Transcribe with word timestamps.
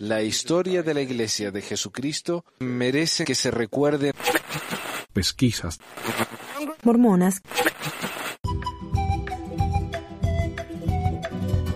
La 0.00 0.22
historia 0.22 0.82
de 0.82 0.94
la 0.94 1.00
Iglesia 1.00 1.50
de 1.50 1.62
Jesucristo 1.62 2.44
merece 2.60 3.24
que 3.24 3.34
se 3.34 3.50
recuerde. 3.50 4.12
Pesquisas. 5.12 5.78
Mormonas. 6.82 7.40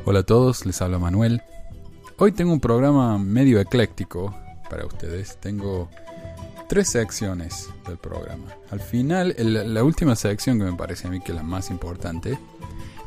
Hola 0.04 0.20
a 0.20 0.22
todos, 0.24 0.66
les 0.66 0.80
habla 0.82 0.98
Manuel. 0.98 1.42
Hoy 2.18 2.32
tengo 2.32 2.52
un 2.52 2.60
programa 2.60 3.18
medio 3.18 3.60
ecléctico 3.60 4.36
para 4.68 4.84
ustedes. 4.86 5.38
Tengo 5.40 5.88
tres 6.68 6.88
secciones 6.90 7.68
del 7.86 7.98
programa. 7.98 8.46
Al 8.70 8.80
final, 8.80 9.34
el- 9.38 9.72
la 9.74 9.82
última 9.84 10.14
sección 10.16 10.58
que 10.58 10.64
me 10.64 10.74
parece 10.76 11.08
a 11.08 11.10
mí 11.10 11.20
que 11.20 11.32
es 11.32 11.36
la 11.36 11.42
más 11.42 11.70
importante 11.70 12.38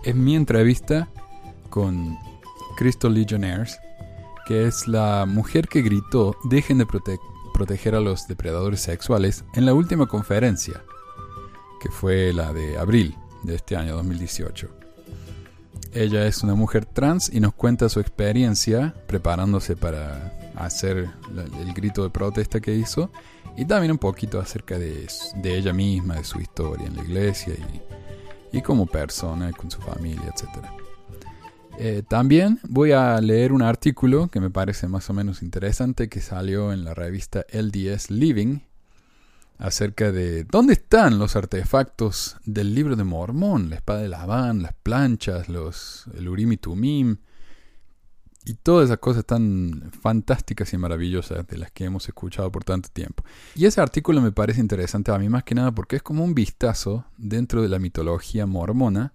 es 0.03 0.15
mi 0.15 0.35
entrevista 0.35 1.07
con 1.69 2.17
Crystal 2.77 3.13
Legionnaires, 3.13 3.79
que 4.45 4.67
es 4.67 4.87
la 4.87 5.25
mujer 5.25 5.67
que 5.67 5.81
gritó 5.81 6.35
dejen 6.43 6.77
de 6.77 6.85
prote- 6.87 7.19
proteger 7.53 7.95
a 7.95 7.99
los 7.99 8.27
depredadores 8.27 8.81
sexuales 8.81 9.43
en 9.53 9.65
la 9.65 9.73
última 9.73 10.07
conferencia, 10.07 10.83
que 11.81 11.89
fue 11.89 12.33
la 12.33 12.53
de 12.53 12.77
abril 12.77 13.15
de 13.43 13.55
este 13.55 13.75
año 13.75 13.95
2018. 13.95 14.69
Ella 15.93 16.27
es 16.27 16.43
una 16.43 16.55
mujer 16.55 16.85
trans 16.85 17.29
y 17.33 17.39
nos 17.39 17.53
cuenta 17.53 17.87
su 17.89 17.99
experiencia 17.99 18.93
preparándose 19.07 19.75
para 19.75 20.33
hacer 20.55 21.09
el 21.61 21.73
grito 21.73 22.03
de 22.03 22.09
protesta 22.09 22.59
que 22.59 22.75
hizo 22.75 23.11
y 23.55 23.65
también 23.65 23.91
un 23.93 23.97
poquito 23.97 24.39
acerca 24.39 24.77
de, 24.77 25.07
ella 25.43 25.71
misma, 25.71 26.15
de 26.15 26.23
su 26.25 26.41
historia 26.41 26.87
en 26.87 26.97
la 26.97 27.03
iglesia 27.03 27.53
y, 28.51 28.57
y 28.57 28.61
como 28.61 28.85
persona, 28.85 29.51
con 29.53 29.71
su 29.71 29.79
familia, 29.79 30.25
etc. 30.35 30.65
Eh, 31.77 32.03
también 32.07 32.59
voy 32.63 32.93
a 32.93 33.19
leer 33.19 33.51
un 33.51 33.61
artículo 33.61 34.29
que 34.29 34.39
me 34.39 34.49
parece 34.49 34.87
más 34.87 35.09
o 35.09 35.13
menos 35.13 35.43
interesante 35.43 36.07
que 36.07 36.21
salió 36.21 36.71
en 36.71 36.85
la 36.85 36.93
revista 36.93 37.45
LDS 37.51 38.11
Living 38.11 38.59
acerca 39.57 40.11
de 40.11 40.45
dónde 40.45 40.73
están 40.73 41.19
los 41.19 41.35
artefactos 41.35 42.37
del 42.45 42.73
libro 42.73 42.95
de 42.95 43.03
Mormón, 43.03 43.69
la 43.69 43.75
espada 43.77 44.01
de 44.01 44.09
Labán, 44.09 44.61
las 44.61 44.73
planchas, 44.73 45.49
los, 45.49 46.05
el 46.17 46.29
Urim 46.29 46.53
y 46.53 46.57
Tumim, 46.57 47.17
y 48.45 48.53
todas 48.53 48.85
esas 48.85 48.99
cosas 48.99 49.25
tan 49.25 49.91
fantásticas 50.01 50.71
y 50.73 50.77
maravillosas 50.77 51.47
de 51.47 51.57
las 51.57 51.71
que 51.71 51.85
hemos 51.85 52.07
escuchado 52.07 52.51
por 52.51 52.63
tanto 52.63 52.89
tiempo. 52.93 53.23
Y 53.55 53.65
ese 53.65 53.81
artículo 53.81 54.21
me 54.21 54.31
parece 54.31 54.61
interesante 54.61 55.11
a 55.11 55.17
mí 55.17 55.29
más 55.29 55.43
que 55.43 55.55
nada 55.55 55.73
porque 55.73 55.97
es 55.97 56.03
como 56.03 56.23
un 56.23 56.35
vistazo 56.35 57.05
dentro 57.17 57.61
de 57.61 57.69
la 57.69 57.79
mitología 57.79 58.45
mormona 58.45 59.14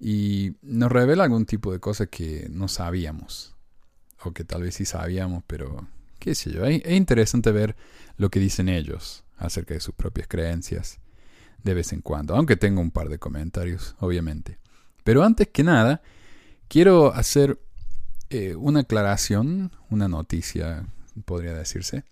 y 0.00 0.54
nos 0.62 0.92
revela 0.92 1.24
algún 1.24 1.46
tipo 1.46 1.72
de 1.72 1.80
cosas 1.80 2.08
que 2.08 2.48
no 2.50 2.68
sabíamos, 2.68 3.54
o 4.22 4.32
que 4.32 4.44
tal 4.44 4.62
vez 4.62 4.76
sí 4.76 4.84
sabíamos, 4.84 5.42
pero 5.46 5.88
qué 6.18 6.34
sé 6.34 6.52
yo, 6.52 6.64
es 6.64 6.82
es 6.84 6.92
interesante 6.92 7.52
ver 7.52 7.76
lo 8.16 8.30
que 8.30 8.40
dicen 8.40 8.68
ellos 8.68 9.24
acerca 9.36 9.74
de 9.74 9.80
sus 9.80 9.94
propias 9.94 10.28
creencias 10.28 11.00
de 11.62 11.74
vez 11.74 11.92
en 11.92 12.00
cuando, 12.00 12.36
aunque 12.36 12.56
tengo 12.56 12.80
un 12.80 12.90
par 12.90 13.08
de 13.08 13.18
comentarios, 13.18 13.96
obviamente. 13.98 14.58
Pero 15.04 15.24
antes 15.24 15.48
que 15.48 15.64
nada, 15.64 16.02
quiero 16.68 17.12
hacer 17.12 17.60
eh, 18.30 18.54
una 18.54 18.80
aclaración, 18.80 19.72
una 19.90 20.08
noticia, 20.08 20.86
podría 21.24 21.54
decirse. 21.54 22.04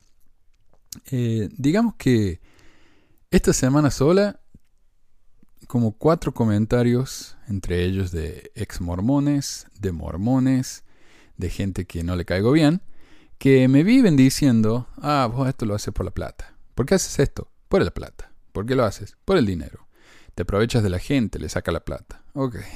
Eh, 1.10 1.48
digamos 1.56 1.94
que 1.96 2.40
esta 3.30 3.52
semana 3.52 3.90
sola, 3.90 4.40
como 5.66 5.92
cuatro 5.92 6.32
comentarios, 6.32 7.35
entre 7.48 7.84
ellos 7.84 8.10
de 8.10 8.50
ex 8.54 8.80
mormones, 8.80 9.66
de 9.80 9.92
mormones, 9.92 10.84
de 11.36 11.50
gente 11.50 11.84
que 11.84 12.02
no 12.02 12.16
le 12.16 12.24
caigo 12.24 12.52
bien, 12.52 12.82
que 13.38 13.68
me 13.68 13.82
viven 13.82 14.16
diciendo, 14.16 14.88
ah, 14.96 15.28
vos 15.32 15.48
esto 15.48 15.66
lo 15.66 15.74
haces 15.74 15.92
por 15.92 16.04
la 16.04 16.12
plata. 16.12 16.54
¿Por 16.74 16.86
qué 16.86 16.94
haces 16.94 17.18
esto? 17.18 17.50
Por 17.68 17.82
la 17.82 17.90
plata. 17.90 18.32
¿Por 18.52 18.66
qué 18.66 18.74
lo 18.74 18.84
haces? 18.84 19.16
Por 19.24 19.36
el 19.36 19.46
dinero. 19.46 19.86
Te 20.34 20.42
aprovechas 20.42 20.82
de 20.82 20.90
la 20.90 20.98
gente, 20.98 21.38
le 21.38 21.48
saca 21.48 21.72
la 21.72 21.84
plata. 21.84 22.22
Ok. 22.34 22.56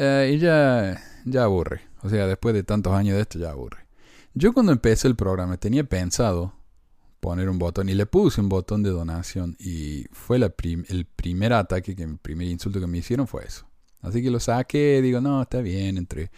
Eh, 0.00 0.34
y 0.34 0.38
ya, 0.38 1.02
ya 1.24 1.42
aburre. 1.42 1.80
O 2.02 2.08
sea, 2.08 2.28
después 2.28 2.54
de 2.54 2.62
tantos 2.62 2.92
años 2.92 3.16
de 3.16 3.22
esto, 3.22 3.40
ya 3.40 3.50
aburre. 3.50 3.88
Yo 4.32 4.52
cuando 4.52 4.70
empecé 4.70 5.08
el 5.08 5.16
programa 5.16 5.56
tenía 5.56 5.82
pensado 5.82 6.52
poner 7.20 7.48
un 7.48 7.58
botón 7.58 7.88
y 7.88 7.94
le 7.94 8.06
puse 8.06 8.40
un 8.40 8.48
botón 8.48 8.82
de 8.82 8.90
donación 8.90 9.56
y 9.58 10.06
fue 10.12 10.36
el 10.36 10.50
primer 11.16 11.52
ataque, 11.52 11.94
que 11.94 12.04
el 12.04 12.18
primer 12.18 12.48
insulto 12.48 12.80
que 12.80 12.86
me 12.86 12.98
hicieron 12.98 13.26
fue 13.26 13.44
eso. 13.44 13.66
Así 14.00 14.22
que 14.22 14.30
lo 14.30 14.40
saqué, 14.40 15.02
digo, 15.02 15.20
no, 15.20 15.42
está 15.42 15.60
bien, 15.60 15.98
entre 15.98 16.30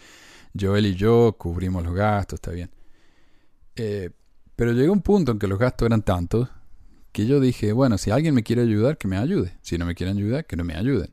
Joel 0.59 0.87
y 0.87 0.95
yo 0.95 1.35
cubrimos 1.37 1.83
los 1.83 1.93
gastos, 1.93 2.37
está 2.37 2.51
bien. 2.51 2.71
Eh, 3.75 4.09
pero 4.55 4.73
llegó 4.73 4.93
un 4.93 5.01
punto 5.01 5.31
en 5.31 5.39
que 5.39 5.47
los 5.47 5.59
gastos 5.59 5.85
eran 5.85 6.01
tantos 6.01 6.49
que 7.11 7.25
yo 7.25 7.39
dije, 7.39 7.73
bueno, 7.73 7.97
si 7.97 8.11
alguien 8.11 8.33
me 8.33 8.43
quiere 8.43 8.61
ayudar, 8.61 8.97
que 8.97 9.07
me 9.07 9.17
ayude. 9.17 9.57
Si 9.61 9.77
no 9.77 9.85
me 9.85 9.95
quieren 9.95 10.17
ayudar, 10.17 10.45
que 10.45 10.55
no 10.55 10.63
me 10.63 10.75
ayuden. 10.75 11.11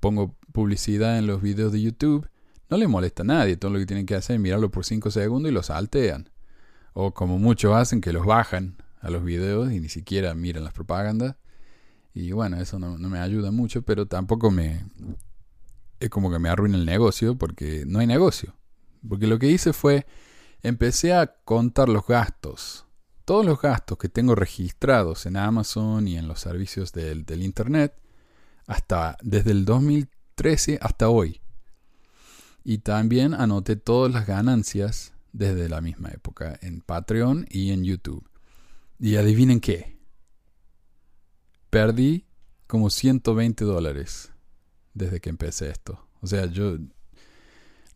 Pongo 0.00 0.36
publicidad 0.52 1.18
en 1.18 1.26
los 1.26 1.40
videos 1.40 1.72
de 1.72 1.80
YouTube, 1.80 2.28
no 2.68 2.76
le 2.76 2.86
molesta 2.86 3.22
a 3.22 3.26
nadie. 3.26 3.56
Todo 3.56 3.72
lo 3.72 3.78
que 3.78 3.86
tienen 3.86 4.06
que 4.06 4.14
hacer 4.14 4.36
es 4.36 4.42
mirarlo 4.42 4.70
por 4.70 4.84
5 4.84 5.10
segundos 5.10 5.50
y 5.50 5.54
lo 5.54 5.62
saltean. 5.62 6.30
O 6.92 7.14
como 7.14 7.38
muchos 7.38 7.74
hacen, 7.74 8.00
que 8.00 8.12
los 8.12 8.26
bajan 8.26 8.76
a 9.00 9.10
los 9.10 9.24
videos 9.24 9.72
y 9.72 9.80
ni 9.80 9.88
siquiera 9.88 10.34
miran 10.34 10.64
las 10.64 10.72
propagandas. 10.72 11.36
Y 12.14 12.32
bueno, 12.32 12.60
eso 12.60 12.78
no, 12.78 12.96
me 12.98 13.18
ayuda 13.18 13.50
mucho, 13.50 13.82
pero 13.82 14.06
tampoco 14.06 14.50
me... 14.50 14.84
Es 16.00 16.10
como 16.10 16.30
que 16.30 16.38
me 16.38 16.48
arruina 16.48 16.76
el 16.76 16.86
negocio 16.86 17.36
porque 17.36 17.84
no 17.86 17.98
hay 17.98 18.06
negocio. 18.06 18.54
Porque 19.08 19.26
lo 19.26 19.38
que 19.38 19.48
hice 19.48 19.72
fue, 19.72 20.06
empecé 20.62 21.12
a 21.12 21.26
contar 21.44 21.88
los 21.88 22.06
gastos. 22.06 22.86
Todos 23.24 23.44
los 23.44 23.60
gastos 23.60 23.98
que 23.98 24.08
tengo 24.08 24.34
registrados 24.34 25.26
en 25.26 25.36
Amazon 25.36 26.08
y 26.08 26.16
en 26.16 26.28
los 26.28 26.40
servicios 26.40 26.92
del, 26.92 27.24
del 27.24 27.42
Internet, 27.42 27.94
hasta 28.66 29.16
desde 29.22 29.50
el 29.50 29.64
2013 29.64 30.78
hasta 30.80 31.08
hoy. 31.08 31.40
Y 32.64 32.78
también 32.78 33.34
anoté 33.34 33.76
todas 33.76 34.12
las 34.12 34.26
ganancias 34.26 35.12
desde 35.32 35.68
la 35.68 35.80
misma 35.80 36.10
época 36.10 36.58
en 36.62 36.80
Patreon 36.80 37.46
y 37.50 37.70
en 37.70 37.84
YouTube. 37.84 38.28
Y 38.98 39.16
adivinen 39.16 39.60
qué. 39.60 39.98
Perdí 41.70 42.26
como 42.66 42.90
120 42.90 43.64
dólares 43.64 44.32
desde 44.94 45.20
que 45.20 45.30
empecé 45.30 45.70
esto. 45.70 46.06
O 46.20 46.26
sea, 46.26 46.46
yo 46.46 46.76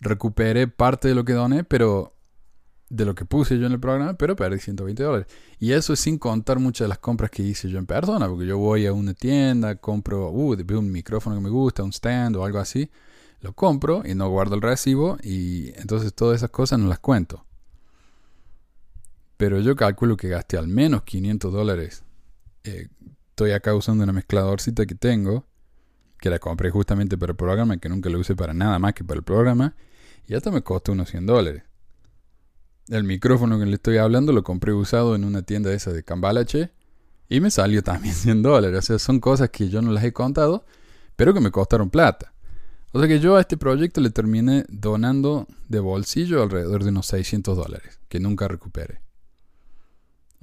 recuperé 0.01 0.69
parte 0.69 1.09
de 1.09 1.15
lo 1.15 1.25
que 1.25 1.33
doné, 1.33 1.65
pero 1.65 2.17
de 2.93 3.07
lo 3.07 3.15
que 3.15 3.25
puse 3.25 3.59
yo 3.59 3.67
en 3.67 3.73
el 3.73 3.81
programa, 3.81 4.15
pero 4.15 4.37
perdí 4.37 4.59
120 4.59 5.03
dólares. 5.03 5.27
Y 5.59 5.73
eso 5.73 5.95
es 5.95 6.01
sin 6.01 6.19
contar 6.19 6.59
muchas 6.59 6.85
de 6.85 6.91
las 6.91 6.99
compras 6.99 7.31
que 7.31 7.43
hice 7.43 7.71
yo 7.71 7.79
en 7.79 7.87
persona, 7.87 8.29
porque 8.29 8.47
yo 8.47 8.59
voy 8.59 8.85
a 8.85 8.93
una 8.93 9.15
tienda, 9.15 9.77
compro 9.77 10.31
uh, 10.31 10.53
un 10.53 10.93
micrófono 10.93 11.37
que 11.37 11.43
me 11.43 11.49
gusta, 11.49 11.83
un 11.83 11.93
stand 11.93 12.37
o 12.37 12.45
algo 12.45 12.59
así, 12.59 12.91
lo 13.41 13.55
compro 13.55 14.03
y 14.05 14.15
no 14.15 14.29
guardo 14.29 14.57
el 14.57 14.63
recibo 14.63 15.17
y 15.23 15.69
entonces 15.77 16.13
todas 16.13 16.37
esas 16.37 16.51
cosas 16.51 16.79
no 16.79 16.89
las 16.89 16.99
cuento. 16.99 17.47
Pero 19.43 19.59
yo 19.59 19.75
calculo 19.75 20.17
que 20.17 20.29
gasté 20.29 20.57
al 20.57 20.69
menos 20.69 21.03
500 21.03 21.53
dólares. 21.53 22.05
Eh, 22.63 22.87
estoy 23.31 23.51
acá 23.51 23.75
usando 23.75 24.05
una 24.05 24.13
mezcladorcita 24.13 24.87
que 24.87 24.95
tengo, 24.95 25.49
que 26.21 26.31
la 26.31 26.39
compré 26.39 26.71
justamente 26.71 27.19
para 27.19 27.33
el 27.33 27.37
programa, 27.37 27.77
que 27.79 27.89
nunca 27.89 28.09
lo 28.09 28.21
usé 28.21 28.37
para 28.37 28.55
nada 28.55 28.79
más 28.79 28.95
que 28.95 29.03
para 29.03 29.19
el 29.19 29.25
programa, 29.25 29.75
y 30.29 30.35
hasta 30.35 30.53
me 30.53 30.63
costó 30.63 30.93
unos 30.93 31.11
100 31.11 31.27
dólares. 31.27 31.65
El 32.87 33.03
micrófono 33.03 33.59
que 33.59 33.67
le 33.67 33.75
estoy 33.75 33.97
hablando 33.97 34.33
lo 34.33 34.45
compré 34.45 34.73
usado 34.75 35.17
en 35.17 35.25
una 35.25 35.43
tienda 35.43 35.73
esa 35.73 35.93
de 35.93 36.05
Cambalache 36.05 36.71
y 37.29 37.41
me 37.41 37.51
salió 37.51 37.83
también 37.83 38.15
100 38.15 38.43
dólares. 38.43 38.79
O 38.79 38.83
sea, 38.83 39.01
son 39.01 39.19
cosas 39.19 39.51
que 39.51 39.69
yo 39.69 39.83
no 39.83 39.91
las 39.91 40.05
he 40.05 40.13
contado, 40.13 40.65
pero 41.17 41.35
que 41.35 41.41
me 41.41 41.51
costaron 41.51 41.91
plata. 41.91 42.33
O 42.93 43.01
sea 43.01 43.09
que 43.09 43.19
yo 43.19 43.35
a 43.35 43.41
este 43.41 43.57
proyecto 43.57 44.01
le 44.01 44.11
terminé 44.11 44.67
donando 44.69 45.49
de 45.69 45.81
bolsillo 45.81 46.45
alrededor 46.45 46.85
de 46.85 46.91
unos 46.91 47.07
600 47.07 47.57
dólares, 47.57 47.99
que 48.09 48.21
nunca 48.21 48.47
recuperé. 48.47 49.02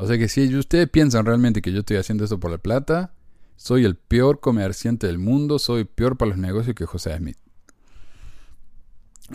O 0.02 0.08
sea 0.08 0.18
que 0.18 0.30
si 0.30 0.56
ustedes 0.56 0.90
piensan 0.90 1.26
realmente 1.26 1.62
que 1.62 1.74
yo 1.74 1.80
estoy 1.80 1.98
haciendo 1.98 2.24
esto 2.24 2.40
por 2.40 2.50
la 2.50 2.58
plata, 2.58 3.12
soy 3.58 3.84
el 3.84 3.98
peor 3.98 4.40
comerciante 4.40 5.08
del 5.08 5.20
mundo, 5.20 5.60
soy 5.60 5.84
peor 5.84 6.16
para 6.16 6.30
los 6.30 6.38
negocios 6.38 6.74
que 6.74 6.86
José 6.86 7.18
Smith. 7.18 7.36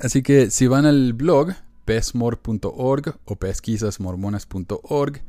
Así 0.02 0.22
que 0.22 0.50
si 0.50 0.66
van 0.66 0.86
al 0.86 1.12
blog 1.12 1.52
pesmor.org 1.84 3.14
o 3.26 3.36
pesquisasmormonas.org, 3.36 5.20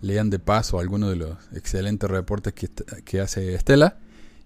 lean 0.00 0.30
de 0.30 0.38
paso 0.38 0.80
algunos 0.80 1.10
de 1.10 1.16
los 1.16 1.36
excelentes 1.52 2.08
reportes 2.08 2.54
que, 2.54 3.20
hace 3.20 3.54
Estela. 3.54 3.98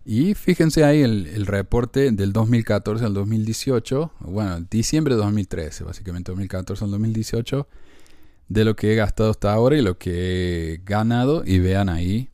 Y 0.05 0.35
fíjense 0.35 0.83
ahí 0.83 1.03
el, 1.03 1.29
el, 1.29 1.47
reporte 1.47 2.11
del 2.11 2.33
2014 2.33 3.05
al 3.05 3.15
2018, 3.15 4.11
bueno, 4.19 4.67
diciembre 4.69 5.15
de 5.15 5.21
2013, 5.21 5.85
básicamente 5.85 6.33
2014 6.33 6.85
al 6.87 6.91
2018, 6.91 7.69
de 8.49 8.65
lo 8.65 8.77
que 8.77 8.93
he 8.93 8.97
gastado 8.97 9.31
hasta 9.31 9.53
ahora 9.53 9.77
y 9.77 9.83
lo 9.83 9.99
que 9.99 10.75
he 10.75 10.81
ganado. 10.85 11.43
Y 11.45 11.59
vean 11.59 11.89
ahí 11.89 12.31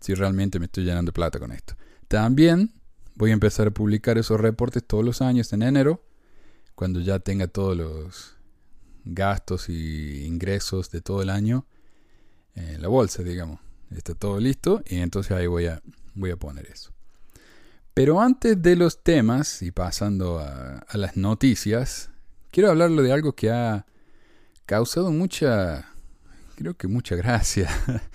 si 0.00 0.14
realmente 0.14 0.58
me 0.58 0.66
estoy 0.66 0.84
llenando 0.84 1.10
de 1.10 1.14
plata 1.14 1.38
con 1.38 1.52
esto. 1.52 1.74
También 2.08 2.72
voy 3.16 3.30
a 3.30 3.34
empezar 3.34 3.66
a 3.66 3.70
publicar 3.70 4.18
esos 4.18 4.40
reportes 4.40 4.86
todos 4.86 5.04
los 5.04 5.22
años 5.22 5.52
en 5.52 5.62
enero, 5.62 6.04
cuando 6.74 7.00
ya 7.00 7.18
tenga 7.18 7.48
todos 7.48 7.76
los 7.76 8.36
gastos 9.04 9.68
y 9.68 10.24
ingresos 10.24 10.90
de 10.90 11.00
todo 11.00 11.22
el 11.22 11.30
año 11.30 11.66
en 12.54 12.82
la 12.82 12.88
bolsa, 12.88 13.22
digamos. 13.22 13.60
Está 13.90 14.14
todo 14.14 14.40
listo 14.40 14.82
y 14.86 14.96
entonces 14.96 15.32
ahí 15.32 15.46
voy 15.46 15.66
a, 15.66 15.80
voy 16.14 16.30
a 16.30 16.36
poner 16.36 16.66
eso. 16.66 16.92
Pero 17.94 18.20
antes 18.20 18.60
de 18.60 18.76
los 18.76 19.02
temas 19.02 19.62
y 19.62 19.70
pasando 19.70 20.38
a, 20.38 20.78
a 20.78 20.98
las 20.98 21.16
noticias, 21.16 22.10
quiero 22.50 22.70
hablarle 22.70 23.02
de 23.02 23.12
algo 23.12 23.34
que 23.34 23.50
ha 23.50 23.86
causado 24.66 25.10
mucha, 25.12 25.86
creo 26.56 26.76
que 26.76 26.88
mucha 26.88 27.16
gracia. 27.16 27.70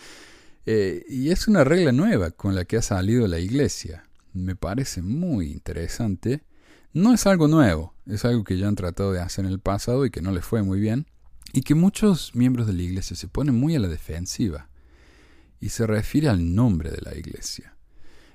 Eh, 0.67 1.05
y 1.09 1.31
es 1.31 1.47
una 1.47 1.63
regla 1.63 1.91
nueva 1.91 2.29
con 2.29 2.53
la 2.53 2.65
que 2.65 2.77
ha 2.77 2.83
salido 2.83 3.27
la 3.27 3.39
iglesia. 3.39 4.03
Me 4.31 4.55
parece 4.55 5.01
muy 5.01 5.51
interesante. 5.51 6.43
No 6.93 7.15
es 7.15 7.25
algo 7.25 7.47
nuevo, 7.47 7.95
es 8.05 8.25
algo 8.25 8.43
que 8.43 8.59
ya 8.59 8.67
han 8.67 8.75
tratado 8.75 9.11
de 9.11 9.21
hacer 9.21 9.45
en 9.45 9.51
el 9.51 9.59
pasado 9.59 10.05
y 10.05 10.11
que 10.11 10.21
no 10.21 10.31
les 10.31 10.45
fue 10.45 10.61
muy 10.61 10.79
bien. 10.79 11.07
Y 11.51 11.61
que 11.61 11.73
muchos 11.73 12.35
miembros 12.35 12.67
de 12.67 12.73
la 12.73 12.83
iglesia 12.83 13.15
se 13.15 13.27
ponen 13.27 13.55
muy 13.55 13.75
a 13.75 13.79
la 13.79 13.87
defensiva. 13.87 14.69
Y 15.59 15.69
se 15.69 15.87
refiere 15.87 16.29
al 16.29 16.53
nombre 16.53 16.91
de 16.91 17.01
la 17.01 17.17
iglesia. 17.17 17.75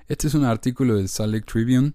Este 0.09 0.27
es 0.27 0.35
un 0.35 0.45
artículo 0.45 0.97
del 0.97 1.09
Salt 1.09 1.33
Lake 1.33 1.47
Tribune 1.47 1.93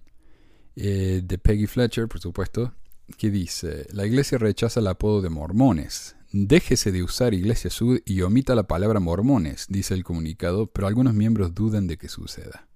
eh, 0.76 1.20
de 1.22 1.36
Peggy 1.36 1.66
Fletcher, 1.66 2.08
por 2.08 2.20
supuesto, 2.20 2.74
que 3.16 3.30
dice, 3.30 3.86
la 3.92 4.06
iglesia 4.06 4.38
rechaza 4.38 4.80
el 4.80 4.86
apodo 4.86 5.22
de 5.22 5.30
mormones. 5.30 6.16
Déjese 6.32 6.92
de 6.92 7.02
usar 7.02 7.34
Iglesia 7.34 7.68
Sud 7.68 8.00
y 8.06 8.22
omita 8.22 8.54
la 8.54 8.62
palabra 8.62 9.00
mormones, 9.00 9.66
dice 9.68 9.92
el 9.92 10.02
comunicado, 10.02 10.66
pero 10.66 10.86
algunos 10.86 11.12
miembros 11.12 11.54
dudan 11.54 11.86
de 11.86 11.98
que 11.98 12.08
suceda. 12.08 12.68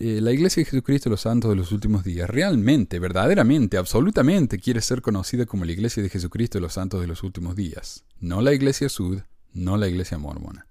Eh, 0.00 0.20
la 0.20 0.32
Iglesia 0.32 0.62
de 0.62 0.64
Jesucristo 0.64 1.08
de 1.08 1.12
los 1.12 1.20
Santos 1.20 1.50
de 1.50 1.56
los 1.56 1.70
Últimos 1.70 2.02
Días 2.02 2.28
realmente, 2.28 2.98
verdaderamente, 2.98 3.76
absolutamente 3.76 4.58
quiere 4.58 4.80
ser 4.80 5.00
conocida 5.00 5.46
como 5.46 5.64
la 5.64 5.70
Iglesia 5.70 6.02
de 6.02 6.08
Jesucristo 6.08 6.58
de 6.58 6.62
los 6.62 6.72
Santos 6.72 7.00
de 7.00 7.06
los 7.06 7.22
Últimos 7.22 7.54
Días, 7.54 8.04
no 8.18 8.42
la 8.42 8.52
Iglesia 8.52 8.88
Sud, 8.88 9.20
no 9.52 9.76
la 9.76 9.86
Iglesia 9.86 10.18
Mormona. 10.18 10.66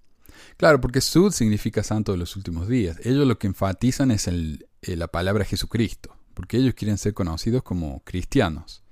Claro, 0.57 0.81
porque 0.81 0.99
Sud 0.99 1.31
significa 1.31 1.81
Santo 1.81 2.11
de 2.11 2.17
los 2.17 2.35
Últimos 2.35 2.67
Días. 2.67 2.97
Ellos 3.05 3.25
lo 3.25 3.39
que 3.39 3.47
enfatizan 3.47 4.11
es 4.11 4.27
eh, 4.27 4.57
la 4.97 5.07
palabra 5.07 5.45
Jesucristo, 5.45 6.17
porque 6.33 6.57
ellos 6.57 6.73
quieren 6.73 6.97
ser 6.97 7.13
conocidos 7.13 7.63
como 7.63 8.01
cristianos. 8.03 8.83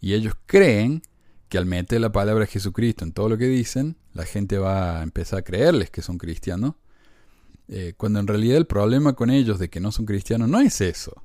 Y 0.00 0.14
ellos 0.14 0.34
creen 0.46 1.02
que 1.48 1.58
al 1.58 1.66
meter 1.66 2.00
la 2.00 2.12
palabra 2.12 2.46
Jesucristo 2.46 3.04
en 3.04 3.12
todo 3.12 3.28
lo 3.28 3.38
que 3.38 3.46
dicen, 3.46 3.96
la 4.12 4.24
gente 4.24 4.58
va 4.58 5.00
a 5.00 5.02
empezar 5.02 5.40
a 5.40 5.42
creerles 5.42 5.90
que 5.90 6.02
son 6.02 6.18
cristianos, 6.18 6.74
eh, 7.68 7.94
cuando 7.96 8.20
en 8.20 8.26
realidad 8.26 8.56
el 8.56 8.66
problema 8.66 9.14
con 9.14 9.30
ellos 9.30 9.58
de 9.58 9.68
que 9.68 9.80
no 9.80 9.92
son 9.92 10.06
cristianos 10.06 10.48
no 10.48 10.60
es 10.60 10.80
eso. 10.80 11.22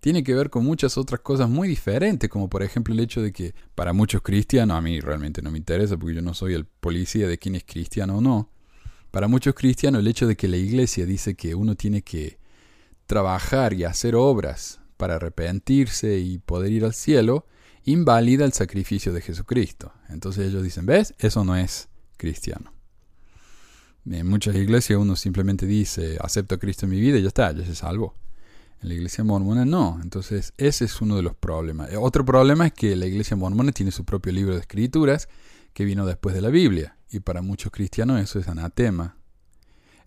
Tiene 0.00 0.22
que 0.22 0.34
ver 0.34 0.50
con 0.50 0.64
muchas 0.64 0.98
otras 0.98 1.20
cosas 1.20 1.48
muy 1.48 1.66
diferentes, 1.66 2.28
como 2.28 2.48
por 2.50 2.62
ejemplo 2.62 2.92
el 2.92 3.00
hecho 3.00 3.22
de 3.22 3.32
que 3.32 3.54
para 3.74 3.92
muchos 3.92 4.22
cristianos, 4.22 4.76
a 4.76 4.80
mí 4.80 5.00
realmente 5.00 5.40
no 5.40 5.50
me 5.50 5.58
interesa 5.58 5.96
porque 5.96 6.16
yo 6.16 6.22
no 6.22 6.34
soy 6.34 6.54
el 6.54 6.66
policía 6.66 7.26
de 7.26 7.38
quién 7.38 7.54
es 7.54 7.64
cristiano 7.64 8.18
o 8.18 8.20
no, 8.20 8.50
para 9.10 9.28
muchos 9.28 9.54
cristianos 9.54 10.00
el 10.00 10.08
hecho 10.08 10.26
de 10.26 10.36
que 10.36 10.48
la 10.48 10.56
iglesia 10.56 11.06
dice 11.06 11.36
que 11.36 11.54
uno 11.54 11.74
tiene 11.74 12.02
que 12.02 12.38
trabajar 13.06 13.72
y 13.72 13.84
hacer 13.84 14.14
obras 14.14 14.80
para 14.96 15.16
arrepentirse 15.16 16.18
y 16.18 16.38
poder 16.38 16.72
ir 16.72 16.84
al 16.84 16.94
cielo, 16.94 17.46
invalida 17.84 18.44
el 18.44 18.52
sacrificio 18.52 19.12
de 19.12 19.20
Jesucristo. 19.20 19.92
Entonces 20.08 20.48
ellos 20.48 20.62
dicen, 20.62 20.86
¿ves? 20.86 21.14
Eso 21.18 21.44
no 21.44 21.56
es 21.56 21.88
cristiano. 22.16 22.72
En 24.06 24.26
muchas 24.28 24.54
iglesias 24.54 24.98
uno 24.98 25.16
simplemente 25.16 25.66
dice, 25.66 26.18
acepto 26.20 26.54
a 26.54 26.58
Cristo 26.58 26.86
en 26.86 26.92
mi 26.92 27.00
vida 27.00 27.18
y 27.18 27.22
ya 27.22 27.28
está, 27.28 27.52
ya 27.52 27.64
se 27.64 27.74
salvó. 27.74 28.14
En 28.82 28.88
la 28.88 28.94
iglesia 28.94 29.24
mormona 29.24 29.64
no. 29.64 29.98
Entonces 30.02 30.52
ese 30.58 30.84
es 30.84 31.00
uno 31.00 31.16
de 31.16 31.22
los 31.22 31.34
problemas. 31.34 31.90
Eh, 31.90 31.96
otro 31.96 32.24
problema 32.24 32.66
es 32.66 32.72
que 32.72 32.96
la 32.96 33.06
iglesia 33.06 33.36
mormona 33.36 33.72
tiene 33.72 33.92
su 33.92 34.04
propio 34.04 34.32
libro 34.32 34.54
de 34.54 34.60
escrituras 34.60 35.28
que 35.72 35.84
vino 35.84 36.06
después 36.06 36.34
de 36.34 36.42
la 36.42 36.50
Biblia. 36.50 36.96
Y 37.10 37.20
para 37.20 37.42
muchos 37.42 37.72
cristianos 37.72 38.20
eso 38.20 38.38
es 38.38 38.48
anatema. 38.48 39.16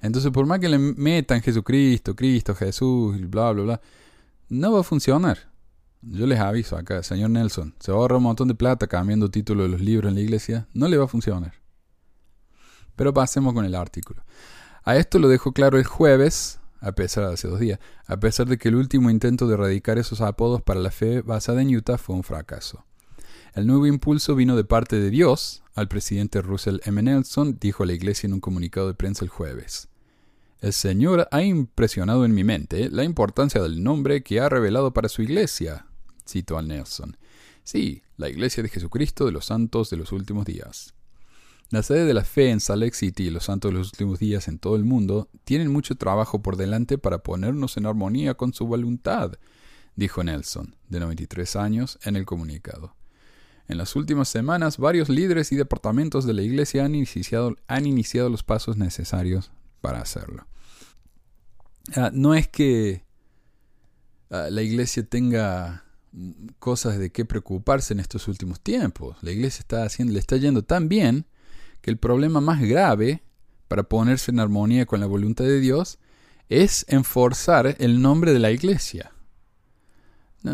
Entonces 0.02 0.32
por 0.32 0.46
más 0.46 0.60
que 0.60 0.70
le 0.70 0.78
metan 0.78 1.42
Jesucristo, 1.42 2.16
Cristo, 2.16 2.56
Jesús, 2.56 3.20
bla, 3.30 3.52
bla, 3.52 3.64
bla, 3.64 3.82
no 4.50 4.74
va 4.74 4.82
a 4.82 4.84
funcionar. 4.84 5.52
Yo 6.02 6.28
les 6.28 6.40
aviso 6.40 6.78
acá, 6.78 7.02
señor 7.04 7.32
Nelson, 7.32 7.74
se 7.80 7.92
ahorra 7.92 8.18
un 8.18 8.24
montón 8.24 8.48
de 8.48 8.56
plata 8.56 8.88
cambiando 8.88 9.30
título 9.30 9.64
de 9.64 9.70
los 9.70 9.82
libros 9.82 10.10
en 10.10 10.16
la 10.16 10.22
iglesia, 10.22 10.68
no 10.74 10.88
le 10.88 10.98
va 10.98 11.06
a 11.06 11.08
funcionar. 11.08 11.54
Pero 12.96 13.14
pasemos 13.14 13.54
con 13.54 13.66
el 13.66 13.76
artículo. 13.76 14.24
A 14.84 14.96
esto 14.96 15.20
lo 15.20 15.28
dejo 15.28 15.52
claro 15.52 15.78
el 15.78 15.86
jueves, 15.86 16.60
a 16.80 16.92
pesar 16.94 17.28
de 17.28 17.34
hace 17.34 17.48
dos 17.48 17.60
días, 17.60 17.80
a 18.06 18.18
pesar 18.18 18.48
de 18.48 18.58
que 18.58 18.70
el 18.70 18.76
último 18.76 19.10
intento 19.10 19.48
de 19.48 19.56
erradicar 19.56 19.98
esos 19.98 20.22
apodos 20.22 20.62
para 20.62 20.80
la 20.80 20.92
fe 20.92 21.22
basada 21.22 21.62
en 21.62 21.76
Utah 21.76 21.98
fue 21.98 22.16
un 22.16 22.24
fracaso. 22.24 22.86
El 23.58 23.66
nuevo 23.66 23.88
impulso 23.88 24.36
vino 24.36 24.56
de 24.56 24.64
parte 24.64 25.00
de 25.00 25.10
Dios, 25.10 25.64
al 25.74 25.88
presidente 25.88 26.44
Russell 26.44 26.78
M. 26.86 27.02
Nelson 27.02 27.58
dijo 27.60 27.82
a 27.82 27.86
la 27.88 27.94
iglesia 27.94 28.28
en 28.28 28.34
un 28.34 28.40
comunicado 28.40 28.86
de 28.86 28.94
prensa 28.94 29.26
el 29.26 29.30
jueves. 29.30 29.88
El 30.62 30.74
Señor 30.74 31.28
ha 31.32 31.42
impresionado 31.42 32.24
en 32.24 32.36
mi 32.36 32.44
mente 32.44 32.88
la 32.92 33.04
importancia 33.04 33.60
del 33.60 33.82
nombre 33.82 34.22
que 34.22 34.40
ha 34.40 34.48
revelado 34.48 34.94
para 34.94 35.10
su 35.10 35.24
iglesia, 35.24 35.88
citó 36.24 36.60
al 36.60 36.68
Nelson. 36.68 37.18
Sí, 37.64 38.04
la 38.16 38.30
iglesia 38.30 38.62
de 38.62 38.70
Jesucristo 38.70 39.26
de 39.26 39.32
los 39.32 39.46
santos 39.46 39.90
de 39.90 39.98
los 39.98 40.12
últimos 40.12 40.46
días. 40.46 40.94
La 41.72 41.82
sede 41.82 42.06
de 42.06 42.14
la 42.14 42.26
fe 42.26 42.52
en 42.52 42.60
Salt 42.60 42.84
Lake 42.84 42.96
City 42.96 43.24
y 43.24 43.32
los 43.32 43.46
santos 43.46 43.72
de 43.72 43.80
los 43.80 43.88
últimos 43.88 44.20
días 44.20 44.48
en 44.50 44.60
todo 44.60 44.76
el 44.76 44.86
mundo 44.86 45.30
tienen 45.46 45.72
mucho 45.72 45.96
trabajo 45.96 46.44
por 46.44 46.58
delante 46.58 47.00
para 47.00 47.24
ponernos 47.24 47.76
en 47.78 47.88
armonía 47.88 48.36
con 48.36 48.54
su 48.54 48.68
voluntad, 48.68 49.32
dijo 49.96 50.24
Nelson, 50.24 50.76
de 50.90 51.00
93 51.00 51.56
años, 51.56 51.98
en 52.04 52.18
el 52.18 52.28
comunicado. 52.28 52.97
En 53.68 53.78
las 53.78 53.96
últimas 53.96 54.30
semanas, 54.30 54.78
varios 54.78 55.10
líderes 55.10 55.52
y 55.52 55.56
departamentos 55.56 56.26
de 56.26 56.34
la 56.34 56.42
Iglesia 56.42 56.86
han 56.86 56.96
iniciado, 56.96 57.56
han 57.68 57.86
iniciado 57.86 58.30
los 58.30 58.44
pasos 58.44 58.78
necesarios 58.78 59.52
para 59.82 60.02
hacerlo. 60.02 60.48
Ah, 61.96 62.12
no 62.14 62.34
es 62.34 62.48
que 62.48 63.04
ah, 64.30 64.48
la 64.50 64.62
iglesia 64.62 65.04
tenga 65.04 65.86
cosas 66.60 66.98
de 66.98 67.12
qué 67.12 67.26
preocuparse 67.26 67.94
en 67.94 68.00
estos 68.00 68.28
últimos 68.28 68.60
tiempos. 68.60 69.18
La 69.22 69.32
iglesia 69.32 69.60
está 69.60 69.84
haciendo, 69.84 70.14
le 70.14 70.20
está 70.20 70.38
yendo 70.38 70.64
tan 70.64 70.90
bien 70.90 71.26
que 71.82 71.92
el 71.92 71.98
problema 71.98 72.42
más 72.42 72.62
grave 72.62 73.24
para 73.68 73.84
ponerse 73.84 74.32
en 74.32 74.40
armonía 74.40 74.86
con 74.86 75.00
la 75.00 75.06
voluntad 75.06 75.46
de 75.46 75.60
Dios 75.60 76.00
es 76.50 76.86
enforzar 76.88 77.76
el 77.80 78.02
nombre 78.02 78.34
de 78.34 78.40
la 78.40 78.52
iglesia. 78.52 79.12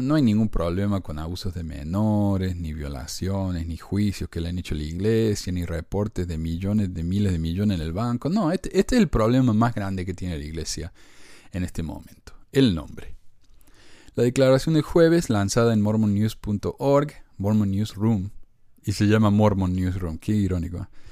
No, 0.02 0.16
hay 0.16 0.22
ningún 0.22 0.50
problema 0.50 1.02
con 1.02 1.20
abusos 1.20 1.54
de 1.54 1.64
menores, 1.64 2.56
ni 2.56 2.74
violaciones, 2.74 3.68
ni 3.68 3.78
juicios 3.78 4.30
que 4.30 4.42
le 4.42 4.50
han 4.50 4.58
hecho 4.58 4.76
la 4.76 4.84
iglesia, 4.84 5.52
ni 5.52 5.66
reportes 5.66 6.28
de 6.28 6.38
millones, 6.38 6.94
de 6.94 7.04
miles 7.04 7.32
de 7.32 7.40
millones 7.40 7.80
en 7.80 7.86
el 7.86 7.94
banco. 7.94 8.30
No, 8.30 8.52
este, 8.52 8.78
este 8.78 8.96
es 8.96 9.02
el 9.02 9.10
problema 9.10 9.54
más 9.54 9.76
grande 9.76 10.06
que 10.06 10.14
tiene 10.14 10.38
la 10.38 10.44
iglesia 10.44 10.94
en 11.52 11.64
este 11.64 11.84
momento, 11.84 12.34
el 12.52 12.74
nombre. 12.76 13.16
La 14.16 14.24
declaración 14.24 14.76
de 14.76 14.82
jueves, 14.82 15.30
lanzada 15.30 15.74
en 15.74 15.82
mormonnews.org, 15.82 17.14
Mormon 17.38 17.72
Newsroom, 17.72 18.30
y 18.86 18.92
se 18.92 19.08
llama 19.08 19.30
Mormon 19.30 19.74
Newsroom, 19.74 20.18
qué 20.18 20.34
irónico. 20.34 20.78
¿eh? 20.78 21.03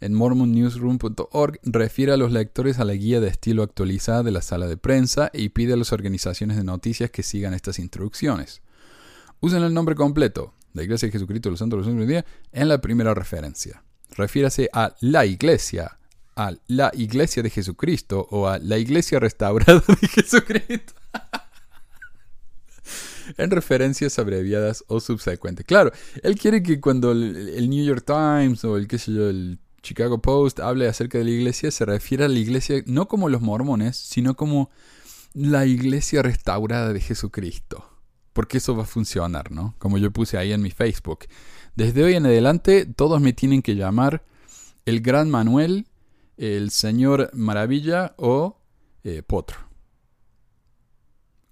En 0.00 0.14
mormonnewsroom.org 0.14 1.60
refiere 1.62 2.12
a 2.12 2.16
los 2.16 2.32
lectores 2.32 2.78
a 2.78 2.84
la 2.84 2.94
guía 2.94 3.20
de 3.20 3.28
estilo 3.28 3.62
actualizada 3.62 4.22
de 4.22 4.30
la 4.30 4.42
sala 4.42 4.66
de 4.66 4.76
prensa 4.76 5.30
y 5.32 5.50
pide 5.50 5.74
a 5.74 5.76
las 5.76 5.92
organizaciones 5.92 6.56
de 6.56 6.64
noticias 6.64 7.10
que 7.10 7.22
sigan 7.22 7.54
estas 7.54 7.78
instrucciones. 7.78 8.62
Usen 9.40 9.62
el 9.62 9.74
nombre 9.74 9.94
completo, 9.94 10.54
la 10.72 10.82
Iglesia 10.82 11.08
de 11.08 11.12
Jesucristo 11.12 11.48
de 11.48 11.52
los 11.52 11.58
Santos 11.58 11.78
de 11.78 11.80
los 11.80 11.86
Últimos 11.88 12.08
Días, 12.08 12.24
en 12.52 12.68
la 12.68 12.80
primera 12.80 13.14
referencia. 13.14 13.82
Refiérase 14.16 14.68
a 14.72 14.94
la 15.00 15.26
Iglesia, 15.26 15.98
a 16.36 16.52
la 16.66 16.90
Iglesia 16.94 17.42
de 17.42 17.50
Jesucristo 17.50 18.26
o 18.30 18.48
a 18.48 18.58
la 18.58 18.78
Iglesia 18.78 19.20
restaurada 19.20 19.82
de 20.00 20.08
Jesucristo. 20.08 20.94
en 23.36 23.50
referencias 23.50 24.18
abreviadas 24.18 24.84
o 24.88 25.00
subsecuentes. 25.00 25.64
Claro, 25.66 25.92
él 26.22 26.36
quiere 26.36 26.62
que 26.62 26.80
cuando 26.80 27.12
el, 27.12 27.68
New 27.68 27.84
York 27.84 28.04
Times 28.04 28.64
o 28.64 28.76
el 28.76 28.88
qué 28.88 28.98
sé 28.98 29.12
yo, 29.12 29.28
el 29.28 29.58
Chicago 29.82 30.20
Post 30.20 30.60
hable 30.60 30.88
acerca 30.88 31.18
de 31.18 31.24
la 31.24 31.30
iglesia, 31.30 31.70
se 31.70 31.84
refiere 31.84 32.24
a 32.24 32.28
la 32.28 32.38
iglesia 32.38 32.82
no 32.86 33.08
como 33.08 33.28
los 33.28 33.40
mormones, 33.40 33.96
sino 33.96 34.36
como 34.36 34.70
la 35.32 35.66
iglesia 35.66 36.22
restaurada 36.22 36.92
de 36.92 37.00
Jesucristo. 37.00 37.86
Porque 38.32 38.58
eso 38.58 38.76
va 38.76 38.84
a 38.84 38.86
funcionar, 38.86 39.50
¿no? 39.50 39.74
Como 39.78 39.98
yo 39.98 40.10
puse 40.12 40.38
ahí 40.38 40.52
en 40.52 40.62
mi 40.62 40.70
Facebook. 40.70 41.26
Desde 41.74 42.04
hoy 42.04 42.14
en 42.14 42.26
adelante 42.26 42.86
todos 42.86 43.20
me 43.20 43.32
tienen 43.32 43.62
que 43.62 43.74
llamar 43.74 44.24
el 44.84 45.00
Gran 45.00 45.30
Manuel, 45.30 45.86
el 46.36 46.70
Señor 46.70 47.30
Maravilla 47.34 48.14
o 48.16 48.58
eh, 49.04 49.22
Potro. 49.22 49.58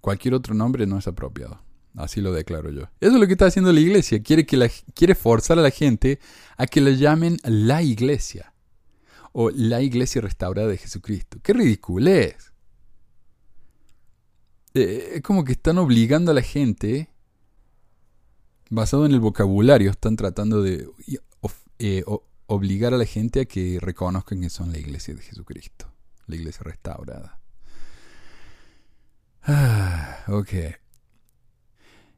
Cualquier 0.00 0.34
otro 0.34 0.54
nombre 0.54 0.86
no 0.86 0.98
es 0.98 1.08
apropiado. 1.08 1.60
Así 1.98 2.20
lo 2.20 2.32
declaro 2.32 2.70
yo. 2.70 2.82
Eso 3.00 3.14
es 3.14 3.20
lo 3.20 3.26
que 3.26 3.32
está 3.32 3.46
haciendo 3.46 3.72
la 3.72 3.80
iglesia. 3.80 4.22
Quiere, 4.22 4.46
que 4.46 4.70
quiere 4.94 5.16
forzar 5.16 5.58
a 5.58 5.62
la 5.62 5.70
gente 5.70 6.20
a 6.56 6.66
que 6.66 6.80
la 6.80 6.90
llamen 6.90 7.38
la 7.42 7.82
iglesia. 7.82 8.54
O 9.32 9.50
la 9.50 9.82
iglesia 9.82 10.20
restaurada 10.20 10.68
de 10.68 10.76
Jesucristo. 10.76 11.38
¡Qué 11.42 11.52
ridículo 11.52 12.08
es! 12.08 12.52
Eh, 14.74 15.14
es 15.16 15.22
como 15.22 15.42
que 15.42 15.52
están 15.52 15.78
obligando 15.78 16.30
a 16.30 16.34
la 16.34 16.42
gente 16.42 17.10
basado 18.70 19.04
en 19.04 19.12
el 19.12 19.20
vocabulario, 19.20 19.90
están 19.90 20.14
tratando 20.14 20.62
de 20.62 20.88
eh, 21.80 22.04
obligar 22.46 22.94
a 22.94 22.98
la 22.98 23.06
gente 23.06 23.40
a 23.40 23.44
que 23.44 23.78
reconozcan 23.80 24.40
que 24.40 24.50
son 24.50 24.70
la 24.70 24.78
iglesia 24.78 25.14
de 25.14 25.22
Jesucristo, 25.22 25.90
la 26.28 26.36
iglesia 26.36 26.62
restaurada. 26.62 27.40
Ah, 29.42 30.24
ok. 30.28 30.52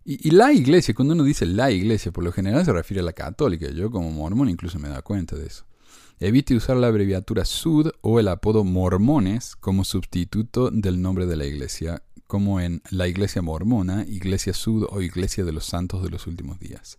Y, 0.04 0.30
la 0.30 0.52
iglesia, 0.52 0.94
cuando 0.94 1.14
uno 1.14 1.24
dice 1.24 1.44
la 1.44 1.70
iglesia, 1.70 2.10
por 2.10 2.24
lo 2.24 2.32
general 2.32 2.64
se 2.64 2.72
refiere 2.72 3.00
a 3.00 3.04
la 3.04 3.12
católica. 3.12 3.70
Yo 3.70 3.90
como 3.90 4.10
mormón 4.10 4.48
incluso 4.48 4.78
me 4.78 4.88
da 4.88 5.02
cuenta 5.02 5.36
de 5.36 5.46
eso. 5.46 5.66
Evite 6.18 6.54
usar 6.54 6.76
la 6.76 6.86
abreviatura 6.86 7.44
SUD 7.44 7.90
o 8.00 8.20
el 8.20 8.28
apodo 8.28 8.64
mormones 8.64 9.56
como 9.56 9.84
sustituto 9.84 10.70
del 10.70 11.00
nombre 11.00 11.26
de 11.26 11.36
la 11.36 11.46
iglesia, 11.46 12.02
como 12.26 12.60
en 12.60 12.82
la 12.90 13.08
iglesia 13.08 13.42
mormona, 13.42 14.04
iglesia 14.06 14.52
SUD 14.52 14.86
o 14.90 15.00
iglesia 15.00 15.44
de 15.44 15.52
los 15.52 15.66
santos 15.66 16.02
de 16.02 16.10
los 16.10 16.26
últimos 16.26 16.58
días. 16.60 16.98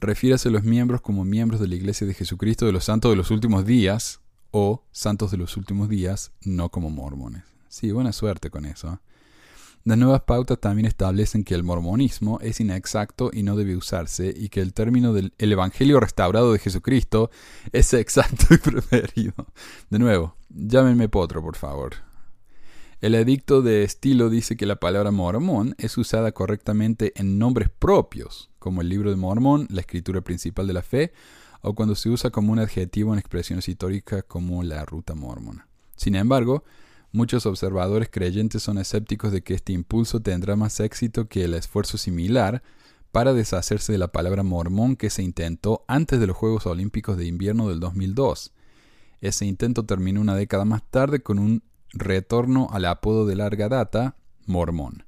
Refiérase 0.00 0.48
a 0.48 0.52
los 0.52 0.64
miembros 0.64 1.00
como 1.00 1.24
miembros 1.24 1.60
de 1.60 1.68
la 1.68 1.76
iglesia 1.76 2.06
de 2.06 2.14
Jesucristo 2.14 2.66
de 2.66 2.72
los 2.72 2.84
santos 2.84 3.10
de 3.10 3.16
los 3.16 3.30
últimos 3.30 3.64
días 3.64 4.20
o 4.50 4.84
santos 4.90 5.30
de 5.30 5.38
los 5.38 5.56
últimos 5.56 5.88
días, 5.88 6.32
no 6.42 6.70
como 6.70 6.90
mormones. 6.90 7.44
Sí, 7.68 7.90
buena 7.90 8.12
suerte 8.12 8.50
con 8.50 8.66
eso. 8.66 8.92
¿eh? 8.92 8.98
Las 9.86 9.98
nuevas 9.98 10.22
pautas 10.22 10.58
también 10.58 10.86
establecen 10.86 11.44
que 11.44 11.54
el 11.54 11.62
mormonismo 11.62 12.40
es 12.40 12.58
inexacto 12.58 13.30
y 13.32 13.44
no 13.44 13.54
debe 13.54 13.76
usarse, 13.76 14.34
y 14.36 14.48
que 14.48 14.60
el 14.60 14.74
término 14.74 15.12
del 15.12 15.32
Evangelio 15.38 16.00
restaurado 16.00 16.52
de 16.52 16.58
Jesucristo 16.58 17.30
es 17.70 17.94
exacto 17.94 18.52
y 18.52 18.58
preferido. 18.58 19.34
De 19.88 20.00
nuevo, 20.00 20.34
llámenme 20.48 21.08
potro, 21.08 21.40
por 21.40 21.54
favor. 21.54 21.94
El 23.00 23.14
edicto 23.14 23.62
de 23.62 23.84
estilo 23.84 24.28
dice 24.28 24.56
que 24.56 24.66
la 24.66 24.74
palabra 24.74 25.12
mormón 25.12 25.76
es 25.78 25.96
usada 25.96 26.32
correctamente 26.32 27.12
en 27.14 27.38
nombres 27.38 27.68
propios, 27.68 28.50
como 28.58 28.80
el 28.80 28.88
libro 28.88 29.10
de 29.10 29.16
Mormón, 29.16 29.68
la 29.70 29.82
escritura 29.82 30.20
principal 30.20 30.66
de 30.66 30.72
la 30.72 30.82
fe, 30.82 31.12
o 31.60 31.76
cuando 31.76 31.94
se 31.94 32.08
usa 32.08 32.30
como 32.30 32.50
un 32.50 32.58
adjetivo 32.58 33.12
en 33.12 33.20
expresiones 33.20 33.68
históricas 33.68 34.24
como 34.26 34.64
la 34.64 34.84
ruta 34.84 35.14
mormona. 35.14 35.68
Sin 35.94 36.16
embargo, 36.16 36.64
Muchos 37.16 37.46
observadores 37.46 38.10
creyentes 38.10 38.62
son 38.62 38.76
escépticos 38.76 39.32
de 39.32 39.40
que 39.40 39.54
este 39.54 39.72
impulso 39.72 40.20
tendrá 40.20 40.54
más 40.54 40.80
éxito 40.80 41.28
que 41.28 41.44
el 41.44 41.54
esfuerzo 41.54 41.96
similar 41.96 42.62
para 43.10 43.32
deshacerse 43.32 43.90
de 43.90 43.96
la 43.96 44.12
palabra 44.12 44.42
mormón 44.42 44.96
que 44.96 45.08
se 45.08 45.22
intentó 45.22 45.82
antes 45.88 46.20
de 46.20 46.26
los 46.26 46.36
Juegos 46.36 46.66
Olímpicos 46.66 47.16
de 47.16 47.24
Invierno 47.24 47.70
del 47.70 47.80
2002. 47.80 48.52
Ese 49.22 49.46
intento 49.46 49.86
terminó 49.86 50.20
una 50.20 50.36
década 50.36 50.66
más 50.66 50.82
tarde 50.90 51.22
con 51.22 51.38
un 51.38 51.62
retorno 51.94 52.68
al 52.70 52.84
apodo 52.84 53.24
de 53.24 53.36
larga 53.36 53.70
data, 53.70 54.14
mormón, 54.44 55.06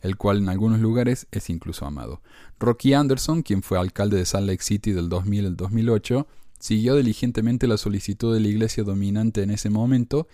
el 0.00 0.16
cual 0.16 0.38
en 0.38 0.48
algunos 0.48 0.80
lugares 0.80 1.28
es 1.30 1.50
incluso 1.50 1.86
amado. 1.86 2.20
Rocky 2.58 2.94
Anderson, 2.94 3.42
quien 3.42 3.62
fue 3.62 3.78
alcalde 3.78 4.16
de 4.16 4.26
Salt 4.26 4.48
Lake 4.48 4.64
City 4.64 4.90
del 4.90 5.08
2000 5.08 5.46
al 5.46 5.56
2008, 5.56 6.26
siguió 6.58 6.96
diligentemente 6.96 7.68
la 7.68 7.76
solicitud 7.76 8.34
de 8.34 8.40
la 8.40 8.48
iglesia 8.48 8.82
dominante 8.82 9.44
en 9.44 9.52
ese 9.52 9.70
momento 9.70 10.26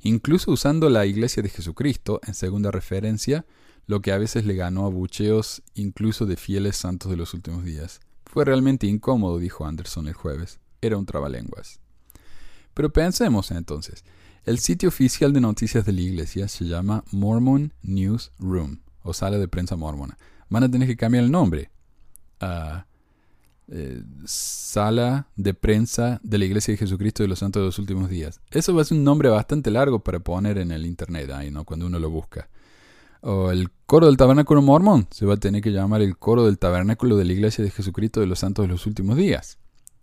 incluso 0.00 0.50
usando 0.50 0.88
la 0.90 1.06
Iglesia 1.06 1.42
de 1.42 1.48
Jesucristo 1.48 2.20
en 2.26 2.34
segunda 2.34 2.70
referencia, 2.70 3.46
lo 3.86 4.00
que 4.00 4.12
a 4.12 4.18
veces 4.18 4.44
le 4.44 4.54
ganó 4.54 4.84
a 4.86 4.90
bucheos 4.90 5.62
incluso 5.74 6.26
de 6.26 6.36
fieles 6.36 6.76
santos 6.76 7.10
de 7.10 7.16
los 7.16 7.34
últimos 7.34 7.64
días. 7.64 8.00
Fue 8.26 8.44
realmente 8.44 8.86
incómodo, 8.86 9.38
dijo 9.38 9.64
Anderson 9.64 10.08
el 10.08 10.14
jueves. 10.14 10.60
Era 10.82 10.98
un 10.98 11.06
trabalenguas. 11.06 11.80
Pero 12.74 12.92
pensemos 12.92 13.50
entonces. 13.50 14.04
El 14.44 14.58
sitio 14.58 14.90
oficial 14.90 15.32
de 15.32 15.40
noticias 15.40 15.84
de 15.84 15.92
la 15.92 16.00
iglesia 16.00 16.48
se 16.48 16.66
llama 16.66 17.04
Mormon 17.10 17.72
News 17.82 18.32
Room, 18.38 18.80
o 19.02 19.12
sala 19.12 19.38
de 19.38 19.48
prensa 19.48 19.76
mormona. 19.76 20.18
Van 20.48 20.64
a 20.64 20.70
tener 20.70 20.88
que 20.88 20.96
cambiar 20.96 21.24
el 21.24 21.30
nombre. 21.30 21.70
a 22.40 22.87
sala 24.24 25.28
de 25.36 25.52
prensa 25.52 26.20
de 26.22 26.38
la 26.38 26.46
Iglesia 26.46 26.72
de 26.72 26.78
Jesucristo 26.78 27.22
de 27.22 27.28
los 27.28 27.40
Santos 27.40 27.60
de 27.60 27.66
los 27.66 27.78
Últimos 27.78 28.08
Días. 28.08 28.40
Eso 28.50 28.74
va 28.74 28.82
a 28.82 28.84
ser 28.84 28.96
un 28.96 29.04
nombre 29.04 29.28
bastante 29.28 29.70
largo 29.70 29.98
para 30.00 30.20
poner 30.20 30.58
en 30.58 30.70
el 30.70 30.86
internet 30.86 31.30
ahí, 31.30 31.50
¿no? 31.50 31.64
Cuando 31.64 31.86
uno 31.86 31.98
lo 31.98 32.08
busca. 32.08 32.48
O 33.20 33.50
el 33.50 33.70
coro 33.84 34.06
del 34.06 34.16
tabernáculo 34.16 34.62
mormón. 34.62 35.06
Se 35.10 35.26
va 35.26 35.34
a 35.34 35.36
tener 35.38 35.60
que 35.60 35.70
llamar 35.70 36.00
el 36.00 36.16
coro 36.16 36.46
del 36.46 36.58
tabernáculo 36.58 37.16
de 37.16 37.24
la 37.24 37.32
Iglesia 37.32 37.62
de 37.62 37.70
Jesucristo 37.70 38.20
de 38.20 38.26
los 38.26 38.38
Santos 38.38 38.64
de 38.64 38.68
los 38.68 38.86
Últimos 38.86 39.16
Días. 39.16 39.58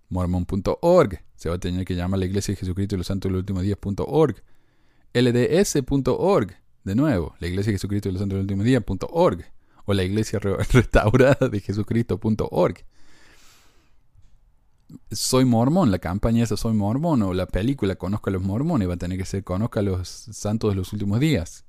Mormon.org. 0.10 1.24
Se 1.36 1.50
va 1.50 1.56
a 1.56 1.60
tener 1.60 1.86
que 1.86 1.96
llamar 1.96 2.20
la 2.20 2.26
Iglesia 2.26 2.52
de 2.54 2.58
Jesucristo 2.58 2.96
de 2.96 3.00
los 3.00 3.08
Santos 3.08 3.30
de 3.30 3.34
los 3.34 3.40
Últimos 3.40 3.64
Días.org. 3.64 4.44
LDS.org. 5.14 6.56
De 6.84 6.96
nuevo, 6.96 7.36
la 7.40 7.48
Iglesia 7.48 7.72
de 7.72 7.78
Jesucristo 7.78 8.10
de 8.10 8.14
los 8.14 8.20
Santos 8.20 8.36
de 8.36 8.44
los 8.44 8.52
Últimos 8.52 8.66
Días.org. 8.66 9.46
O 9.86 9.94
la 9.94 10.04
Iglesia 10.04 10.40
Restaurada 10.72 11.50
de 11.50 11.60
Jesucristo.org 11.62 12.86
soy 15.12 15.46
mormón, 15.46 15.92
la 15.92 16.00
campaña 16.00 16.44
esa 16.44 16.58
Soy 16.58 16.74
mormón 16.74 17.22
o 17.24 17.34
la 17.34 17.48
película 17.48 17.96
Conozca 17.96 18.30
a 18.30 18.34
los 18.34 18.44
mormones 18.44 18.88
va 18.88 18.94
a 18.94 18.98
tener 18.98 19.18
que 19.18 19.26
ser 19.26 19.44
Conozca 19.44 19.80
a 19.80 19.84
los 19.84 20.08
santos 20.08 20.72
de 20.72 20.76
los 20.76 20.94
últimos 20.94 21.20
días 21.20 21.66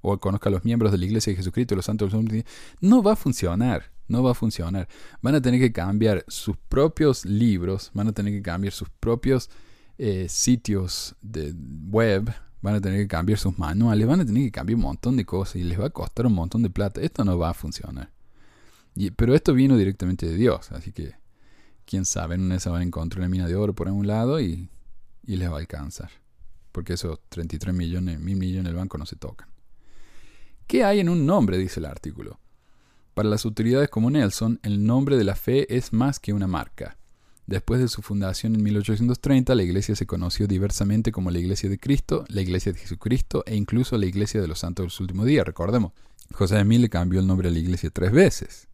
o 0.00 0.18
Conozca 0.18 0.48
a 0.48 0.52
los 0.52 0.64
miembros 0.64 0.92
de 0.92 0.98
la 0.98 1.04
iglesia 1.04 1.32
de 1.32 1.36
Jesucristo, 1.36 1.76
los 1.76 1.84
santos 1.84 2.10
de 2.10 2.16
los 2.16 2.24
últimos 2.24 2.44
días. 2.44 2.56
No 2.80 3.02
va 3.02 3.12
a 3.12 3.16
funcionar, 3.16 3.92
no 4.08 4.22
va 4.22 4.32
a 4.32 4.34
funcionar. 4.34 4.88
Van 5.20 5.34
a 5.36 5.40
tener 5.40 5.60
que 5.60 5.72
cambiar 5.72 6.24
sus 6.26 6.56
propios 6.56 7.24
libros, 7.24 7.90
van 7.94 8.08
a 8.08 8.12
tener 8.12 8.32
que 8.32 8.42
cambiar 8.42 8.72
sus 8.72 8.88
propios 8.88 9.48
eh, 9.98 10.26
sitios 10.28 11.14
de 11.22 11.54
web, 11.88 12.32
van 12.62 12.74
a 12.74 12.80
tener 12.80 13.00
que 13.00 13.08
cambiar 13.08 13.38
sus 13.38 13.56
manuales, 13.58 14.06
van 14.06 14.20
a 14.20 14.26
tener 14.26 14.42
que 14.42 14.50
cambiar 14.50 14.76
un 14.76 14.82
montón 14.82 15.16
de 15.16 15.24
cosas 15.24 15.56
y 15.56 15.64
les 15.64 15.80
va 15.80 15.86
a 15.86 15.90
costar 15.90 16.26
un 16.26 16.34
montón 16.34 16.62
de 16.62 16.70
plata. 16.70 17.00
Esto 17.00 17.24
no 17.24 17.38
va 17.38 17.50
a 17.50 17.54
funcionar. 17.54 18.10
pero 19.16 19.34
esto 19.34 19.54
vino 19.54 19.76
directamente 19.76 20.26
de 20.26 20.34
Dios, 20.34 20.72
así 20.72 20.90
que 20.90 21.21
quién 21.92 22.06
sabe, 22.06 22.36
en 22.36 22.40
una 22.40 22.58
se 22.58 22.70
van 22.70 22.80
a 22.80 22.84
encontrar 22.84 23.20
una 23.20 23.28
mina 23.28 23.46
de 23.46 23.54
oro 23.54 23.74
por 23.74 23.86
un 23.86 24.06
lado 24.06 24.40
y, 24.40 24.70
y 25.26 25.36
les 25.36 25.50
va 25.50 25.56
a 25.56 25.58
alcanzar. 25.58 26.10
Porque 26.72 26.94
esos 26.94 27.20
33 27.28 27.74
millones, 27.74 28.18
mil 28.18 28.36
millones 28.36 28.64
del 28.64 28.76
banco 28.76 28.96
no 28.96 29.04
se 29.04 29.16
tocan. 29.16 29.46
¿Qué 30.66 30.84
hay 30.84 31.00
en 31.00 31.10
un 31.10 31.26
nombre? 31.26 31.58
dice 31.58 31.80
el 31.80 31.84
artículo. 31.84 32.40
Para 33.12 33.28
las 33.28 33.44
autoridades 33.44 33.90
como 33.90 34.10
Nelson, 34.10 34.58
el 34.62 34.86
nombre 34.86 35.18
de 35.18 35.24
la 35.24 35.36
fe 35.36 35.76
es 35.76 35.92
más 35.92 36.18
que 36.18 36.32
una 36.32 36.46
marca. 36.46 36.96
Después 37.46 37.78
de 37.78 37.88
su 37.88 38.00
fundación 38.00 38.54
en 38.54 38.62
1830, 38.62 39.54
la 39.54 39.62
iglesia 39.62 39.94
se 39.94 40.06
conoció 40.06 40.46
diversamente 40.46 41.12
como 41.12 41.30
la 41.30 41.40
Iglesia 41.40 41.68
de 41.68 41.78
Cristo, 41.78 42.24
la 42.28 42.40
Iglesia 42.40 42.72
de 42.72 42.78
Jesucristo 42.78 43.42
e 43.44 43.54
incluso 43.54 43.98
la 43.98 44.06
Iglesia 44.06 44.40
de 44.40 44.48
los 44.48 44.60
Santos 44.60 44.96
del 44.96 45.02
Último 45.02 45.26
Día. 45.26 45.44
Recordemos, 45.44 45.92
José 46.32 46.54
de 46.54 46.64
Mil 46.64 46.80
le 46.80 46.88
cambió 46.88 47.20
el 47.20 47.26
nombre 47.26 47.48
a 47.48 47.50
la 47.50 47.58
iglesia 47.58 47.90
tres 47.90 48.12
veces. 48.12 48.68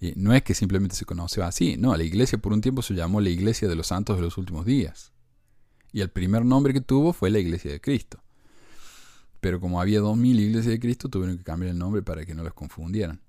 Y 0.00 0.12
no 0.16 0.32
es 0.32 0.42
que 0.42 0.54
simplemente 0.54 0.94
se 0.94 1.04
conoció 1.04 1.44
así, 1.44 1.76
no, 1.76 1.96
la 1.96 2.04
iglesia 2.04 2.38
por 2.38 2.52
un 2.52 2.60
tiempo 2.60 2.82
se 2.82 2.94
llamó 2.94 3.20
la 3.20 3.30
iglesia 3.30 3.68
de 3.68 3.74
los 3.74 3.88
santos 3.88 4.16
de 4.16 4.22
los 4.22 4.38
últimos 4.38 4.64
días. 4.64 5.12
Y 5.92 6.00
el 6.00 6.10
primer 6.10 6.44
nombre 6.44 6.72
que 6.72 6.80
tuvo 6.80 7.12
fue 7.12 7.30
la 7.30 7.38
iglesia 7.38 7.72
de 7.72 7.80
Cristo. 7.80 8.22
Pero 9.40 9.60
como 9.60 9.80
había 9.80 10.00
dos 10.00 10.16
mil 10.16 10.38
iglesias 10.38 10.72
de 10.72 10.80
Cristo, 10.80 11.08
tuvieron 11.08 11.38
que 11.38 11.44
cambiar 11.44 11.72
el 11.72 11.78
nombre 11.78 12.02
para 12.02 12.24
que 12.24 12.34
no 12.34 12.42
los 12.42 12.54
confundieran. 12.54 13.20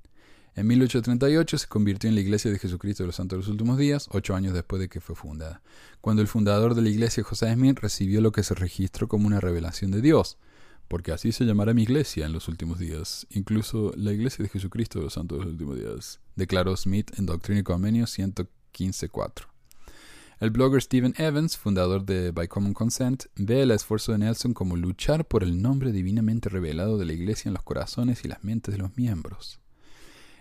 En 0.56 0.68
1838 0.68 1.58
se 1.58 1.68
convirtió 1.68 2.10
en 2.10 2.16
la 2.16 2.22
Iglesia 2.22 2.52
de 2.52 2.60
Jesucristo 2.60 3.04
de 3.04 3.08
los 3.08 3.16
Santos 3.16 3.38
de 3.38 3.42
los 3.42 3.48
Últimos 3.48 3.78
Días, 3.78 4.10
ocho 4.12 4.36
años 4.36 4.54
después 4.54 4.82
de 4.82 4.90
que 4.90 5.00
fue 5.00 5.16
fundada, 5.16 5.62
cuando 6.02 6.22
el 6.22 6.28
fundador 6.28 6.76
de 6.76 6.82
la 6.82 6.90
Iglesia, 6.90 7.24
José 7.24 7.54
Smith, 7.54 7.80
recibió 7.80 8.20
lo 8.20 8.32
que 8.32 8.44
se 8.44 8.56
registró 8.56 9.08
como 9.08 9.28
una 9.28 9.40
revelación 9.40 9.92
de 9.92 10.02
Dios, 10.02 10.38
porque 10.90 11.14
así 11.14 11.32
se 11.32 11.46
llamará 11.46 11.74
mi 11.74 11.84
iglesia 11.84 12.26
en 12.26 12.34
los 12.34 12.50
últimos 12.50 12.80
días, 12.80 13.26
incluso 13.30 13.94
la 13.96 14.12
iglesia 14.12 14.44
de 14.44 14.50
Jesucristo 14.50 15.00
de 15.00 15.06
los 15.06 15.14
Santos 15.14 15.38
de 15.38 15.46
los 15.46 15.54
últimos 15.54 15.78
días, 15.78 16.20
declaró 16.36 16.76
Smith 16.76 17.12
en 17.18 17.28
Doctrina 17.28 17.62
y 17.62 17.64
Convenio 17.64 18.06
115.4. 18.06 19.46
El 20.40 20.52
blogger 20.52 20.82
Stephen 20.82 21.14
Evans, 21.18 21.58
fundador 21.58 22.06
de 22.06 22.32
By 22.32 22.48
Common 22.48 22.74
Consent, 22.74 23.26
ve 23.36 23.62
el 23.62 23.72
esfuerzo 23.72 24.14
de 24.14 24.20
Nelson 24.20 24.54
como 24.54 24.78
luchar 24.78 25.28
por 25.28 25.44
el 25.44 25.62
nombre 25.62 25.92
divinamente 25.92 26.50
revelado 26.50 26.98
de 26.98 27.06
la 27.06 27.14
iglesia 27.14 27.50
en 27.50 27.54
los 27.54 27.64
corazones 27.64 28.26
y 28.26 28.30
las 28.30 28.44
mentes 28.44 28.74
de 28.74 28.80
los 28.80 28.98
miembros. 28.98 29.60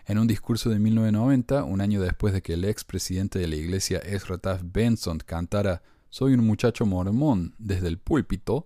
En 0.07 0.19
un 0.19 0.26
discurso 0.26 0.71
de 0.71 0.78
1990, 0.78 1.64
un 1.64 1.83
año 1.83 2.00
después 2.00 2.33
de 2.33 2.40
que 2.40 2.55
el 2.55 2.64
ex 2.64 2.85
presidente 2.85 3.38
de 3.38 3.49
la 3.49 3.57
iglesia 3.57 3.99
Ezra 3.99 4.38
Taft 4.38 4.64
Benson 4.73 5.19
cantara 5.19 5.83
Soy 6.09 6.33
un 6.33 6.47
muchacho 6.47 6.87
mormón 6.87 7.55
desde 7.59 7.88
el 7.88 7.99
púlpito, 7.99 8.64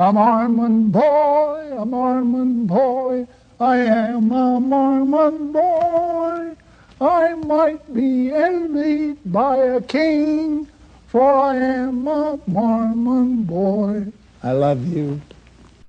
a 0.00 0.12
Mormon 0.12 0.90
boy, 0.90 1.78
a 1.78 1.84
Mormon 1.84 2.66
boy, 2.66 3.26
I 3.60 3.76
am 3.76 4.32
a 4.32 4.58
Mormon 4.58 5.52
boy. 5.52 6.56
I 7.02 7.34
might 7.46 7.82
be 7.92 8.32
envied 8.32 9.18
by 9.26 9.58
a 9.58 9.82
king, 9.82 10.66
for 11.06 11.22
I 11.22 11.56
am 11.56 12.08
a 12.08 12.38
Mormon 12.46 13.44
boy. 13.44 14.10
I 14.42 14.52
love 14.52 14.86
you. 14.88 15.20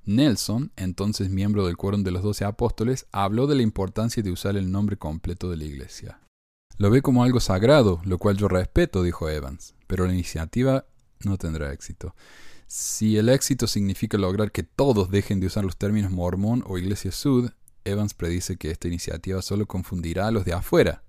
Nelson, 0.06 0.72
entonces 0.75 1.30
miembro 1.30 1.65
del 1.65 1.77
Quórum 1.77 2.03
de 2.03 2.12
los 2.12 2.22
Doce 2.22 2.44
Apóstoles, 2.44 3.06
habló 3.13 3.48
de 3.48 3.56
la 3.56 3.62
importancia 3.62 4.22
de 4.22 4.32
usar 4.32 4.58
el 4.58 4.74
nombre 4.74 4.98
completo 4.98 5.50
de 5.50 5.56
la 5.56 5.63
Iglesia. 5.63 6.20
Lo 6.77 6.89
ve 6.89 7.01
como 7.01 7.24
algo 7.24 7.39
sagrado, 7.39 8.01
lo 8.03 8.18
cual 8.18 8.36
yo 8.36 8.50
respeto, 8.50 9.03
dijo 9.03 9.30
Evans, 9.30 9.74
pero 9.88 10.06
la 10.06 10.12
iniciativa 10.12 10.84
no 11.24 11.38
tendrá 11.38 11.72
éxito. 11.72 12.13
Si 12.74 13.18
el 13.18 13.28
éxito 13.28 13.68
significa 13.68 14.18
lograr 14.18 14.54
que 14.54 14.63
todos 14.63 15.12
dejen 15.12 15.42
de 15.42 15.48
usar 15.48 15.66
los 15.66 15.75
términos 15.75 16.10
mormón 16.10 16.63
o 16.66 16.78
iglesia 16.78 17.12
sud, 17.12 17.51
Evans 17.84 18.13
predice 18.13 18.56
que 18.56 18.72
esta 18.72 18.88
iniciativa 18.88 19.42
solo 19.42 19.66
confundirá 19.66 20.28
a 20.28 20.32
los 20.32 20.46
de 20.46 20.54
afuera. 20.54 21.04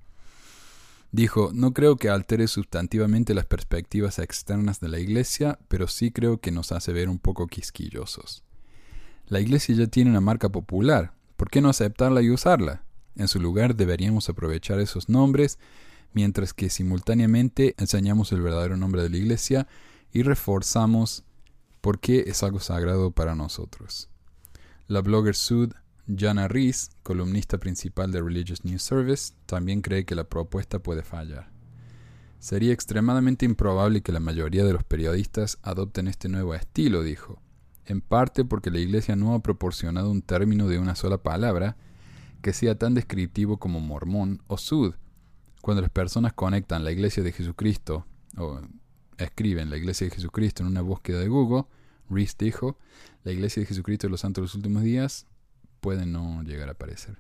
Dijo, 1.13 1.53
no 1.55 1.73
creo 1.73 1.95
que 1.95 2.09
altere 2.09 2.49
sustantivamente 2.49 3.33
las 3.33 3.47
perspectivas 3.47 4.19
externas 4.19 4.81
de 4.81 4.89
la 4.89 4.99
Iglesia, 4.99 5.61
pero 5.69 5.87
sí 5.87 6.11
creo 6.11 6.41
que 6.41 6.51
nos 6.51 6.73
hace 6.73 6.93
ver 6.93 7.09
un 7.09 7.21
poco 7.21 7.47
quisquillosos. 7.47 8.43
La 9.29 9.39
Iglesia 9.39 9.77
ya 9.77 9.87
tiene 9.87 10.11
una 10.11 10.21
marca 10.21 10.49
popular, 10.49 11.15
¿por 11.37 11.49
qué 11.49 11.61
no 11.61 11.69
aceptarla 11.69 12.23
y 12.23 12.31
usarla? 12.31 12.83
En 13.15 13.29
su 13.29 13.39
lugar 13.39 13.77
deberíamos 13.77 14.29
aprovechar 14.29 14.81
esos 14.81 15.09
nombres, 15.09 15.61
mientras 16.13 16.55
que 16.55 16.71
simultáneamente 16.71 17.77
enseñamos 17.79 18.33
el 18.33 18.43
verdadero 18.43 18.77
nombre 18.77 19.05
de 19.05 19.11
la 19.11 19.17
Iglesia 19.17 19.69
y 20.13 20.25
reforzamos 20.25 21.23
por 21.83 22.01
qué 22.01 22.25
es 22.29 22.43
algo 22.43 22.61
sagrado 22.61 23.11
para 23.11 23.35
nosotros. 23.35 24.09
La 24.89 25.03
blogger 25.03 25.35
Sud 25.35 25.75
Jana 26.09 26.49
Rees, 26.49 26.91
columnista 27.03 27.59
principal 27.59 28.11
de 28.11 28.21
Religious 28.21 28.65
News 28.65 28.83
Service, 28.83 29.35
también 29.47 29.83
cree 29.83 30.05
que 30.05 30.15
la 30.15 30.25
propuesta 30.25 30.79
puede 30.79 31.03
fallar. 31.03 31.51
Sería 32.39 32.73
extremadamente 32.73 33.45
improbable 33.45 34.03
que 34.03 34.13
la 34.13 34.21
mayoría 34.21 34.65
de 34.65 34.73
los 34.73 34.83
periodistas 34.83 35.59
adopten 35.63 36.09
este 36.09 36.29
nuevo 36.29 36.55
estilo, 36.55 37.03
dijo, 37.03 37.41
en 37.87 38.01
parte 38.01 38.45
porque 38.45 38.71
la 38.71 38.79
Iglesia 38.81 39.15
no 39.17 39.35
ha 39.35 39.43
proporcionado 39.43 40.11
un 40.11 40.23
término 40.23 40.67
de 40.69 40.79
una 40.79 40.97
sola 40.97 41.19
palabra 41.19 41.77
que 42.43 42.53
sea 42.53 42.77
tan 42.77 42.95
descriptivo 42.95 43.59
como 43.59 43.81
mormón 43.81 44.43
o 44.49 44.57
sud. 44.57 44.95
Cuando 45.61 45.83
las 45.83 45.91
personas 45.91 46.33
conectan 46.33 46.85
la 46.85 46.91
Iglesia 46.91 47.23
de 47.23 47.33
Jesucristo 47.33 48.07
o 48.37 48.61
escriben 49.19 49.71
la 49.71 49.77
Iglesia 49.77 50.07
de 50.07 50.15
Jesucristo 50.15 50.63
en 50.63 50.69
una 50.69 50.83
búsqueda 50.83 51.21
de 51.21 51.29
Google, 51.29 51.65
Rees 52.11 52.37
dijo, 52.39 52.79
la 53.25 53.33
Iglesia 53.33 53.61
de 53.61 53.67
Jesucristo 53.67 54.07
de 54.07 54.11
los 54.11 54.21
Santos 54.21 54.43
de 54.43 54.47
los 54.47 54.55
Últimos 54.55 54.83
Días 54.83 55.27
puede 55.81 56.07
no 56.07 56.43
llegar 56.43 56.69
a 56.69 56.73
aparecer. 56.73 57.19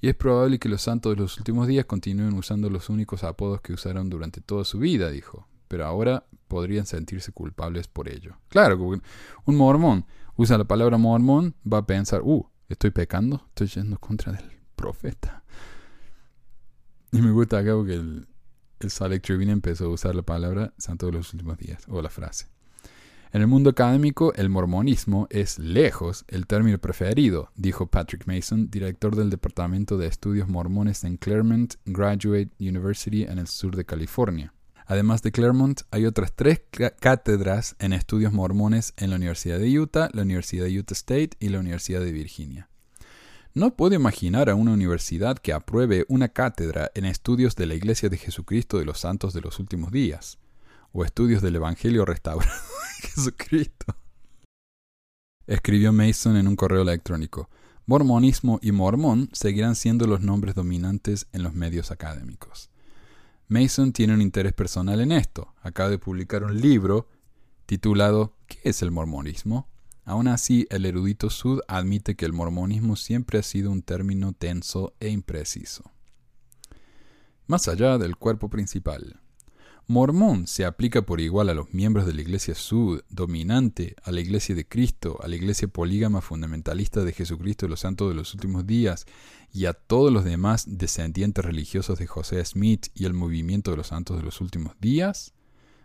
Y 0.00 0.08
es 0.08 0.14
probable 0.14 0.58
que 0.58 0.68
los 0.68 0.82
santos 0.82 1.16
de 1.16 1.20
los 1.20 1.38
últimos 1.38 1.66
días 1.66 1.84
continúen 1.84 2.34
usando 2.34 2.70
los 2.70 2.88
únicos 2.88 3.24
apodos 3.24 3.60
que 3.60 3.72
usaron 3.72 4.08
durante 4.08 4.40
toda 4.40 4.64
su 4.64 4.78
vida, 4.78 5.10
dijo, 5.10 5.48
pero 5.66 5.86
ahora 5.86 6.24
podrían 6.46 6.86
sentirse 6.86 7.32
culpables 7.32 7.88
por 7.88 8.08
ello. 8.08 8.36
Claro, 8.48 8.78
un 8.78 9.56
mormón 9.56 10.06
usa 10.38 10.56
la 10.56 10.64
palabra 10.64 10.96
mormón, 10.98 11.54
va 11.70 11.78
a 11.78 11.86
pensar, 11.86 12.22
uh, 12.22 12.48
estoy 12.68 12.90
pecando, 12.90 13.44
estoy 13.48 13.66
yendo 13.66 13.98
contra 13.98 14.32
del 14.32 14.48
profeta. 14.76 15.42
Y 17.10 17.20
me 17.20 17.32
gusta 17.32 17.58
acá 17.58 17.74
porque 17.74 17.94
el, 17.94 18.28
el 18.80 18.90
Salt 18.90 19.22
Tribune 19.22 19.52
empezó 19.52 19.86
a 19.86 19.88
usar 19.88 20.14
la 20.14 20.22
palabra 20.22 20.72
santo 20.78 21.06
de 21.06 21.12
los 21.12 21.32
últimos 21.32 21.58
días, 21.58 21.84
o 21.88 22.02
la 22.02 22.10
frase. 22.10 22.46
En 23.30 23.42
el 23.42 23.46
mundo 23.46 23.70
académico, 23.70 24.32
el 24.34 24.48
mormonismo 24.48 25.26
es 25.28 25.58
lejos 25.58 26.24
el 26.28 26.46
término 26.46 26.78
preferido, 26.78 27.50
dijo 27.56 27.86
Patrick 27.86 28.26
Mason, 28.26 28.70
director 28.70 29.16
del 29.16 29.28
Departamento 29.28 29.98
de 29.98 30.06
Estudios 30.06 30.48
Mormones 30.48 31.04
en 31.04 31.18
Claremont 31.18 31.74
Graduate 31.84 32.50
University 32.58 33.24
en 33.24 33.38
el 33.38 33.46
sur 33.46 33.76
de 33.76 33.84
California. 33.84 34.54
Además 34.86 35.20
de 35.20 35.32
Claremont, 35.32 35.82
hay 35.90 36.06
otras 36.06 36.32
tres 36.34 36.62
cátedras 37.00 37.76
en 37.78 37.92
estudios 37.92 38.32
mormones 38.32 38.94
en 38.96 39.10
la 39.10 39.16
Universidad 39.16 39.58
de 39.58 39.78
Utah, 39.78 40.08
la 40.14 40.22
Universidad 40.22 40.64
de 40.64 40.78
Utah 40.78 40.94
State 40.94 41.30
y 41.38 41.50
la 41.50 41.60
Universidad 41.60 42.00
de 42.00 42.12
Virginia. 42.12 42.70
No 43.58 43.74
puedo 43.74 43.96
imaginar 43.96 44.50
a 44.50 44.54
una 44.54 44.70
universidad 44.70 45.36
que 45.36 45.52
apruebe 45.52 46.06
una 46.06 46.28
cátedra 46.28 46.92
en 46.94 47.04
estudios 47.04 47.56
de 47.56 47.66
la 47.66 47.74
Iglesia 47.74 48.08
de 48.08 48.16
Jesucristo 48.16 48.78
de 48.78 48.84
los 48.84 49.00
Santos 49.00 49.34
de 49.34 49.40
los 49.40 49.58
Últimos 49.58 49.90
Días 49.90 50.38
o 50.92 51.04
estudios 51.04 51.42
del 51.42 51.56
Evangelio 51.56 52.04
restaurado 52.04 52.52
de 53.02 53.08
Jesucristo. 53.08 53.96
Escribió 55.48 55.92
Mason 55.92 56.36
en 56.36 56.46
un 56.46 56.54
correo 56.54 56.82
electrónico. 56.82 57.50
Mormonismo 57.84 58.60
y 58.62 58.70
mormón 58.70 59.28
seguirán 59.32 59.74
siendo 59.74 60.06
los 60.06 60.20
nombres 60.20 60.54
dominantes 60.54 61.26
en 61.32 61.42
los 61.42 61.52
medios 61.52 61.90
académicos. 61.90 62.70
Mason 63.48 63.92
tiene 63.92 64.14
un 64.14 64.22
interés 64.22 64.52
personal 64.52 65.00
en 65.00 65.10
esto. 65.10 65.52
Acaba 65.62 65.90
de 65.90 65.98
publicar 65.98 66.44
un 66.44 66.60
libro 66.60 67.08
titulado 67.66 68.36
¿Qué 68.46 68.60
es 68.62 68.82
el 68.82 68.92
mormonismo? 68.92 69.66
Aún 70.08 70.26
así, 70.26 70.66
el 70.70 70.86
erudito 70.86 71.28
Sud 71.28 71.60
admite 71.68 72.16
que 72.16 72.24
el 72.24 72.32
mormonismo 72.32 72.96
siempre 72.96 73.38
ha 73.38 73.42
sido 73.42 73.70
un 73.70 73.82
término 73.82 74.32
tenso 74.32 74.94
e 75.00 75.10
impreciso. 75.10 75.92
Más 77.46 77.68
allá 77.68 77.98
del 77.98 78.16
cuerpo 78.16 78.48
principal. 78.48 79.20
Mormón 79.86 80.46
se 80.46 80.64
aplica 80.64 81.02
por 81.02 81.20
igual 81.20 81.50
a 81.50 81.54
los 81.54 81.74
miembros 81.74 82.06
de 82.06 82.14
la 82.14 82.22
Iglesia 82.22 82.54
Sud, 82.54 83.02
dominante, 83.10 83.96
a 84.02 84.10
la 84.10 84.20
Iglesia 84.20 84.54
de 84.54 84.66
Cristo, 84.66 85.18
a 85.22 85.28
la 85.28 85.36
Iglesia 85.36 85.68
polígama 85.68 86.22
fundamentalista 86.22 87.04
de 87.04 87.12
Jesucristo 87.12 87.66
de 87.66 87.70
los 87.70 87.80
Santos 87.80 88.08
de 88.08 88.14
los 88.14 88.32
Últimos 88.32 88.66
Días 88.66 89.04
y 89.52 89.66
a 89.66 89.74
todos 89.74 90.10
los 90.10 90.24
demás 90.24 90.64
descendientes 90.78 91.44
religiosos 91.44 91.98
de 91.98 92.06
José 92.06 92.42
Smith 92.46 92.86
y 92.94 93.04
el 93.04 93.12
movimiento 93.12 93.72
de 93.72 93.76
los 93.76 93.88
Santos 93.88 94.16
de 94.16 94.22
los 94.22 94.40
Últimos 94.40 94.72
Días? 94.80 95.34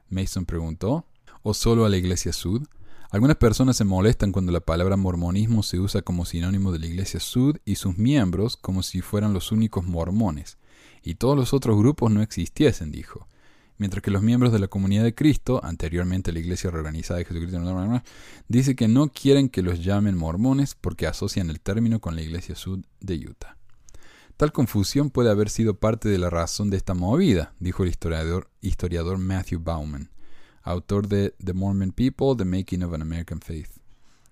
Mason 0.07 0.45
preguntó. 0.45 1.09
¿O 1.41 1.53
solo 1.53 1.83
a 1.83 1.89
la 1.89 1.97
Iglesia 1.97 2.31
Sud? 2.31 2.65
Algunas 3.13 3.37
personas 3.37 3.77
se 3.77 3.83
molestan 3.83 4.31
cuando 4.31 4.51
la 4.51 4.59
palabra 4.59 4.97
mormonismo 4.97 5.61
se 5.61 5.79
usa 5.79 6.01
como 6.01 6.25
sinónimo 6.25 6.71
de 6.71 6.79
la 6.79 6.87
Iglesia 6.87 7.19
Sud 7.19 7.57
y 7.63 7.75
sus 7.75 7.95
miembros 7.95 8.57
como 8.57 8.81
si 8.81 9.01
fueran 9.01 9.33
los 9.33 9.51
únicos 9.51 9.85
mormones, 9.85 10.57
y 11.03 11.13
todos 11.13 11.37
los 11.37 11.53
otros 11.53 11.77
grupos 11.77 12.11
no 12.11 12.23
existiesen, 12.23 12.91
dijo. 12.91 13.27
Mientras 13.77 14.01
que 14.01 14.09
los 14.09 14.23
miembros 14.23 14.51
de 14.51 14.57
la 14.57 14.67
comunidad 14.67 15.03
de 15.03 15.13
Cristo, 15.13 15.63
anteriormente 15.63 16.31
la 16.31 16.39
Iglesia 16.39 16.71
Reorganizada 16.71 17.19
de 17.19 17.25
Jesucristo, 17.25 18.01
dice 18.47 18.75
que 18.75 18.87
no 18.87 19.09
quieren 19.09 19.47
que 19.47 19.61
los 19.61 19.83
llamen 19.83 20.17
mormones 20.17 20.73
porque 20.73 21.05
asocian 21.05 21.51
el 21.51 21.59
término 21.59 21.99
con 21.99 22.15
la 22.15 22.23
Iglesia 22.23 22.55
Sud 22.55 22.83
de 22.99 23.27
Utah. 23.27 23.57
Tal 24.37 24.51
confusión 24.51 25.11
puede 25.11 25.29
haber 25.29 25.51
sido 25.51 25.75
parte 25.75 26.09
de 26.09 26.17
la 26.17 26.31
razón 26.31 26.71
de 26.71 26.77
esta 26.77 26.95
movida, 26.95 27.53
dijo 27.59 27.83
el 27.83 27.89
historiador, 27.89 28.49
historiador 28.59 29.19
Matthew 29.19 29.59
Bauman, 29.59 30.09
autor 30.63 31.07
de 31.07 31.35
The 31.43 31.53
Mormon 31.53 31.91
People, 31.91 32.35
The 32.37 32.45
Making 32.45 32.83
of 32.83 32.93
an 32.93 33.01
American 33.01 33.39
Faith. 33.41 33.69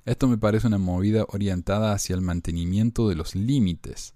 Esto 0.05 0.27
me 0.27 0.37
parece 0.37 0.67
una 0.67 0.79
movida 0.79 1.25
orientada 1.29 1.93
hacia 1.93 2.15
el 2.15 2.21
mantenimiento 2.21 3.07
de 3.07 3.15
los 3.15 3.35
límites, 3.35 4.15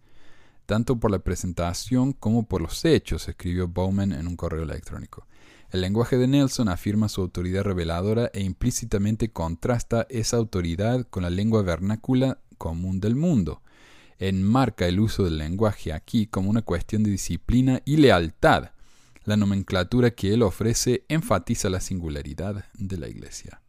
tanto 0.65 0.99
por 0.99 1.11
la 1.11 1.19
presentación 1.19 2.13
como 2.13 2.47
por 2.47 2.61
los 2.61 2.83
hechos, 2.85 3.27
escribió 3.27 3.67
Bowman 3.67 4.11
en 4.11 4.27
un 4.27 4.35
correo 4.35 4.63
electrónico. 4.63 5.27
El 5.71 5.81
lenguaje 5.81 6.17
de 6.17 6.27
Nelson 6.27 6.69
afirma 6.69 7.09
su 7.09 7.21
autoridad 7.21 7.63
reveladora 7.63 8.31
e 8.33 8.41
implícitamente 8.41 9.29
contrasta 9.29 10.07
esa 10.09 10.37
autoridad 10.37 11.05
con 11.07 11.23
la 11.23 11.29
lengua 11.29 11.61
vernácula 11.63 12.39
común 12.57 12.99
del 12.99 13.15
mundo. 13.15 13.61
Enmarca 14.17 14.87
el 14.87 14.99
uso 14.99 15.23
del 15.25 15.37
lenguaje 15.37 15.91
aquí 15.91 16.27
como 16.27 16.49
una 16.49 16.61
cuestión 16.61 17.03
de 17.03 17.11
disciplina 17.11 17.81
y 17.83 17.97
lealtad. 17.97 18.69
La 19.25 19.37
nomenclatura 19.37 20.11
que 20.11 20.33
él 20.33 20.43
ofrece 20.43 21.03
enfatiza 21.09 21.69
la 21.69 21.79
singularidad 21.79 22.65
de 22.75 22.97
la 22.97 23.09
Iglesia. 23.09 23.61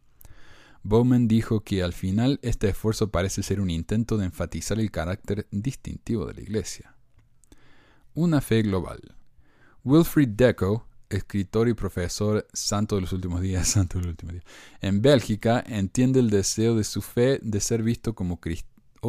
Bowman 0.83 1.27
dijo 1.27 1.61
que 1.61 1.83
al 1.83 1.93
final 1.93 2.39
este 2.43 2.69
esfuerzo 2.69 3.11
parece 3.11 3.43
ser 3.43 3.59
un 3.59 3.69
intento 3.69 4.17
de 4.17 4.25
enfatizar 4.25 4.79
el 4.79 4.91
carácter 4.91 5.47
distintivo 5.51 6.25
de 6.27 6.35
la 6.35 6.41
Iglesia. 6.41 6.95
Una 8.13 8.39
fe 8.39 8.61
global. 8.61 9.15
Wilfried 9.83 10.29
Deco, 10.29 10.87
escritor 11.09 11.67
y 11.67 11.73
profesor 11.73 12.47
santo 12.53 12.95
de 12.95 13.01
los 13.01 13.11
últimos 13.11 13.41
días, 13.41 13.67
santo 13.69 13.97
de 13.97 14.05
los 14.05 14.11
últimos 14.11 14.33
días, 14.33 14.45
en 14.79 15.01
Bélgica 15.01 15.63
entiende 15.67 16.19
el 16.19 16.29
deseo 16.29 16.75
de 16.75 16.83
su 16.83 17.01
fe 17.01 17.39
de 17.41 17.59
ser 17.59 17.83
visto 17.83 18.13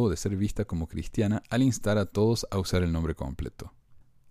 de 0.09 0.17
ser 0.17 0.35
vista 0.35 0.65
como 0.65 0.87
cristiana 0.87 1.43
al 1.49 1.61
instar 1.61 1.97
a 1.97 2.05
todos 2.05 2.47
a 2.51 2.57
usar 2.57 2.83
el 2.83 2.91
nombre 2.91 3.15
completo. 3.15 3.73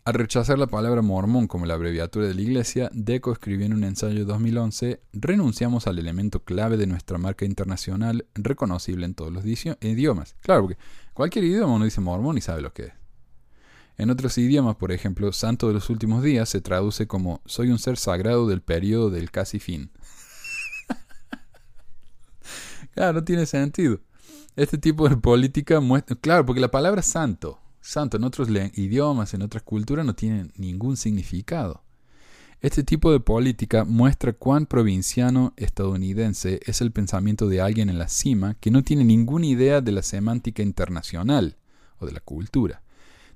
Al 0.09 0.15
rechazar 0.15 0.59
la 0.59 0.69
palabra 0.69 1.03
mormón 1.03 1.49
como 1.49 1.67
la 1.67 1.75
abreviatura 1.75 2.27
de 2.27 2.33
la 2.33 2.41
iglesia, 2.41 2.89
Deco 2.95 3.31
escribió 3.31 3.67
en 3.67 3.75
un 3.75 3.85
ensayo 3.85 4.21
de 4.21 4.25
2011, 4.25 5.03
renunciamos 5.13 5.87
al 5.87 5.99
elemento 5.99 6.43
clave 6.43 6.79
de 6.79 6.87
nuestra 6.87 7.19
marca 7.19 7.45
internacional 7.45 8.25
reconocible 8.33 9.05
en 9.05 9.13
todos 9.13 9.31
los 9.31 9.45
idiomas. 9.45 10.35
Claro, 10.41 10.63
porque 10.63 10.79
cualquier 11.13 11.45
idioma 11.45 11.75
uno 11.75 11.85
dice 11.85 12.01
mormón 12.01 12.39
y 12.39 12.41
sabe 12.41 12.63
lo 12.63 12.73
que 12.73 12.85
es. 12.85 12.93
En 13.99 14.09
otros 14.09 14.39
idiomas, 14.39 14.77
por 14.77 14.93
ejemplo, 14.93 15.31
Santo 15.31 15.69
de 15.69 15.75
los 15.75 15.91
Últimos 15.91 16.23
Días 16.23 16.49
se 16.49 16.63
traduce 16.63 17.07
como 17.07 17.43
Soy 17.45 17.71
un 17.71 17.79
ser 17.79 17.99
sagrado 17.99 18.49
del 18.49 18.63
periodo 18.63 19.11
del 19.11 19.31
casi 19.31 19.59
fin. 19.59 19.91
claro, 22.95 23.13
no 23.13 23.25
tiene 23.25 23.45
sentido. 23.45 24.01
Este 24.57 24.79
tipo 24.79 25.07
de 25.07 25.19
política 25.19 25.81
muestra... 25.81 26.17
Claro, 26.17 26.47
porque 26.47 26.63
la 26.63 26.71
palabra 26.71 27.03
santo 27.03 27.61
santo 27.89 28.19
en 28.19 28.25
otros 28.25 28.51
idiomas, 28.75 29.33
en 29.33 29.41
otras 29.41 29.63
culturas, 29.63 30.05
no 30.05 30.15
tiene 30.15 30.51
ningún 30.57 30.99
significado. 30.99 31.83
Este 32.61 32.83
tipo 32.83 33.11
de 33.11 33.19
política 33.19 33.85
muestra 33.85 34.35
cuán 34.35 34.67
provinciano 34.67 35.55
estadounidense 35.57 36.61
es 36.67 36.83
el 36.83 36.93
pensamiento 36.93 37.49
de 37.49 37.63
alguien 37.63 37.89
en 37.89 37.99
la 37.99 38.09
cima 38.09 38.57
que 38.61 38.71
no 38.71 38.85
tiene 38.85 39.05
ninguna 39.05 39.47
idea 39.47 39.81
de 39.81 39.93
la 39.93 40.03
semántica 40.03 40.63
internacional 40.63 41.57
o 41.99 42.05
de 42.05 42.13
la 42.13 42.21
cultura, 42.21 42.83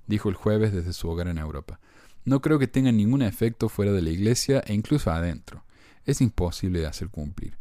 dijo 0.07 0.29
el 0.29 0.35
jueves 0.35 0.75
desde 0.75 0.93
su 0.93 1.09
hogar 1.09 1.29
en 1.29 1.39
Europa. 1.39 1.81
No 2.27 2.43
creo 2.43 2.59
que 2.59 2.69
tenga 2.69 2.93
ningún 2.93 3.23
efecto 3.23 3.71
fuera 3.71 3.93
de 3.93 4.03
la 4.03 4.11
iglesia 4.11 4.63
e 4.67 4.75
incluso 4.75 5.11
adentro. 5.11 5.65
Es 6.05 6.21
imposible 6.21 6.81
de 6.81 6.89
hacer 6.89 7.09
cumplir. 7.09 7.57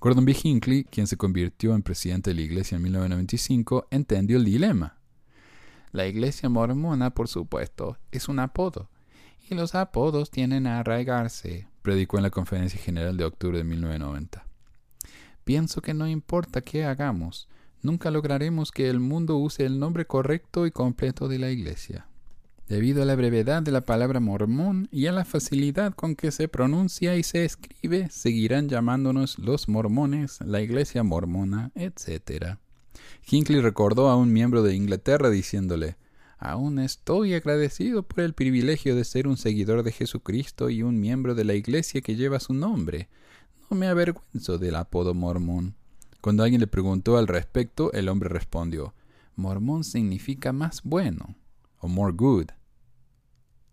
Gordon 0.00 0.24
B. 0.24 0.36
Hinckley, 0.42 0.82
quien 0.82 1.06
se 1.06 1.16
convirtió 1.16 1.72
en 1.72 1.82
presidente 1.82 2.30
de 2.30 2.34
la 2.34 2.42
iglesia 2.42 2.76
en 2.76 2.82
1995, 2.82 3.86
entendió 3.92 4.38
el 4.38 4.44
dilema 4.44 5.01
La 5.92 6.06
iglesia 6.06 6.48
mormona, 6.48 7.10
por 7.10 7.28
supuesto, 7.28 7.98
es 8.12 8.28
un 8.30 8.38
apodo, 8.38 8.88
y 9.50 9.54
los 9.54 9.74
apodos 9.74 10.30
tienen 10.30 10.66
a 10.66 10.78
arraigarse, 10.78 11.68
predicó 11.82 12.16
en 12.16 12.22
la 12.22 12.30
Conferencia 12.30 12.80
General 12.80 13.14
de 13.14 13.24
octubre 13.24 13.58
de 13.58 13.64
1990. 13.64 14.46
Pienso 15.44 15.82
que 15.82 15.92
no 15.92 16.08
importa 16.08 16.62
qué 16.62 16.86
hagamos, 16.86 17.46
nunca 17.82 18.10
lograremos 18.10 18.72
que 18.72 18.88
el 18.88 19.00
mundo 19.00 19.36
use 19.36 19.66
el 19.66 19.78
nombre 19.78 20.06
correcto 20.06 20.66
y 20.66 20.70
completo 20.70 21.28
de 21.28 21.38
la 21.38 21.50
iglesia. 21.50 22.06
Debido 22.68 23.02
a 23.02 23.04
la 23.04 23.14
brevedad 23.14 23.62
de 23.62 23.72
la 23.72 23.82
palabra 23.82 24.18
mormón 24.18 24.88
y 24.90 25.08
a 25.08 25.12
la 25.12 25.26
facilidad 25.26 25.92
con 25.92 26.16
que 26.16 26.30
se 26.30 26.48
pronuncia 26.48 27.16
y 27.16 27.22
se 27.22 27.44
escribe, 27.44 28.08
seguirán 28.08 28.70
llamándonos 28.70 29.38
los 29.38 29.68
mormones, 29.68 30.40
la 30.40 30.62
iglesia 30.62 31.02
mormona, 31.02 31.70
etc. 31.74 32.56
Hinckley 33.30 33.60
recordó 33.60 34.08
a 34.08 34.16
un 34.16 34.32
miembro 34.32 34.62
de 34.62 34.74
Inglaterra 34.74 35.30
diciéndole 35.30 35.96
Aún 36.38 36.80
estoy 36.80 37.34
agradecido 37.34 38.02
por 38.02 38.20
el 38.20 38.34
privilegio 38.34 38.96
de 38.96 39.04
ser 39.04 39.28
un 39.28 39.36
seguidor 39.36 39.84
de 39.84 39.92
Jesucristo 39.92 40.70
y 40.70 40.82
un 40.82 40.98
miembro 40.98 41.36
de 41.36 41.44
la 41.44 41.54
iglesia 41.54 42.00
que 42.00 42.16
lleva 42.16 42.40
su 42.40 42.52
nombre. 42.52 43.08
No 43.70 43.76
me 43.76 43.86
avergüenzo 43.86 44.58
del 44.58 44.74
apodo 44.74 45.14
mormón. 45.14 45.76
Cuando 46.20 46.42
alguien 46.42 46.60
le 46.60 46.66
preguntó 46.66 47.16
al 47.16 47.28
respecto, 47.28 47.92
el 47.92 48.08
hombre 48.08 48.28
respondió 48.28 48.94
Mormón 49.36 49.84
significa 49.84 50.52
más 50.52 50.82
bueno, 50.82 51.36
o 51.78 51.88
more 51.88 52.12
good. 52.12 52.46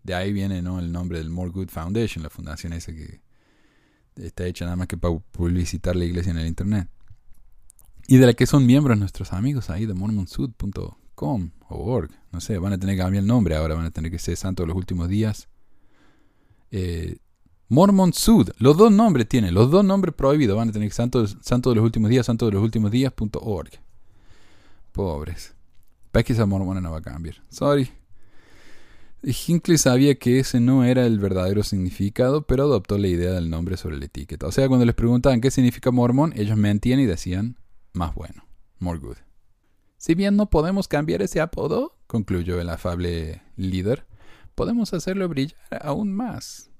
De 0.04 0.14
ahí 0.14 0.32
viene 0.32 0.62
¿no? 0.62 0.78
el 0.78 0.92
nombre 0.92 1.18
del 1.18 1.28
More 1.28 1.50
Good 1.50 1.68
Foundation, 1.68 2.22
la 2.22 2.30
fundación 2.30 2.72
esa 2.72 2.92
que 2.92 3.20
está 4.16 4.46
hecha 4.46 4.64
nada 4.64 4.76
más 4.76 4.86
que 4.86 4.96
para 4.96 5.18
publicitar 5.18 5.96
la 5.96 6.04
iglesia 6.04 6.30
en 6.30 6.38
el 6.38 6.46
Internet 6.46 6.88
y 8.10 8.16
de 8.16 8.26
la 8.26 8.34
que 8.34 8.44
son 8.44 8.66
miembros 8.66 8.98
nuestros 8.98 9.32
amigos 9.32 9.70
ahí 9.70 9.86
de 9.86 9.94
mormonsud.com 9.94 11.50
o 11.68 11.92
org. 11.92 12.10
No 12.32 12.40
sé, 12.40 12.58
van 12.58 12.72
a 12.72 12.78
tener 12.78 12.96
que 12.96 13.02
cambiar 13.02 13.22
el 13.22 13.28
nombre 13.28 13.54
ahora, 13.54 13.76
van 13.76 13.86
a 13.86 13.92
tener 13.92 14.10
que 14.10 14.18
ser 14.18 14.36
Santo 14.36 14.64
de 14.64 14.66
los 14.66 14.76
Últimos 14.76 15.08
Días. 15.08 15.48
Eh, 16.72 17.18
Mormon 17.68 18.12
Sud, 18.12 18.50
los 18.58 18.76
dos 18.76 18.90
nombres 18.90 19.28
tienen, 19.28 19.54
los 19.54 19.70
dos 19.70 19.84
nombres 19.84 20.12
prohibidos 20.12 20.56
van 20.56 20.70
a 20.70 20.72
tener 20.72 20.88
que 20.88 20.94
Santo, 20.94 21.24
Santo 21.24 21.70
de 21.70 21.76
los 21.76 21.84
Últimos 21.84 22.10
Días, 22.10 22.26
Santo 22.26 22.46
de 22.46 22.52
los 22.52 22.64
Últimos 22.64 22.90
Días.org. 22.90 23.70
Pobres. 24.90 25.54
Ves 26.12 26.24
que 26.24 26.32
esa 26.32 26.46
mormona 26.46 26.80
no 26.80 26.90
va 26.90 26.98
a 26.98 27.02
cambiar. 27.02 27.36
Sorry. 27.48 27.92
Hinckley 29.22 29.78
sabía 29.78 30.16
que 30.16 30.40
ese 30.40 30.58
no 30.58 30.82
era 30.82 31.06
el 31.06 31.20
verdadero 31.20 31.62
significado, 31.62 32.42
pero 32.42 32.64
adoptó 32.64 32.98
la 32.98 33.06
idea 33.06 33.30
del 33.30 33.50
nombre 33.50 33.76
sobre 33.76 33.98
la 33.98 34.06
etiqueta. 34.06 34.48
O 34.48 34.50
sea, 34.50 34.66
cuando 34.66 34.84
les 34.84 34.96
preguntaban 34.96 35.40
qué 35.40 35.52
significa 35.52 35.92
mormón, 35.92 36.32
ellos 36.34 36.56
mentían 36.56 36.98
y 36.98 37.06
decían 37.06 37.56
más 37.92 38.14
bueno, 38.14 38.44
more 38.78 38.98
good. 38.98 39.16
Si 39.96 40.14
bien 40.14 40.36
no 40.36 40.48
podemos 40.48 40.88
cambiar 40.88 41.22
ese 41.22 41.40
apodo, 41.40 41.96
concluyó 42.06 42.60
el 42.60 42.70
afable 42.70 43.42
líder, 43.56 44.06
podemos 44.54 44.94
hacerlo 44.94 45.28
brillar 45.28 45.58
aún 45.82 46.12
más. 46.12 46.70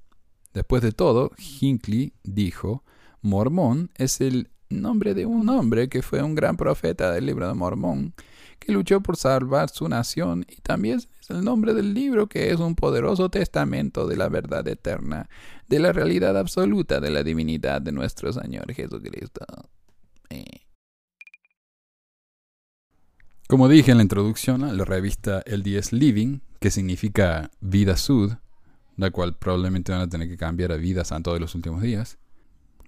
Después 0.54 0.82
de 0.82 0.92
todo, 0.92 1.30
Hinckley 1.38 2.14
dijo, 2.24 2.82
Mormón 3.20 3.90
es 3.96 4.20
el 4.20 4.50
nombre 4.70 5.14
de 5.14 5.26
un 5.26 5.48
hombre 5.48 5.88
que 5.88 6.02
fue 6.02 6.22
un 6.22 6.34
gran 6.34 6.56
profeta 6.56 7.12
del 7.12 7.26
libro 7.26 7.46
de 7.46 7.54
Mormón, 7.54 8.14
que 8.58 8.72
luchó 8.72 9.00
por 9.00 9.16
salvar 9.16 9.68
su 9.68 9.88
nación, 9.88 10.46
y 10.48 10.56
también 10.56 10.98
es 10.98 11.30
el 11.30 11.44
nombre 11.44 11.74
del 11.74 11.92
libro 11.92 12.28
que 12.28 12.50
es 12.50 12.60
un 12.60 12.74
poderoso 12.74 13.28
testamento 13.28 14.06
de 14.06 14.16
la 14.16 14.28
verdad 14.28 14.66
eterna, 14.66 15.28
de 15.68 15.78
la 15.78 15.92
realidad 15.92 16.36
absoluta 16.36 17.00
de 17.00 17.10
la 17.10 17.22
divinidad 17.22 17.82
de 17.82 17.92
nuestro 17.92 18.32
Señor 18.32 18.72
Jesucristo. 18.72 19.44
Eh. 20.30 20.59
Como 23.50 23.68
dije 23.68 23.90
en 23.90 23.96
la 23.96 24.04
introducción, 24.04 24.76
la 24.76 24.84
revista 24.84 25.42
LDS 25.44 25.92
Living, 25.92 26.38
que 26.60 26.70
significa 26.70 27.50
Vida 27.60 27.96
Sud, 27.96 28.34
la 28.96 29.10
cual 29.10 29.36
probablemente 29.36 29.90
van 29.90 30.02
a 30.02 30.08
tener 30.08 30.28
que 30.28 30.36
cambiar 30.36 30.70
a 30.70 30.76
Vida 30.76 31.04
Santo 31.04 31.34
de 31.34 31.40
los 31.40 31.56
últimos 31.56 31.82
días. 31.82 32.16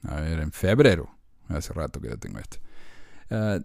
A 0.04 0.20
ver, 0.20 0.38
en 0.38 0.52
febrero. 0.52 1.10
Hace 1.48 1.72
rato 1.72 2.00
que 2.00 2.10
ya 2.10 2.16
tengo 2.16 2.38
esto. 2.38 2.58
Ah, 3.28 3.58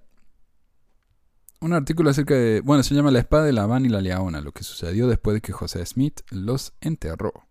un 1.62 1.74
artículo 1.74 2.10
acerca 2.10 2.34
de. 2.34 2.62
Bueno, 2.62 2.82
se 2.82 2.96
llama 2.96 3.12
La 3.12 3.20
espada 3.20 3.44
de 3.44 3.54
Labán 3.54 3.86
y 3.86 3.90
la 3.90 4.02
leona, 4.02 4.42
lo 4.42 4.52
que 4.52 4.64
sucedió 4.64 5.08
después 5.08 5.36
de 5.36 5.42
que 5.42 5.54
José 5.54 5.86
Smith 5.86 6.22
los 6.32 6.74
enterró. 6.82 7.46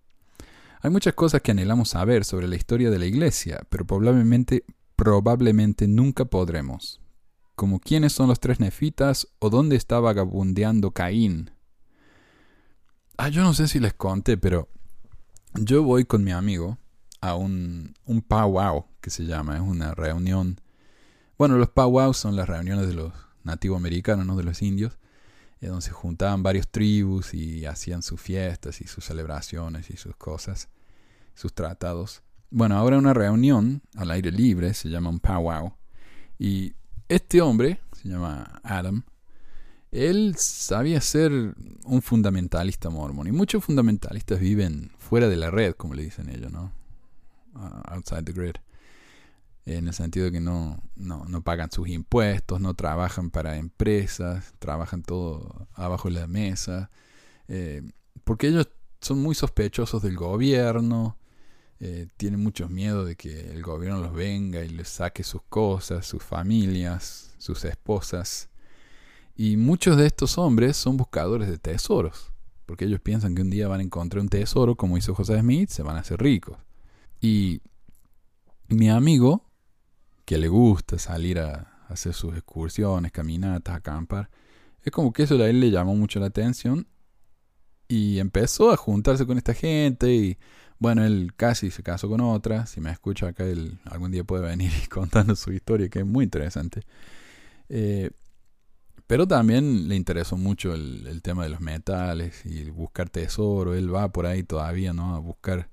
Hay 0.81 0.91
muchas 0.91 1.15
cosas 1.15 1.41
que 1.41 1.53
anhelamos 1.53 1.91
saber 1.91 2.25
sobre 2.25 2.49
la 2.49 2.57
historia 2.57 2.91
de 2.91 2.99
la 2.99 3.07
iglesia, 3.07 3.61
pero 3.69 3.87
probablemente, 3.87 4.65
probablemente 4.97 5.87
nunca 5.87 6.25
podremos 6.25 7.01
como 7.57 7.81
quiénes 7.81 8.13
son 8.13 8.29
los 8.29 8.39
tres 8.39 8.61
nefitas 8.61 9.29
o 9.39 9.51
dónde 9.51 9.77
está 9.77 9.99
vagabundeando 9.99 10.93
Caín. 10.93 11.51
Ah, 13.17 13.31
yo 13.31 13.43
no 13.43 13.55
sé 13.55 13.67
si 13.67 13.81
les 13.81 13.95
conté, 13.95 14.37
pero 14.37 14.69
yo 15.55 15.83
voy 15.83 16.05
con 16.05 16.23
mi 16.23 16.33
amigo 16.33 16.79
a 17.23 17.35
un, 17.35 17.95
un 18.05 18.21
powwow, 18.21 18.85
que 19.01 19.09
se 19.09 19.25
llama, 19.25 19.57
es 19.57 19.63
una 19.63 19.95
reunión. 19.95 20.61
Bueno, 21.39 21.57
los 21.57 21.71
powwows 21.71 22.19
son 22.19 22.37
las 22.37 22.47
reuniones 22.47 22.87
de 22.87 22.95
los 22.95 23.13
nativoamericanos, 23.43 24.27
¿no? 24.27 24.37
de 24.37 24.45
los 24.45 24.61
indios, 24.61 24.99
donde 25.63 25.81
se 25.81 25.93
juntaban 25.93 26.43
varios 26.43 26.69
tribus 26.69 27.33
y 27.33 27.65
hacían 27.65 28.03
sus 28.03 28.21
fiestas 28.21 28.83
y 28.83 28.87
sus 28.87 29.05
celebraciones 29.05 29.91
y 29.91 29.97
sus 29.97 30.15
cosas, 30.15 30.69
sus 31.35 31.55
tratados. 31.55 32.23
Bueno, 32.51 32.77
ahora 32.77 32.99
una 32.99 33.15
reunión 33.15 33.83
al 33.95 34.11
aire 34.11 34.31
libre, 34.31 34.75
se 34.75 34.91
llama 34.91 35.09
un 35.09 35.21
powwow, 35.21 35.75
y 36.39 36.75
este 37.09 37.41
hombre, 37.41 37.81
se 37.93 38.09
llama 38.09 38.61
Adam, 38.63 39.05
él 39.91 40.35
sabía 40.37 41.01
ser 41.01 41.33
un 41.85 42.03
fundamentalista 42.03 42.91
mormón. 42.91 43.29
Y 43.29 43.33
muchos 43.33 43.65
fundamentalistas 43.65 44.41
viven 44.41 44.91
fuera 44.99 45.29
de 45.29 45.37
la 45.37 45.51
red, 45.51 45.75
como 45.75 45.95
le 45.95 46.03
dicen 46.03 46.29
ellos, 46.29 46.53
¿no? 46.53 46.73
Uh, 47.55 47.95
outside 47.95 48.25
the 48.25 48.33
grid. 48.33 48.57
En 49.65 49.89
el 49.89 49.95
sentido 49.95 50.27
de 50.27 50.33
que 50.33 50.41
no, 50.41 50.81
no, 50.95 51.25
no, 51.25 51.43
pagan 51.43 51.71
sus 51.73 51.89
impuestos, 51.89 52.61
no 52.61 52.75
trabajan 52.75 53.31
para 53.31 53.57
empresas, 53.57 54.53
trabajan 54.59 55.03
todo 55.03 55.67
abajo 55.75 56.09
de 56.09 56.15
la 56.15 56.27
mesa. 56.27 56.91
Eh, 57.49 57.83
porque 58.23 58.49
ellos 58.49 58.69
son 59.01 59.21
muy 59.21 59.35
sospechosos 59.35 60.03
del 60.03 60.17
gobierno, 60.17 61.17
eh, 61.79 62.07
tienen 62.17 62.41
mucho 62.41 62.69
miedo 62.69 63.05
de 63.05 63.17
que 63.17 63.51
el 63.53 63.63
gobierno 63.63 64.01
los 64.01 64.15
venga 64.15 64.65
y 64.65 64.69
les 64.69 64.89
saque 64.89 65.23
sus 65.23 65.43
cosas, 65.43 66.07
sus 66.07 66.23
familias, 66.23 67.35
sus 67.39 67.65
esposas. 67.65 68.49
Y 69.37 69.57
muchos 69.57 69.97
de 69.97 70.07
estos 70.07 70.39
hombres 70.39 70.77
son 70.77 70.97
buscadores 70.97 71.49
de 71.49 71.59
tesoros, 71.59 72.33
porque 72.65 72.87
ellos 72.87 73.01
piensan 73.01 73.35
que 73.35 73.43
un 73.43 73.51
día 73.51 73.69
van 73.69 73.81
a 73.81 73.85
encontrar 73.85 74.23
un 74.23 74.29
tesoro, 74.31 74.77
como 74.77 74.97
hizo 74.97 75.15
José 75.15 75.39
Smith, 75.39 75.69
se 75.69 75.83
van 75.83 75.97
a 75.97 76.01
hacer 76.01 76.21
ricos. 76.21 76.57
Y 77.21 77.61
mi 78.69 78.89
amigo, 78.89 79.45
que 80.25 80.39
le 80.39 80.49
gusta 80.49 80.99
salir 80.99 81.39
a 81.39 81.85
hacer 81.89 82.15
sus 82.15 82.35
excursiones, 82.35 83.13
caminatas, 83.13 83.77
acampar, 83.77 84.31
es 84.83 84.93
como 84.93 85.13
que 85.13 85.25
eso 85.25 85.35
a 85.37 85.49
él 85.49 85.61
le 85.61 85.71
llamó 85.71 85.95
mucho 85.95 86.21
la 86.21 86.27
atención 86.27 86.87
y 87.89 88.19
empezó 88.19 88.71
a 88.71 88.77
juntarse 88.77 89.27
con 89.27 89.39
esta 89.39 89.55
gente 89.55 90.15
y 90.15 90.39
bueno, 90.79 91.05
él 91.05 91.33
casi 91.37 91.71
se 91.71 91.83
casó 91.83 92.09
con 92.09 92.21
otra. 92.21 92.67
Si 92.67 92.81
me 92.81 92.91
escucha 92.91 93.29
acá, 93.29 93.45
él 93.45 93.79
algún 93.85 94.11
día 94.11 94.25
puede 94.25 94.47
venir 94.47 94.71
contando 94.91 95.37
su 95.37 95.53
historia, 95.53 95.89
que 95.89 96.01
es 96.01 96.07
muy 96.07 96.25
interesante. 96.25 96.83
Eh, 97.69 98.11
pero 99.07 99.27
también 99.27 99.89
le 99.89 99.95
interesó 99.95 100.37
mucho 100.37 100.75
el, 100.75 101.23
tema 101.23 101.45
de 101.45 101.51
los 101.51 101.61
metales 101.61 102.45
y 102.45 102.65
buscar 102.71 103.09
tesoro. 103.09 103.75
Él 103.75 103.95
va 103.95 104.13
por 104.13 104.27
ahí 104.27 104.43
todavía, 104.43 104.93
¿no? 104.93 105.15
A 105.15 105.21
buscar 105.21 105.71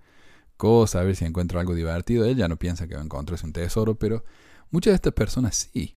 cosas, 0.57 1.01
a 1.01 1.03
ver 1.03 1.15
si 1.15 1.25
encuentra 1.25 1.59
algo 1.59 1.73
divertido. 1.75 2.25
Él 2.25 2.37
ya 2.37 2.47
no 2.47 2.57
piensa 2.57 2.87
que 2.87 2.95
va 2.95 3.01
a 3.01 3.05
encontrarse 3.05 3.45
un 3.45 3.53
tesoro, 3.53 3.95
pero 3.95 4.23
muchas 4.69 4.91
de 4.91 4.95
estas 4.95 5.13
personas 5.13 5.69
sí. 5.73 5.95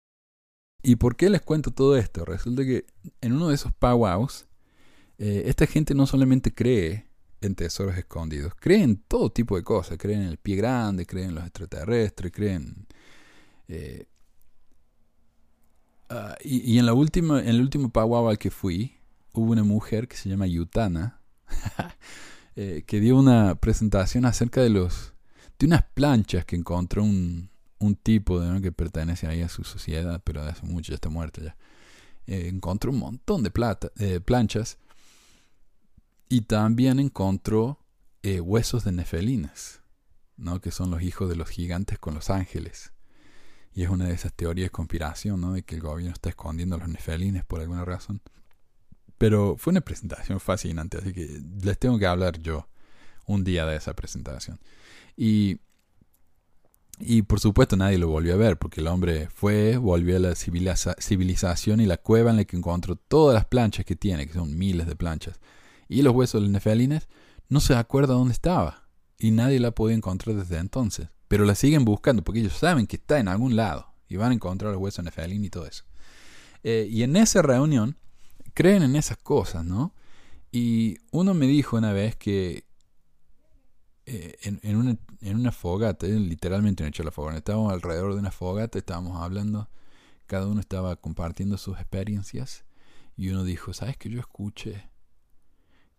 ¿Y 0.83 0.97
por 0.97 1.17
qué 1.17 1.31
les 1.31 1.43
cuento 1.43 1.71
todo 1.73 1.97
esto? 1.97 2.25
Resulta 2.25 2.65
que 2.65 2.87
en 3.21 3.33
uno 3.33 3.49
de 3.49 3.55
esos 3.55 3.73
powwows, 3.73 4.47
eh, 5.19 5.45
esta 5.47 5.67
gente 5.67 5.95
no 5.95 6.07
solamente 6.07 6.55
cree 6.55 7.07
en 7.41 7.55
tesoros 7.55 7.97
escondidos. 7.97 8.55
Creen 8.55 9.03
todo 9.09 9.31
tipo 9.31 9.57
de 9.57 9.63
cosas. 9.63 9.99
Creen 9.99 10.23
en 10.23 10.29
el 10.29 10.39
pie 10.39 10.57
grande, 10.57 11.07
creen 11.07 11.31
en 11.31 11.35
los 11.37 11.45
extraterrestres, 11.45 12.33
creen... 12.33 12.87
Eh, 13.69 14.07
ah, 16.09 16.37
y, 16.43 16.79
en, 16.79 16.87
la 16.87 16.95
última, 16.95 17.41
en 17.41 17.49
el 17.49 17.61
último 17.61 17.91
powwow 17.91 18.29
al 18.29 18.39
que 18.39 18.51
fui, 18.51 18.97
hubo 19.33 19.53
una 19.53 19.65
mujer 19.65 20.09
que 20.09 20.17
se 20.17 20.29
llama 20.29 20.47
Yutana, 20.47 21.21
eh, 22.57 22.85
que 22.87 23.01
dio 23.01 23.17
una 23.17 23.57
presentación 23.57 24.25
acerca 24.25 24.63
de 24.63 24.71
los 24.71 25.13
de 25.59 25.67
unas 25.67 25.85
planchas 25.95 26.45
que 26.45 26.55
encontró 26.55 27.03
un, 27.03 27.49
un 27.79 27.97
tipo 27.97 28.39
de, 28.39 28.61
que 28.61 28.73
pertenece 28.73 29.27
ahí 29.27 29.41
a 29.41 29.49
su 29.49 29.65
sociedad, 29.65 30.21
pero 30.23 30.43
hace 30.43 30.67
mucho 30.67 30.91
ya 30.91 30.97
está 30.97 31.09
muerto 31.09 31.41
ya. 31.43 31.57
Eh, 32.27 32.49
encontró 32.49 32.91
un 32.91 32.99
montón 32.99 33.43
de 33.43 33.51
plata, 33.51 33.91
planchas 34.25 34.79
y 36.29 36.43
también 36.43 36.99
encontró 36.99 37.79
eh, 38.23 38.41
huesos 38.41 38.85
de 38.85 38.93
nefelines, 38.93 39.81
¿no? 40.37 40.61
que 40.61 40.71
son 40.71 40.91
los 40.91 41.03
hijos 41.03 41.29
de 41.29 41.37
los 41.37 41.49
gigantes 41.49 41.99
con 41.99 42.15
los 42.15 42.31
ángeles. 42.31 42.93
Y 43.73 43.83
es 43.83 43.91
una 43.91 44.07
de 44.07 44.15
esas 44.15 44.33
teorías 44.33 44.67
de 44.67 44.71
conspiración, 44.71 45.41
¿no? 45.41 45.53
de 45.53 45.63
que 45.63 45.77
el 45.77 45.83
gobierno 45.83 46.13
está 46.13 46.31
escondiendo 46.31 46.77
a 46.77 46.79
los 46.79 46.89
nefelines 46.89 47.45
por 47.45 47.61
alguna 47.61 47.85
razón. 47.85 48.21
Pero 49.19 49.57
fue 49.59 49.71
una 49.71 49.81
presentación 49.81 50.41
fascinante, 50.41 50.99
así 50.99 51.13
que 51.13 51.41
les 51.63 51.79
tengo 51.79 51.99
que 51.99 52.07
hablar 52.07 52.41
yo 52.41 52.69
un 53.27 53.45
día 53.45 53.65
de 53.67 53.77
esa 53.77 53.95
presentación. 53.95 54.59
Y, 55.17 55.61
y 56.99 57.23
por 57.23 57.41
supuesto 57.41 57.77
nadie 57.77 57.99
lo 57.99 58.09
volvió 58.09 58.35
a 58.35 58.39
ver, 58.39 58.59
porque 58.59 58.81
el 58.81 58.89
hombre 58.89 59.29
fue, 59.29 59.77
volvió 59.77 60.17
a 60.17 60.21
la 60.21 60.35
civilización 60.35 61.81
y 61.81 61.87
la 61.87 61.97
cueva 61.97 62.31
en 62.31 62.39
la 62.39 62.45
que 62.45 62.57
encontró 62.57 62.97
todas 62.97 63.35
las 63.35 63.47
planchas 63.47 63.85
que 63.85 63.97
tiene, 63.97 64.27
que 64.27 64.35
son 64.35 64.57
miles 64.57 64.87
de 64.87 64.97
planchas, 64.97 65.39
y 65.89 66.03
los 66.03 66.15
huesos 66.15 66.49
nefelines, 66.49 67.09
no 67.49 67.61
se 67.61 67.75
acuerda 67.75 68.15
dónde 68.15 68.33
estaba. 68.33 68.89
Y 69.19 69.31
nadie 69.31 69.61
la 69.61 69.69
ha 69.69 69.75
podido 69.75 69.97
encontrar 69.97 70.37
desde 70.37 70.59
entonces. 70.59 71.09
Pero 71.29 71.45
la 71.45 71.55
siguen 71.55 71.85
buscando 71.85 72.23
porque 72.23 72.41
ellos 72.41 72.55
saben 72.55 72.87
que 72.87 72.97
está 72.97 73.19
en 73.19 73.29
algún 73.29 73.57
lado. 73.57 73.95
Y 74.09 74.17
van 74.17 74.31
a 74.33 74.35
encontrar 74.35 74.73
los 74.73 74.81
huesos 74.81 75.05
Nefelín 75.05 75.45
y 75.45 75.51
todo 75.51 75.67
eso. 75.67 75.85
Eh, 76.63 76.87
y 76.91 77.03
en 77.03 77.17
esa 77.17 77.43
reunión 77.43 77.97
creen 78.55 78.83
en 78.83 78.97
esas 78.97 79.19
cosas, 79.19 79.65
¿no? 79.65 79.95
Y 80.51 80.99
uno 81.11 81.35
me 81.35 81.47
dijo 81.47 81.77
una 81.77 81.93
vez 81.93 82.17
que 82.17 82.65
eh, 84.07 84.37
en, 84.43 85.37
una, 85.37 85.53
fogata, 85.53 86.07
literalmente 86.07 86.85
en 86.85 86.89
hecho 86.89 87.03
la 87.03 87.11
fogata, 87.11 87.39
estábamos 87.39 87.73
alrededor 87.73 88.15
de 88.15 88.21
una 88.21 88.31
fogata, 88.31 88.79
estábamos 88.79 89.21
hablando, 89.21 89.69
cada 90.27 90.47
uno 90.47 90.61
estaba 90.61 90.97
compartiendo 90.97 91.59
sus 91.59 91.77
experiencias 91.79 92.65
y 93.17 93.31
uno 93.31 93.43
dijo, 93.43 93.73
¿sabes 93.73 93.97
que 93.97 94.09
yo 94.09 94.21
escuché? 94.21 94.89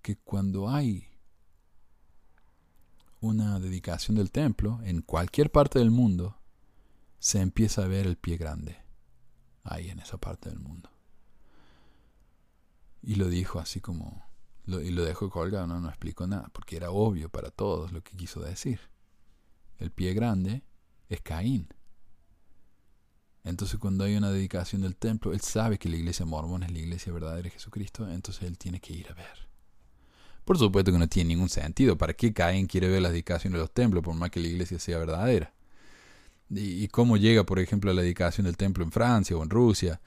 Que 0.08 0.16
cuando 0.16 0.70
hay 0.70 1.06
una 3.20 3.60
dedicación 3.60 4.16
del 4.16 4.32
templo, 4.32 4.80
en 4.86 5.02
cualquier 5.02 5.52
parte 5.52 5.80
del 5.80 5.92
mundo, 5.92 6.38
se 7.20 7.42
empieza 7.42 7.84
a 7.84 7.90
ver 7.90 8.08
el 8.08 8.16
pie 8.16 8.38
grande. 8.38 8.78
Ahí 9.66 9.90
en 9.90 10.00
esa 10.00 10.18
parte 10.18 10.48
del 10.48 10.60
mundo. 10.60 10.90
Y 13.04 13.16
lo 13.16 13.28
dijo 13.28 13.60
así 13.60 13.82
como... 13.82 14.26
y 14.66 14.92
lo 14.92 15.04
dejó 15.04 15.30
colgado, 15.30 15.68
no, 15.68 15.82
no 15.82 15.90
explicó 15.90 16.26
nada, 16.26 16.50
porque 16.54 16.78
era 16.78 16.90
obvio 16.90 17.28
para 17.28 17.52
todos 17.52 17.92
lo 17.92 18.02
que 18.02 18.16
quiso 18.16 18.40
decir. 18.40 18.80
El 19.78 19.92
pie 19.92 20.14
grande 20.14 20.64
es 21.10 21.20
Caín. 21.20 21.68
Entonces 23.44 23.78
cuando 23.78 24.06
hay 24.06 24.16
una 24.16 24.32
dedicación 24.32 24.84
del 24.84 24.96
templo, 24.96 25.34
él 25.34 25.42
sabe 25.42 25.78
que 25.78 25.90
la 25.90 25.98
iglesia 25.98 26.26
mormona 26.26 26.66
es 26.66 26.72
la 26.72 26.80
iglesia 26.80 27.12
verdadera 27.12 27.44
de 27.44 27.50
Jesucristo, 27.50 28.10
entonces 28.10 28.44
él 28.44 28.58
tiene 28.58 28.80
que 28.80 28.94
ir 28.94 29.12
a 29.12 29.14
ver. 29.14 29.47
Por 30.48 30.58
supuesto 30.58 30.94
que 30.94 30.98
no 30.98 31.10
tiene 31.10 31.28
ningún 31.28 31.50
sentido. 31.50 31.98
¿Para 31.98 32.14
qué 32.14 32.32
Caín 32.32 32.68
quiere 32.68 32.88
ver 32.88 33.02
las 33.02 33.12
dedicaciones 33.12 33.58
de 33.58 33.64
los 33.64 33.74
templos, 33.74 34.02
por 34.02 34.16
más 34.16 34.30
que 34.30 34.40
la 34.40 34.48
iglesia 34.48 34.80
sea 34.80 34.98
verdadera? 34.98 35.52
Y, 36.50 36.88
cómo 36.88 37.18
llega, 37.18 37.44
por 37.44 37.60
ejemplo, 37.60 37.92
a 37.92 37.94
la 37.94 38.02
dedicación 38.02 38.46
del 38.46 38.56
templo 38.56 38.86
en 38.86 38.94
Francia 38.94 39.36
o 39.36 39.44
en 39.44 39.50
Rusia. 39.50 40.00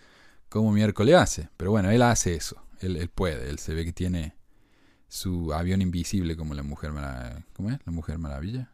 ¿Cómo 0.48 0.72
miércoles 0.72 1.14
hace? 1.14 1.50
Pero 1.58 1.72
bueno, 1.72 1.90
él 1.90 2.00
hace 2.00 2.36
eso. 2.36 2.56
Él, 2.80 2.96
él 2.96 3.10
puede. 3.10 3.50
Él 3.50 3.58
se 3.58 3.74
ve 3.74 3.84
que 3.84 3.92
tiene 3.92 4.34
su 5.08 5.52
avión 5.52 5.82
invisible 5.82 6.34
como 6.38 6.54
la 6.54 6.62
Mujer 6.62 6.92
Maravilla. 6.92 7.44
¿Cómo 7.52 7.68
es? 7.68 7.78
La 7.84 7.92
Mujer 7.92 8.16
Maravilla. 8.16 8.70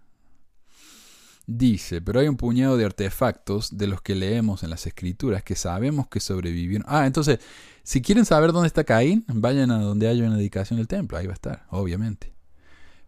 Dice, 1.49 2.03
pero 2.03 2.19
hay 2.19 2.27
un 2.27 2.37
puñado 2.37 2.77
de 2.77 2.85
artefactos 2.85 3.77
de 3.77 3.87
los 3.87 4.03
que 4.03 4.17
leemos 4.17 4.65
en 4.65 4.71
las 4.71 4.87
escrituras 4.89 5.45
que 5.45 5.55
sabemos 5.55 6.09
que 6.09 6.19
sobrevivieron. 6.19 6.85
Ah, 6.89 7.07
entonces, 7.07 7.39
si 7.85 8.03
quieren 8.03 8.25
saber 8.25 8.51
dónde 8.51 8.67
está 8.67 8.83
Caín, 8.83 9.25
vayan 9.29 9.71
a 9.71 9.79
donde 9.79 10.09
haya 10.09 10.27
una 10.27 10.37
dedicación 10.37 10.79
del 10.79 10.89
templo, 10.89 11.17
ahí 11.17 11.27
va 11.27 11.33
a 11.33 11.35
estar, 11.35 11.67
obviamente. 11.71 12.35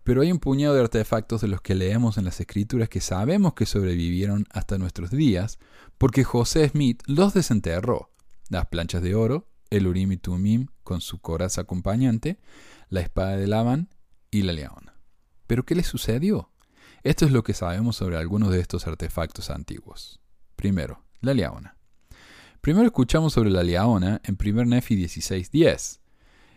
Pero 0.05 0.23
hay 0.23 0.31
un 0.31 0.39
puñado 0.39 0.75
de 0.75 0.81
artefactos 0.81 1.41
de 1.41 1.49
los 1.49 1.61
que 1.61 1.75
leemos 1.75 2.17
en 2.17 2.25
las 2.25 2.39
escrituras 2.39 2.89
que 2.89 3.01
sabemos 3.01 3.55
que 3.55 3.67
sobrevivieron 3.67 4.47
hasta 4.51 4.79
nuestros 4.79 5.11
días, 5.11 5.59
porque 5.99 6.23
José 6.23 6.69
Smith 6.69 7.03
los 7.07 7.35
desenterró. 7.35 8.13
Las 8.51 8.67
planchas 8.69 9.03
de 9.03 9.17
oro, 9.17 9.51
el 9.69 9.89
Urim 9.89 10.13
y 10.13 10.17
Tumim 10.17 10.69
con 10.85 11.01
su 11.01 11.19
coraza 11.21 11.63
acompañante, 11.63 12.39
la 12.89 13.01
espada 13.01 13.37
de 13.37 13.49
Labán 13.49 13.89
y 14.31 14.43
la 14.43 14.53
leona. 14.53 14.95
¿Pero 15.49 15.65
qué 15.65 15.75
le 15.75 15.83
sucedió? 15.83 16.53
Esto 17.03 17.25
es 17.25 17.33
lo 17.33 17.43
que 17.43 17.55
sabemos 17.55 17.97
sobre 17.97 18.17
algunos 18.17 18.51
de 18.51 18.61
estos 18.61 18.87
artefactos 18.87 19.51
antiguos. 19.51 20.21
Primero, 20.57 21.05
la 21.21 21.33
leona. 21.33 21.77
Primero 22.61 22.87
escuchamos 22.87 23.33
sobre 23.33 23.51
la 23.51 23.63
leona 23.63 24.21
en 24.25 24.37
1 24.37 24.65
Nefi 24.65 24.97
16:10. 24.97 26.01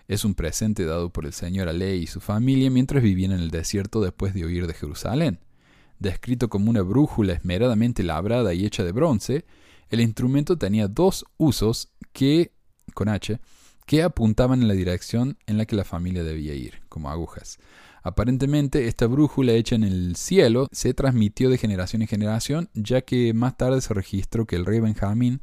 Es 0.07 0.25
un 0.25 0.33
presente 0.33 0.85
dado 0.85 1.11
por 1.11 1.25
el 1.25 1.33
Señor 1.33 1.69
a 1.69 1.73
Ley 1.73 2.01
y 2.01 2.07
su 2.07 2.19
familia 2.19 2.71
mientras 2.71 3.03
vivían 3.03 3.31
en 3.31 3.39
el 3.39 3.51
desierto 3.51 4.01
después 4.01 4.33
de 4.33 4.45
huir 4.45 4.65
de 4.65 4.73
Jerusalén. 4.73 5.39
Descrito 5.99 6.49
como 6.49 6.71
una 6.71 6.81
brújula 6.81 7.33
esmeradamente 7.33 8.01
labrada 8.01 8.53
y 8.55 8.65
hecha 8.65 8.83
de 8.83 8.91
bronce, 8.91 9.45
el 9.89 10.01
instrumento 10.01 10.57
tenía 10.57 10.87
dos 10.87 11.25
usos 11.37 11.91
que, 12.11 12.51
con 12.95 13.07
H, 13.07 13.39
que 13.85 14.01
apuntaban 14.01 14.61
en 14.61 14.67
la 14.67 14.73
dirección 14.73 15.37
en 15.45 15.57
la 15.57 15.65
que 15.65 15.75
la 15.75 15.83
familia 15.83 16.23
debía 16.23 16.55
ir, 16.55 16.81
como 16.89 17.11
agujas. 17.11 17.59
Aparentemente, 18.03 18.87
esta 18.87 19.05
brújula 19.05 19.53
hecha 19.53 19.75
en 19.75 19.83
el 19.83 20.15
cielo 20.15 20.67
se 20.71 20.93
transmitió 20.93 21.49
de 21.49 21.57
generación 21.57 22.01
en 22.01 22.07
generación, 22.07 22.69
ya 22.73 23.01
que 23.01 23.33
más 23.33 23.57
tarde 23.57 23.81
se 23.81 23.93
registró 23.93 24.45
que 24.45 24.55
el 24.55 24.65
rey 24.65 24.79
Benjamín 24.79 25.41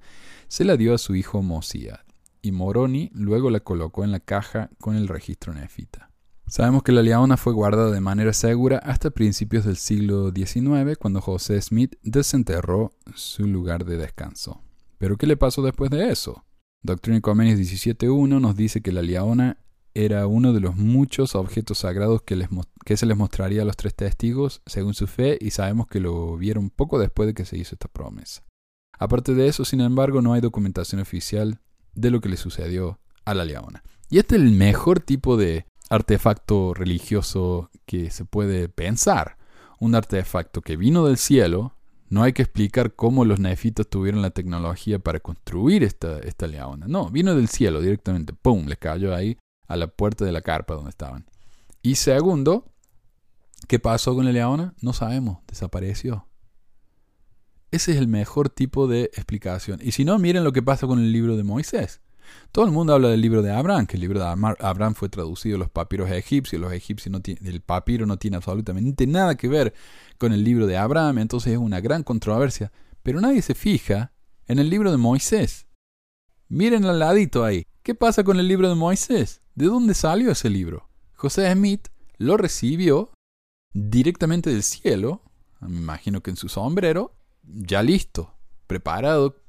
se 0.48 0.64
la 0.64 0.76
dio 0.76 0.94
a 0.94 0.98
su 0.98 1.14
hijo 1.14 1.42
Mosía, 1.42 2.04
y 2.42 2.50
Moroni 2.50 3.10
luego 3.14 3.50
la 3.50 3.60
colocó 3.60 4.02
en 4.02 4.10
la 4.10 4.20
caja 4.20 4.70
con 4.80 4.96
el 4.96 5.06
registro 5.06 5.54
nefita. 5.54 6.10
Sabemos 6.48 6.82
que 6.82 6.92
la 6.92 7.02
leona 7.02 7.36
fue 7.36 7.52
guardada 7.52 7.90
de 7.90 8.00
manera 8.00 8.32
segura 8.32 8.78
hasta 8.78 9.10
principios 9.10 9.66
del 9.66 9.76
siglo 9.76 10.32
XIX, 10.34 10.96
cuando 10.98 11.20
José 11.20 11.60
Smith 11.60 11.96
desenterró 12.02 12.96
su 13.14 13.46
lugar 13.46 13.84
de 13.84 13.98
descanso. 13.98 14.62
¿Pero 14.96 15.16
qué 15.16 15.26
le 15.26 15.36
pasó 15.36 15.62
después 15.62 15.90
de 15.90 16.10
eso? 16.10 16.44
Doctrina 16.82 17.18
y 17.18 17.20
Convenios 17.20 17.60
17.1 17.60 18.40
nos 18.40 18.56
dice 18.56 18.80
que 18.80 18.92
la 18.92 19.02
leona 19.02 19.58
era 19.94 20.26
uno 20.26 20.52
de 20.52 20.60
los 20.60 20.76
muchos 20.76 21.34
objetos 21.34 21.78
sagrados 21.78 22.22
que, 22.22 22.36
les, 22.36 22.48
se 22.94 23.06
les 23.06 23.16
mostraría 23.16 23.62
a 23.62 23.64
los 23.64 23.76
tres 23.76 23.94
testigos 23.94 24.62
según 24.66 24.94
su 24.94 25.06
fe 25.06 25.38
y 25.40 25.50
sabemos 25.50 25.86
que 25.88 26.00
lo 26.00 26.36
vieron 26.36 26.70
poco 26.70 26.98
después 26.98 27.26
de 27.26 27.34
que 27.34 27.44
se 27.44 27.58
hizo 27.58 27.74
esta 27.74 27.88
promesa. 27.88 28.42
Aparte 28.98 29.34
de 29.34 29.46
eso, 29.48 29.64
sin 29.64 29.80
embargo, 29.80 30.22
no 30.22 30.32
hay 30.32 30.40
documentación 30.40 31.00
oficial 31.00 31.60
de 31.94 32.10
lo 32.10 32.20
que 32.20 32.28
le 32.28 32.36
sucedió 32.36 32.98
a 33.24 33.34
la 33.34 33.44
leona. 33.44 33.82
Y 34.10 34.18
este 34.18 34.36
es 34.36 34.42
el 34.42 34.52
mejor 34.52 35.00
tipo 35.00 35.36
de 35.36 35.66
artefacto 35.90 36.74
religioso 36.74 37.70
que 37.86 38.10
se 38.10 38.24
puede 38.24 38.68
pensar. 38.68 39.36
Un 39.78 39.94
artefacto 39.94 40.62
que 40.62 40.76
vino 40.76 41.06
del 41.06 41.18
cielo. 41.18 41.74
No 42.08 42.22
hay 42.22 42.32
que 42.32 42.42
explicar 42.42 42.94
cómo 42.94 43.24
los 43.24 43.38
nefitos 43.38 43.88
tuvieron 43.88 44.22
la 44.22 44.30
tecnología 44.30 44.98
para 44.98 45.20
construir 45.20 45.84
esta, 45.84 46.18
esta 46.20 46.46
leona. 46.46 46.86
No, 46.88 47.10
vino 47.10 47.34
del 47.34 47.48
cielo 47.48 47.80
directamente. 47.80 48.32
¡Pum! 48.32 48.66
Le 48.66 48.76
cayó 48.76 49.14
ahí 49.14 49.36
a 49.68 49.76
la 49.76 49.86
puerta 49.86 50.24
de 50.24 50.32
la 50.32 50.40
carpa 50.40 50.74
donde 50.74 50.90
estaban. 50.90 51.26
Y 51.82 51.94
segundo, 51.94 52.64
¿qué 53.68 53.78
pasó 53.78 54.14
con 54.14 54.24
la 54.24 54.32
leona? 54.32 54.74
No 54.80 54.92
sabemos, 54.92 55.38
desapareció. 55.46 56.26
Ese 57.70 57.92
es 57.92 57.98
el 57.98 58.08
mejor 58.08 58.48
tipo 58.48 58.88
de 58.88 59.04
explicación. 59.04 59.78
Y 59.82 59.92
si 59.92 60.04
no, 60.04 60.18
miren 60.18 60.42
lo 60.42 60.52
que 60.52 60.62
pasa 60.62 60.86
con 60.86 60.98
el 60.98 61.12
libro 61.12 61.36
de 61.36 61.44
Moisés. 61.44 62.00
Todo 62.52 62.64
el 62.64 62.72
mundo 62.72 62.94
habla 62.94 63.08
del 63.08 63.20
libro 63.20 63.42
de 63.42 63.52
Abraham, 63.52 63.86
que 63.86 63.96
el 63.96 64.00
libro 64.00 64.20
de 64.20 64.26
Abraham 64.26 64.94
fue 64.94 65.08
traducido 65.08 65.56
a 65.56 65.58
los 65.58 65.70
papiros 65.70 66.10
egipcios. 66.10 66.60
Los 66.60 66.72
egipcios 66.72 67.12
no 67.12 67.20
el 67.24 67.60
papiro 67.60 68.06
no 68.06 68.16
tiene 68.16 68.36
absolutamente 68.36 69.06
nada 69.06 69.34
que 69.36 69.48
ver 69.48 69.74
con 70.16 70.32
el 70.32 70.44
libro 70.44 70.66
de 70.66 70.76
Abraham, 70.76 71.18
entonces 71.18 71.52
es 71.52 71.58
una 71.58 71.80
gran 71.80 72.02
controversia. 72.02 72.72
Pero 73.02 73.20
nadie 73.20 73.42
se 73.42 73.54
fija 73.54 74.12
en 74.46 74.58
el 74.58 74.70
libro 74.70 74.90
de 74.90 74.96
Moisés. 74.96 75.66
Miren 76.48 76.86
al 76.86 76.98
ladito 76.98 77.44
ahí. 77.44 77.66
¿Qué 77.82 77.94
pasa 77.94 78.24
con 78.24 78.40
el 78.40 78.48
libro 78.48 78.68
de 78.68 78.74
Moisés? 78.74 79.42
¿De 79.58 79.66
dónde 79.66 79.94
salió 79.94 80.30
ese 80.30 80.50
libro? 80.50 80.88
José 81.14 81.52
Smith 81.52 81.88
lo 82.16 82.36
recibió 82.36 83.10
directamente 83.72 84.50
del 84.50 84.62
cielo, 84.62 85.24
me 85.58 85.78
imagino 85.78 86.22
que 86.22 86.30
en 86.30 86.36
su 86.36 86.48
sombrero, 86.48 87.16
ya 87.42 87.82
listo, 87.82 88.36
preparado, 88.68 89.42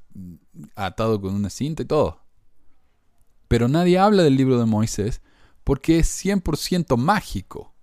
atado 0.74 1.20
con 1.20 1.32
una 1.36 1.48
cinta 1.48 1.84
y 1.84 1.86
todo. 1.86 2.24
Pero 3.46 3.68
nadie 3.68 4.00
habla 4.00 4.24
del 4.24 4.34
libro 4.34 4.58
de 4.58 4.66
Moisés 4.66 5.22
porque 5.62 6.00
es 6.00 6.08
100% 6.24 6.96
mágico. 6.96 7.76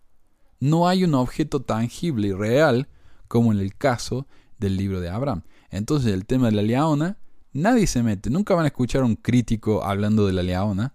No 0.60 0.90
hay 0.90 1.06
un 1.06 1.14
objeto 1.14 1.62
tangible 1.62 2.28
y 2.28 2.34
real 2.34 2.90
como 3.30 3.54
en 3.54 3.60
el 3.60 3.74
caso 3.74 4.28
del 4.58 4.76
libro 4.76 5.00
de 5.00 5.08
Abraham. 5.08 5.44
Entonces 5.70 6.12
el 6.12 6.26
tema 6.26 6.48
de 6.48 6.58
la 6.58 6.62
leona, 6.62 7.20
nadie 7.54 7.88
se 7.88 8.04
mete. 8.04 8.30
Nunca 8.30 8.54
van 8.54 8.66
a 8.66 8.68
escuchar 8.68 9.04
a 9.04 9.06
un 9.06 9.16
crítico 9.16 9.86
hablando 9.86 10.28
de 10.28 10.34
la 10.34 10.44
leona 10.44 10.94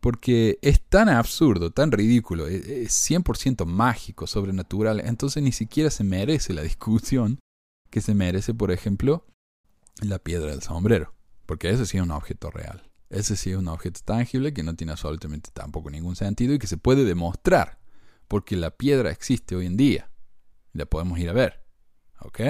porque 0.00 0.58
es 0.62 0.80
tan 0.80 1.08
absurdo, 1.08 1.70
tan 1.70 1.92
ridículo, 1.92 2.48
e-, 2.48 2.82
es 2.82 3.10
100% 3.10 3.64
mágico, 3.66 4.26
sobrenatural, 4.26 5.00
entonces 5.00 5.42
ni 5.42 5.52
siquiera 5.52 5.90
se 5.90 6.04
merece 6.04 6.52
la 6.52 6.62
discusión 6.70 7.38
que 7.90 8.00
se 8.00 8.14
merece, 8.14 8.54
por 8.54 8.70
ejemplo, 8.70 9.26
la 10.00 10.18
piedra 10.18 10.50
del 10.50 10.62
sombrero, 10.62 11.14
porque 11.46 11.70
ese 11.70 11.86
sí 11.86 11.96
es 11.96 12.02
un 12.02 12.10
objeto 12.10 12.50
real, 12.50 12.90
ese 13.10 13.36
sí 13.36 13.50
es 13.50 13.56
un 13.56 13.68
objeto 13.68 14.00
tangible 14.04 14.52
que 14.52 14.62
no 14.62 14.74
tiene 14.74 14.92
absolutamente 14.92 15.50
tampoco 15.52 15.90
ningún 15.90 16.16
sentido 16.16 16.54
y 16.54 16.58
que 16.58 16.66
se 16.66 16.76
puede 16.76 17.04
demostrar, 17.04 17.78
porque 18.28 18.56
la 18.56 18.70
piedra 18.70 19.10
existe 19.10 19.56
hoy 19.56 19.66
en 19.66 19.76
día, 19.76 20.10
la 20.72 20.86
podemos 20.86 21.18
ir 21.18 21.30
a 21.30 21.32
ver, 21.32 21.64
¿ok? 22.20 22.40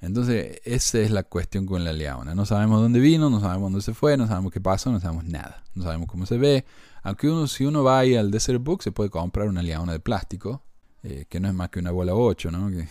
Entonces, 0.00 0.60
esa 0.64 0.98
es 0.98 1.10
la 1.10 1.22
cuestión 1.22 1.66
con 1.66 1.84
la 1.84 1.92
liaona. 1.92 2.34
No 2.34 2.44
sabemos 2.44 2.80
dónde 2.80 3.00
vino, 3.00 3.30
no 3.30 3.40
sabemos 3.40 3.72
dónde 3.72 3.82
se 3.82 3.94
fue, 3.94 4.16
no 4.16 4.26
sabemos 4.26 4.52
qué 4.52 4.60
pasó, 4.60 4.92
no 4.92 5.00
sabemos 5.00 5.24
nada. 5.24 5.62
No 5.74 5.84
sabemos 5.84 6.08
cómo 6.08 6.26
se 6.26 6.36
ve. 6.38 6.64
Aunque 7.02 7.28
uno, 7.28 7.46
si 7.46 7.64
uno 7.64 7.82
va 7.82 8.00
al 8.00 8.30
Desert 8.30 8.62
Book, 8.62 8.82
se 8.82 8.92
puede 8.92 9.10
comprar 9.10 9.48
una 9.48 9.62
liaona 9.62 9.92
de 9.92 10.00
plástico, 10.00 10.62
eh, 11.02 11.26
que 11.28 11.40
no 11.40 11.48
es 11.48 11.54
más 11.54 11.70
que 11.70 11.78
una 11.78 11.90
bola 11.90 12.14
8, 12.14 12.50
¿no? 12.50 12.70
Eh, 12.70 12.88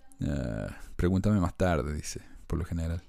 pregúntame 0.95 1.39
más 1.39 1.55
tarde, 1.55 1.93
dice, 1.93 2.21
por 2.47 2.57
lo 2.57 2.65
general. 2.65 3.03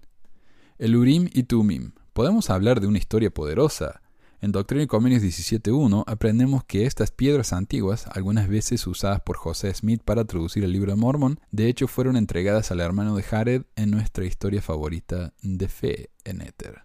El 0.79 0.97
Urim 0.97 1.29
y 1.33 1.45
Tumim. 1.45 1.93
Podemos 2.13 2.51
hablar 2.51 2.81
de 2.81 2.87
una 2.87 2.99
historia 2.99 3.31
poderosa 3.31 4.01
en 4.47 4.53
Doctrina 4.53 4.85
y 4.85 4.87
Convenios 4.87 5.25
17.1 5.25 6.05
aprendemos 6.07 6.63
que 6.63 6.87
estas 6.87 7.11
piedras 7.11 7.53
antiguas, 7.53 8.07
algunas 8.13 8.49
veces 8.49 8.87
usadas 8.87 9.21
por 9.21 9.37
José 9.37 9.75
Smith 9.75 10.03
para 10.05 10.25
traducir 10.25 10.63
el 10.63 10.71
libro 10.71 10.93
de 10.93 10.97
Mormon, 10.97 11.41
de 11.51 11.69
hecho 11.69 11.89
fueron 11.89 12.17
entregadas 12.17 12.71
al 12.71 12.79
hermano 12.79 13.17
de 13.17 13.25
Jared 13.25 13.63
en 13.75 13.91
nuestra 13.91 14.25
historia 14.25 14.63
favorita 14.63 15.35
de 15.43 15.67
fe 15.67 16.11
en 16.23 16.43
Éter. 16.43 16.85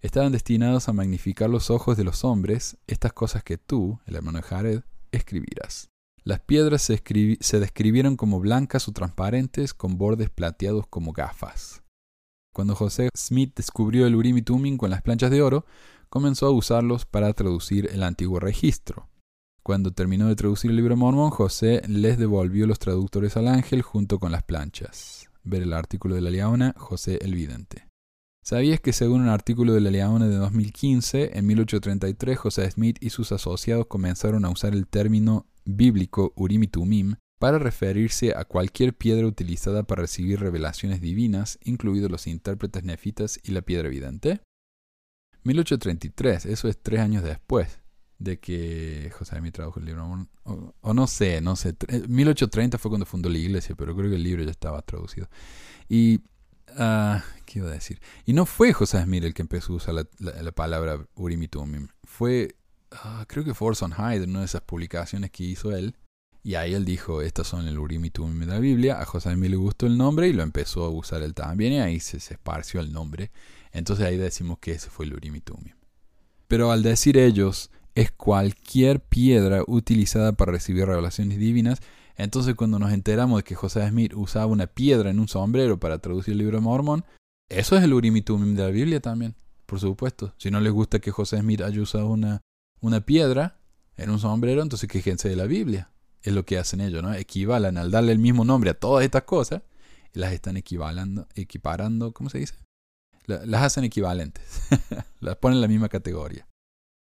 Estaban 0.00 0.32
destinados 0.32 0.88
a 0.88 0.94
magnificar 0.94 1.50
los 1.50 1.70
ojos 1.70 1.98
de 1.98 2.04
los 2.04 2.24
hombres, 2.24 2.78
estas 2.86 3.12
cosas 3.12 3.44
que 3.44 3.58
tú, 3.58 4.00
el 4.06 4.16
hermano 4.16 4.38
de 4.38 4.44
Jared, 4.44 4.80
escribirás. 5.12 5.90
Las 6.24 6.40
piedras 6.40 6.80
se, 6.80 7.60
describieron 7.60 8.16
como 8.16 8.40
blancas 8.40 8.88
o 8.88 8.92
transparentes 8.92 9.74
con 9.74 9.98
bordes 9.98 10.30
plateados 10.30 10.86
como 10.86 11.12
gafas. 11.12 11.82
Cuando 12.54 12.74
José 12.74 13.08
Smith 13.14 13.54
descubrió 13.54 14.06
el 14.06 14.14
Urim 14.14 14.38
y 14.38 14.76
con 14.78 14.90
las 14.90 15.02
planchas 15.02 15.30
de 15.30 15.42
oro, 15.42 15.66
comenzó 16.12 16.44
a 16.44 16.50
usarlos 16.50 17.06
para 17.06 17.32
traducir 17.32 17.88
el 17.90 18.02
antiguo 18.02 18.38
registro. 18.38 19.08
Cuando 19.62 19.92
terminó 19.92 20.28
de 20.28 20.36
traducir 20.36 20.70
el 20.70 20.76
libro 20.76 20.94
Mormón, 20.94 21.30
José 21.30 21.80
les 21.88 22.18
devolvió 22.18 22.66
los 22.66 22.78
traductores 22.78 23.38
al 23.38 23.48
ángel 23.48 23.80
junto 23.80 24.18
con 24.18 24.30
las 24.30 24.42
planchas. 24.42 25.30
Ver 25.42 25.62
el 25.62 25.72
artículo 25.72 26.14
de 26.14 26.20
la 26.20 26.28
Leona, 26.28 26.74
José 26.76 27.18
el 27.22 27.34
Vidente. 27.34 27.88
¿Sabías 28.44 28.78
que 28.78 28.92
según 28.92 29.22
un 29.22 29.30
artículo 29.30 29.72
de 29.72 29.80
la 29.80 29.90
Leona 29.90 30.28
de 30.28 30.36
2015, 30.36 31.38
en 31.38 31.46
1833 31.46 32.38
José 32.38 32.70
Smith 32.70 32.98
y 33.00 33.08
sus 33.08 33.32
asociados 33.32 33.86
comenzaron 33.86 34.44
a 34.44 34.50
usar 34.50 34.74
el 34.74 34.86
término 34.88 35.46
bíblico 35.64 36.34
Urim 36.36 36.64
y 36.64 37.16
para 37.40 37.58
referirse 37.58 38.34
a 38.36 38.44
cualquier 38.44 38.94
piedra 38.94 39.26
utilizada 39.26 39.84
para 39.84 40.02
recibir 40.02 40.40
revelaciones 40.40 41.00
divinas, 41.00 41.58
incluidos 41.64 42.10
los 42.10 42.26
intérpretes 42.26 42.84
nefitas 42.84 43.40
y 43.42 43.52
la 43.52 43.62
piedra 43.62 43.88
vidente? 43.88 44.42
1833, 45.44 46.46
eso 46.46 46.68
es 46.68 46.78
tres 46.80 47.00
años 47.00 47.22
después 47.22 47.82
de 48.22 48.38
que 48.38 49.12
José 49.16 49.36
Smith 49.38 49.54
tradujo 49.54 49.80
el 49.80 49.86
libro. 49.86 50.28
O, 50.44 50.94
no 50.94 51.06
sé, 51.06 51.40
no 51.40 51.56
sé. 51.56 51.74
1830 52.08 52.78
fue 52.78 52.90
cuando 52.90 53.06
fundó 53.06 53.28
la 53.28 53.38
iglesia, 53.38 53.74
pero 53.74 53.94
creo 53.96 54.10
que 54.10 54.16
el 54.16 54.22
libro 54.22 54.44
ya 54.44 54.50
estaba 54.50 54.80
traducido. 54.82 55.28
Y, 55.88 56.20
uh, 56.78 57.18
¿qué 57.44 57.58
iba 57.58 57.68
a 57.68 57.72
decir? 57.72 58.00
Y 58.24 58.32
no 58.32 58.46
fue 58.46 58.72
José 58.72 59.02
Smith 59.02 59.24
el 59.24 59.34
que 59.34 59.42
empezó 59.42 59.72
a 59.72 59.76
usar 59.76 59.94
la, 59.94 60.52
palabra 60.52 61.04
Urim 61.14 61.42
y 61.42 61.48
Tumim. 61.48 61.88
Fue, 62.04 62.56
uh, 62.92 63.24
creo 63.26 63.44
que 63.44 63.54
fue 63.54 63.68
Orson 63.68 63.92
Hyde 63.92 64.24
una 64.24 64.40
de 64.40 64.46
esas 64.46 64.62
publicaciones 64.62 65.30
que 65.30 65.44
hizo 65.44 65.72
él. 65.72 65.96
Y 66.44 66.56
ahí 66.56 66.74
él 66.74 66.84
dijo, 66.84 67.22
estos 67.22 67.46
son 67.46 67.68
el 67.68 67.78
Urim 67.78 68.04
y 68.04 68.10
Tumim 68.10 68.40
de 68.40 68.46
la 68.46 68.58
Biblia. 68.58 69.00
A 69.00 69.04
José 69.04 69.32
Smith 69.32 69.50
le 69.50 69.56
gustó 69.56 69.86
el 69.86 69.96
nombre 69.96 70.28
y 70.28 70.32
lo 70.32 70.42
empezó 70.42 70.84
a 70.84 70.88
usar 70.90 71.22
él 71.22 71.34
también. 71.34 71.72
Y 71.72 71.80
ahí 71.80 72.00
se, 72.00 72.18
se 72.20 72.34
esparció 72.34 72.80
el 72.80 72.92
nombre. 72.92 73.30
Entonces 73.72 74.06
ahí 74.06 74.16
decimos 74.16 74.58
que 74.58 74.72
ese 74.72 74.90
fue 74.90 75.06
el 75.06 75.14
Urim 75.14 75.36
y. 75.36 75.42
Pero 76.46 76.70
al 76.70 76.82
decir 76.82 77.16
ellos, 77.16 77.70
es 77.94 78.10
cualquier 78.10 79.00
piedra 79.00 79.62
utilizada 79.66 80.32
para 80.32 80.52
recibir 80.52 80.86
revelaciones 80.86 81.38
divinas. 81.38 81.80
Entonces 82.16 82.54
cuando 82.54 82.78
nos 82.78 82.92
enteramos 82.92 83.38
de 83.38 83.44
que 83.44 83.54
José 83.54 83.88
Smith 83.88 84.12
usaba 84.14 84.46
una 84.46 84.66
piedra 84.66 85.10
en 85.10 85.18
un 85.18 85.28
sombrero 85.28 85.78
para 85.80 85.98
traducir 85.98 86.32
el 86.32 86.38
libro 86.38 86.58
de 86.58 86.62
Mormón, 86.62 87.04
eso 87.48 87.76
es 87.76 87.82
el 87.82 87.92
Urim 87.92 88.16
y 88.16 88.22
de 88.22 88.62
la 88.62 88.68
Biblia 88.68 89.00
también, 89.00 89.34
por 89.66 89.80
supuesto. 89.80 90.34
Si 90.38 90.50
no 90.50 90.60
les 90.60 90.72
gusta 90.72 91.00
que 91.00 91.10
José 91.10 91.38
Smith 91.38 91.60
haya 91.62 91.80
usado 91.80 92.08
una, 92.08 92.40
una 92.80 93.00
piedra 93.00 93.58
en 93.96 94.10
un 94.10 94.18
sombrero, 94.18 94.62
entonces 94.62 94.88
quejense 94.88 95.28
de 95.28 95.36
la 95.36 95.44
Biblia. 95.44 95.90
Es 96.22 96.32
lo 96.32 96.44
que 96.44 96.58
hacen 96.58 96.80
ellos, 96.80 97.02
¿no? 97.02 97.12
Equivalen 97.14 97.76
al 97.76 97.90
darle 97.90 98.12
el 98.12 98.18
mismo 98.18 98.44
nombre 98.44 98.70
a 98.70 98.74
todas 98.74 99.04
estas 99.04 99.24
cosas, 99.24 99.62
las 100.12 100.32
están 100.32 100.56
equivalando, 100.56 101.26
equiparando, 101.34 102.12
¿cómo 102.12 102.30
se 102.30 102.38
dice? 102.38 102.54
Las 103.26 103.62
hacen 103.62 103.84
equivalentes, 103.84 104.62
las 105.20 105.36
ponen 105.36 105.56
en 105.56 105.62
la 105.62 105.68
misma 105.68 105.88
categoría. 105.88 106.46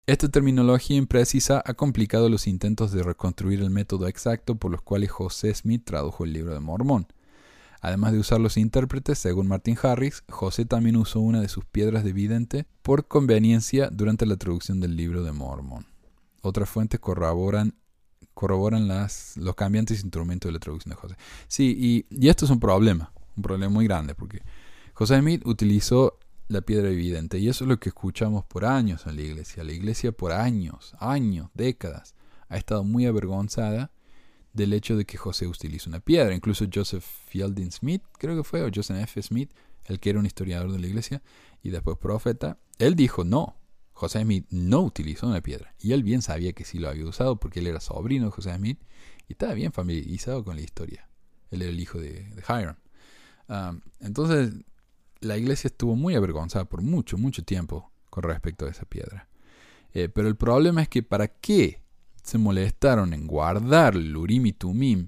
Esta 0.08 0.30
terminología 0.30 0.98
imprecisa 0.98 1.62
ha 1.64 1.74
complicado 1.76 2.28
los 2.28 2.48
intentos 2.48 2.92
de 2.92 3.04
reconstruir 3.04 3.62
el 3.62 3.70
método 3.70 4.08
exacto 4.08 4.56
por 4.56 4.72
los 4.72 4.82
cuales 4.82 5.12
José 5.12 5.54
Smith 5.54 5.84
tradujo 5.86 6.26
el 6.26 6.34
libro 6.34 6.54
de 6.54 6.60
Mormón. 6.60 7.08
Además 7.82 8.12
de 8.12 8.20
usar 8.20 8.40
los 8.40 8.58
intérpretes, 8.58 9.20
según 9.20 9.48
Martin 9.48 9.78
Harris, 9.82 10.24
José 10.28 10.66
también 10.66 10.98
usó 10.98 11.20
una 11.20 11.40
de 11.40 11.48
sus 11.48 11.66
piedras 11.66 12.04
de 12.04 12.14
vidente 12.14 12.66
por 12.82 13.08
conveniencia 13.08 13.90
durante 13.92 14.26
la 14.26 14.38
traducción 14.38 14.80
del 14.80 14.96
libro 14.96 15.24
de 15.24 15.32
Mormón. 15.32 15.86
Otras 16.42 16.70
fuentes 16.70 17.00
corroboran, 17.00 17.76
corroboran 18.34 18.88
las, 18.88 19.38
los 19.38 19.56
cambiantes 19.56 20.02
instrumentos 20.02 20.50
de 20.50 20.54
la 20.54 20.60
traducción 20.60 20.92
de 20.92 20.96
José. 20.96 21.16
Sí, 21.48 21.76
y, 21.78 22.06
y 22.10 22.30
esto 22.30 22.46
es 22.46 22.52
un 22.52 22.60
problema, 22.60 23.12
un 23.36 23.44
problema 23.44 23.72
muy 23.72 23.86
grande, 23.86 24.14
porque 24.14 24.42
José 24.94 25.20
Smith 25.20 25.42
utilizó 25.46 26.20
la 26.48 26.62
piedra 26.62 26.90
evidente 26.90 27.40
y 27.40 27.48
eso 27.48 27.64
es 27.64 27.70
lo 27.70 27.80
que 27.80 27.90
escuchamos 27.90 28.46
por 28.46 28.66
años 28.66 29.06
en 29.08 29.16
la 29.16 29.22
iglesia. 29.22 29.64
La 29.64 29.72
iglesia 29.72 30.12
por 30.12 30.32
años, 30.32 30.96
años, 31.00 31.50
décadas 31.54 32.16
ha 32.50 32.58
estado 32.58 32.84
muy 32.84 33.06
avergonzada 33.06 33.92
del 34.54 34.74
hecho 34.74 34.98
de 34.98 35.06
que 35.06 35.18
José 35.18 35.48
utilice 35.48 35.88
una 35.88 36.02
piedra. 36.02 36.36
Incluso 36.36 36.66
Joseph 36.72 37.06
Fielding 37.28 37.72
Smith, 37.72 38.04
creo 38.18 38.36
que 38.36 38.44
fue, 38.44 38.64
o 38.64 38.70
Joseph 38.74 38.98
F. 38.98 39.22
Smith, 39.22 39.52
el 39.86 40.00
que 40.00 40.10
era 40.10 40.20
un 40.20 40.26
historiador 40.26 40.72
de 40.72 40.80
la 40.80 40.88
iglesia 40.88 41.22
y 41.64 41.70
después 41.70 41.98
profeta, 41.98 42.58
él 42.78 42.96
dijo 42.96 43.24
no. 43.24 43.58
José 43.94 44.22
Smith 44.24 44.48
no 44.50 44.82
utilizó 44.82 45.28
una 45.28 45.42
piedra. 45.42 45.76
Y 45.80 45.94
él 45.94 46.04
bien 46.04 46.22
sabía 46.22 46.54
que 46.54 46.66
sí 46.66 46.80
lo 46.80 46.90
había 46.90 47.06
usado 47.06 47.40
porque 47.40 47.60
él 47.60 47.68
era 47.68 47.80
sobrino 47.80 48.26
de 48.26 48.32
José 48.32 48.56
Smith 48.56 48.80
y 49.28 49.34
estaba 49.34 49.54
bien 49.54 49.72
familiarizado 49.72 50.44
con 50.44 50.56
la 50.56 50.62
historia. 50.62 51.08
Él 51.52 51.62
era 51.62 51.72
el 51.72 51.80
hijo 51.80 52.00
de, 52.00 52.34
Hiram. 52.50 52.78
Ah, 53.48 53.76
entonces, 54.00 54.54
la 55.22 55.38
iglesia 55.38 55.68
estuvo 55.68 55.96
muy 55.96 56.16
avergonzada 56.16 56.66
por 56.66 56.82
mucho, 56.82 57.18
mucho 57.18 57.44
tiempo 57.44 57.92
con 58.10 58.24
respecto 58.24 58.66
a 58.66 58.70
esa 58.70 58.86
piedra. 58.86 59.30
Eh, 59.94 60.10
pero 60.10 60.28
el 60.28 60.36
problema 60.36 60.82
es 60.82 60.90
que 60.90 61.04
para 61.04 61.28
qué 61.28 61.82
se 62.24 62.38
molestaron 62.38 63.14
en 63.14 63.28
guardar 63.28 63.96
el 63.96 64.16
urim 64.16 64.48
y 64.48 64.54
tumim 64.54 65.08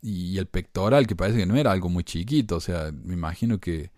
y 0.00 0.38
el 0.38 0.46
pectoral, 0.46 1.06
que 1.06 1.16
parece 1.16 1.38
que 1.38 1.46
no 1.46 1.56
era 1.56 1.72
algo 1.72 1.88
muy 1.88 2.04
chiquito, 2.04 2.56
o 2.56 2.60
sea, 2.60 2.92
me 2.92 3.14
imagino 3.14 3.58
que 3.58 3.90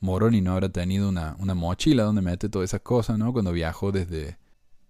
Moroni 0.00 0.40
no 0.40 0.52
habrá 0.52 0.68
tenido 0.68 1.08
una, 1.08 1.36
una 1.40 1.54
mochila 1.54 2.04
donde 2.04 2.22
mete 2.22 2.48
todas 2.48 2.70
esas 2.70 2.82
cosas, 2.82 3.18
¿no? 3.18 3.32
Cuando 3.32 3.52
viajó 3.52 3.90
desde, 3.90 4.38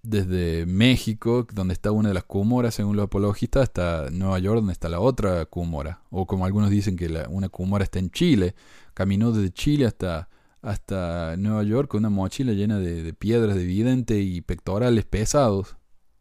desde 0.09 0.65
México, 0.65 1.47
donde 1.53 1.75
está 1.75 1.93
una 1.93 2.09
de 2.09 2.15
las 2.15 2.25
Cumoras, 2.25 2.75
según 2.75 2.97
los 2.97 3.05
apologistas, 3.05 3.65
hasta 3.65 4.09
Nueva 4.11 4.39
York, 4.39 4.57
donde 4.57 4.73
está 4.73 4.89
la 4.89 5.01
otra 5.01 5.45
Cumora. 5.45 6.01
O 6.11 6.27
como 6.27 6.47
algunos 6.47 6.71
dicen 6.71 6.97
que 6.97 7.11
la, 7.11 7.29
una 7.29 7.51
Cumora 7.51 7.85
está 7.85 7.99
en 7.99 8.11
Chile. 8.11 8.55
Caminó 8.95 9.33
desde 9.33 9.53
Chile 9.53 9.85
hasta, 9.85 10.31
hasta 10.63 11.37
Nueva 11.37 11.63
York 11.63 11.91
con 11.91 11.99
una 11.99 12.11
mochila 12.11 12.53
llena 12.53 12.79
de, 12.79 13.13
piedras 13.13 13.55
de 13.55 13.65
vidente 13.65 14.21
y 14.21 14.41
pectorales 14.41 15.05
pesados. 15.05 15.77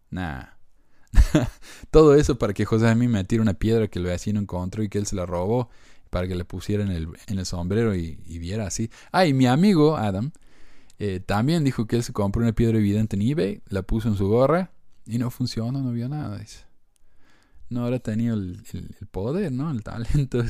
Nah. 0.10 0.44
Todo 1.90 2.16
eso 2.16 2.38
para 2.38 2.54
que 2.54 2.66
José 2.66 2.94
mí 2.96 3.08
metiera 3.08 3.42
una 3.42 3.54
piedra 3.54 3.88
que 3.88 4.00
el 4.00 4.06
vecino 4.06 4.42
encontró 4.42 4.84
y 4.84 4.90
que 4.90 4.98
él 4.98 5.06
se 5.06 5.16
la 5.16 5.26
robó 5.26 5.70
para 6.10 6.28
que 6.28 6.36
le 6.36 6.44
pusiera 6.44 6.84
en 6.84 6.92
el, 6.92 7.08
en 7.28 7.40
el 7.40 7.46
sombrero 7.46 7.96
y, 7.96 8.20
y 8.26 8.40
viera 8.40 8.68
así. 8.68 8.90
Ah, 9.14 9.26
y 9.26 9.34
mi 9.34 9.46
amigo 9.46 9.96
Adam 9.96 10.32
eh, 11.00 11.20
también 11.20 11.64
dijo 11.64 11.86
que 11.86 11.96
él 11.96 12.04
se 12.04 12.14
compró 12.14 12.42
una 12.42 12.54
piedra 12.54 12.78
evidente 12.78 13.16
en 13.16 13.22
eBay, 13.22 13.62
la 13.68 13.84
puso 13.84 14.08
en 14.08 14.16
su 14.16 14.28
gorra 14.28 14.72
y 15.06 15.18
no 15.18 15.30
funcionó, 15.30 15.82
no 15.82 15.92
vio 15.92 16.10
nada. 16.10 16.38
Dice. 16.38 16.66
No 17.70 17.84
habrá 17.84 18.00
tenido 18.00 18.36
el, 18.36 18.64
poder, 19.12 19.52
¿no? 19.52 19.70
El 19.72 19.84
talento 19.84 20.44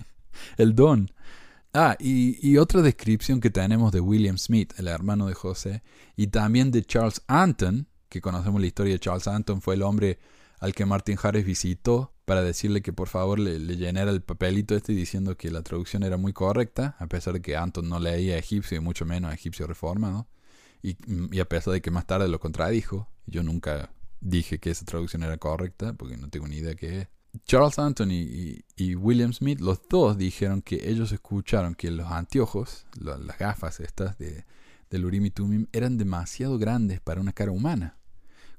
el 0.56 0.74
don. 0.74 1.10
Ah, 1.72 1.96
y, 1.98 2.38
y, 2.46 2.56
otra 2.56 2.80
descripción 2.80 3.40
que 3.40 3.50
tenemos 3.50 3.92
de 3.92 4.00
William 4.00 4.38
Smith, 4.38 4.72
el 4.78 4.88
hermano 4.88 5.26
de 5.26 5.34
José, 5.34 5.82
y 6.16 6.28
también 6.28 6.70
de 6.70 6.82
Charles 6.82 7.22
Anton, 7.26 7.86
que 8.08 8.20
conocemos 8.20 8.60
la 8.60 8.66
historia 8.66 8.94
de 8.94 8.98
Charles 8.98 9.28
Anton, 9.28 9.60
fue 9.60 9.74
el 9.74 9.82
hombre 9.82 10.18
al 10.60 10.74
que 10.74 10.86
Martin 10.86 11.18
Harris 11.22 11.44
visitó 11.44 12.14
para 12.28 12.42
decirle 12.42 12.82
que 12.82 12.92
por 12.92 13.08
favor 13.08 13.38
le, 13.38 13.58
llenara 13.58 14.10
el 14.10 14.20
papelito 14.20 14.76
este 14.76 14.92
diciendo 14.92 15.38
que 15.38 15.50
la 15.50 15.62
traducción 15.62 16.02
era 16.02 16.18
muy 16.18 16.34
correcta, 16.34 16.94
a 16.98 17.06
pesar 17.06 17.32
de 17.32 17.40
que 17.40 17.56
Anton 17.56 17.88
no 17.88 17.98
leía 17.98 18.36
egipcio 18.36 18.76
y 18.76 18.80
mucho 18.80 19.06
menos 19.06 19.32
egipcio 19.32 19.66
reforma, 19.66 20.26
Y, 20.82 20.98
y, 21.34 21.40
a 21.40 21.48
pesar 21.48 21.72
de 21.72 21.80
que 21.80 21.90
más 21.90 22.06
tarde 22.06 22.28
lo 22.28 22.38
contradijo, 22.38 23.08
yo 23.24 23.42
nunca 23.42 23.90
dije 24.20 24.58
que 24.58 24.70
esa 24.70 24.84
traducción 24.84 25.22
era 25.22 25.38
correcta, 25.38 25.94
porque 25.94 26.18
no 26.18 26.28
tengo 26.28 26.46
ni 26.46 26.56
idea 26.56 26.74
qué 26.74 27.00
es. 27.00 27.08
Charles 27.46 27.78
Anthony 27.78 28.12
y, 28.12 28.64
y, 28.76 28.94
William 28.94 29.32
Smith, 29.32 29.60
los 29.60 29.80
dos 29.88 30.18
dijeron 30.18 30.60
que 30.60 30.90
ellos 30.90 31.12
escucharon 31.12 31.74
que 31.74 31.90
los 31.90 32.12
anteojos, 32.12 32.84
las 33.00 33.38
gafas 33.38 33.80
estas 33.80 34.18
de, 34.18 34.44
del 34.90 35.06
Urim 35.06 35.24
y 35.24 35.30
Tumim, 35.30 35.66
eran 35.72 35.96
demasiado 35.96 36.58
grandes 36.58 37.00
para 37.00 37.22
una 37.22 37.32
cara 37.32 37.52
humana. 37.52 37.96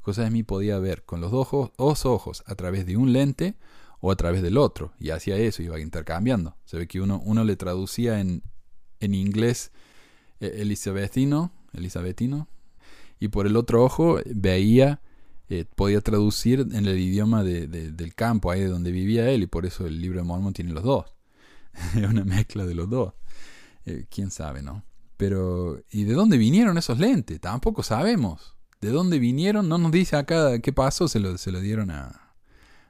José 0.10 0.28
Smith 0.28 0.48
podía 0.48 0.80
ver 0.80 1.04
con 1.04 1.22
los 1.22 1.34
ojos, 1.34 1.72
ojos 1.78 2.44
a 2.48 2.56
través 2.56 2.88
de 2.88 2.98
un 2.98 3.14
lente 3.14 3.54
o 4.02 4.12
a 4.12 4.16
través 4.16 4.42
del 4.42 4.58
otro, 4.58 4.92
y 5.00 5.12
hacía 5.12 5.36
eso, 5.36 5.62
iba 5.62 5.80
intercambiando. 5.80 6.56
Se 6.66 6.78
ve 6.78 6.88
que 6.88 7.00
uno, 7.00 7.22
uno 7.24 7.44
le 7.44 7.56
traducía 7.56 8.20
en, 8.20 8.42
en 9.00 9.14
inglés 9.14 9.72
eh, 10.40 10.58
elizabetino, 10.58 11.52
y 13.20 13.28
por 13.28 13.46
el 13.46 13.56
otro 13.56 13.84
ojo 13.84 14.20
veía, 14.26 15.00
eh, 15.48 15.66
podía 15.76 16.02
traducir 16.02 16.62
en 16.62 16.88
el 16.88 16.98
idioma 16.98 17.44
de, 17.44 17.68
del 17.68 18.16
campo, 18.16 18.50
ahí 18.50 18.62
de 18.62 18.68
donde 18.68 18.92
vivía 18.92 19.30
él, 19.30 19.44
y 19.44 19.48
por 19.48 19.68
eso 19.68 19.86
el 19.86 20.02
libro 20.02 20.22
de 20.22 20.26
Mormon 20.26 20.54
tiene 20.54 20.72
los 20.74 20.84
dos. 20.84 21.06
es 21.96 22.04
una 22.10 22.26
mezcla 22.26 22.66
de 22.66 22.74
los 22.74 22.90
dos. 22.90 23.14
Eh, 23.86 24.08
Quién 24.10 24.32
sabe, 24.32 24.64
¿no? 24.64 24.84
Pero, 25.18 25.84
¿y 25.92 26.06
de 26.06 26.14
dónde 26.14 26.40
vinieron 26.40 26.80
esos 26.80 26.98
lentes? 26.98 27.40
Tampoco 27.40 27.84
sabemos. 27.84 28.56
¿De 28.82 28.90
dónde 28.90 29.20
vinieron? 29.20 29.68
No 29.68 29.78
nos 29.78 29.92
dice 29.92 30.16
acá 30.16 30.60
qué 30.60 30.72
pasó, 30.72 31.08
se 31.08 31.20
lo, 31.20 31.38
se 31.38 31.52
lo 31.52 31.60
dieron 31.60 31.92
a... 31.92 32.34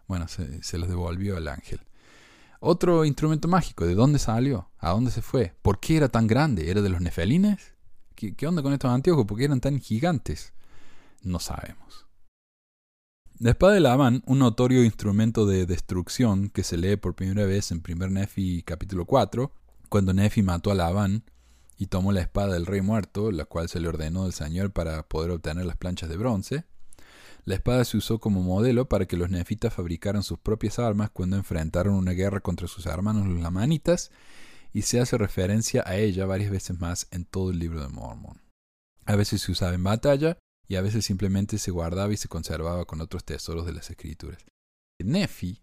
Bueno, 0.07 0.27
se, 0.27 0.61
se 0.63 0.77
los 0.77 0.87
devolvió 0.87 1.37
al 1.37 1.47
ángel. 1.47 1.79
Otro 2.59 3.05
instrumento 3.05 3.47
mágico, 3.47 3.85
¿de 3.85 3.95
dónde 3.95 4.19
salió? 4.19 4.69
¿A 4.77 4.91
dónde 4.91 5.11
se 5.11 5.21
fue? 5.21 5.55
¿Por 5.61 5.79
qué 5.79 5.97
era 5.97 6.09
tan 6.09 6.27
grande? 6.27 6.69
¿Era 6.69 6.81
de 6.81 6.89
los 6.89 7.01
nefelines? 7.01 7.73
¿Qué, 8.15 8.35
qué 8.35 8.47
onda 8.47 8.61
con 8.61 8.73
estos 8.73 8.91
anteojos? 8.91 9.25
¿Por 9.25 9.37
qué 9.37 9.45
eran 9.45 9.61
tan 9.61 9.79
gigantes? 9.79 10.53
No 11.21 11.39
sabemos. 11.39 12.05
La 13.39 13.53
de 13.53 13.79
Labán, 13.79 14.21
un 14.25 14.39
notorio 14.39 14.83
instrumento 14.83 15.45
de 15.45 15.65
destrucción 15.65 16.49
que 16.49 16.63
se 16.63 16.77
lee 16.77 16.97
por 16.97 17.15
primera 17.15 17.45
vez 17.45 17.71
en 17.71 17.81
1 17.87 18.09
Nefi 18.09 18.63
capítulo 18.63 19.05
4, 19.05 19.53
cuando 19.87 20.13
Nefi 20.13 20.43
mató 20.43 20.71
a 20.71 20.75
Labán 20.75 21.23
y 21.79 21.87
tomó 21.87 22.11
la 22.11 22.19
espada 22.19 22.53
del 22.53 22.65
rey 22.65 22.81
muerto, 22.81 23.31
la 23.31 23.45
cual 23.45 23.69
se 23.69 23.79
le 23.79 23.87
ordenó 23.87 24.25
del 24.25 24.33
Señor 24.33 24.71
para 24.71 25.07
poder 25.07 25.31
obtener 25.31 25.65
las 25.65 25.77
planchas 25.77 26.09
de 26.09 26.17
bronce. 26.17 26.65
La 27.45 27.55
espada 27.55 27.85
se 27.85 27.95
usó 27.95 28.19
como 28.19 28.43
modelo 28.43 28.89
para 28.89 29.05
que 29.05 29.15
los 29.15 29.29
nefitas 29.29 29.73
fabricaran 29.73 30.21
sus 30.21 30.37
propias 30.37 30.77
armas 30.77 31.09
cuando 31.09 31.37
enfrentaron 31.37 31.95
una 31.95 32.11
guerra 32.11 32.41
contra 32.41 32.67
sus 32.67 32.85
hermanos 32.85 33.25
los 33.27 33.41
lamanitas, 33.41 34.11
y 34.73 34.83
se 34.83 34.99
hace 34.99 35.17
referencia 35.17 35.81
a 35.87 35.95
ella 35.95 36.25
varias 36.25 36.51
veces 36.51 36.79
más 36.79 37.07
en 37.11 37.23
todo 37.23 37.49
el 37.49 37.59
libro 37.59 37.81
de 37.81 37.87
Mormon. 37.87 38.41
A 39.05 39.15
veces 39.15 39.41
se 39.41 39.53
usaba 39.53 39.73
en 39.73 39.83
batalla 39.83 40.37
y 40.67 40.75
a 40.75 40.81
veces 40.81 41.05
simplemente 41.05 41.57
se 41.57 41.71
guardaba 41.71 42.13
y 42.13 42.17
se 42.17 42.27
conservaba 42.27 42.85
con 42.85 42.99
otros 42.99 43.23
tesoros 43.23 43.65
de 43.65 43.73
las 43.73 43.89
escrituras. 43.89 44.43
Nefi 44.99 45.61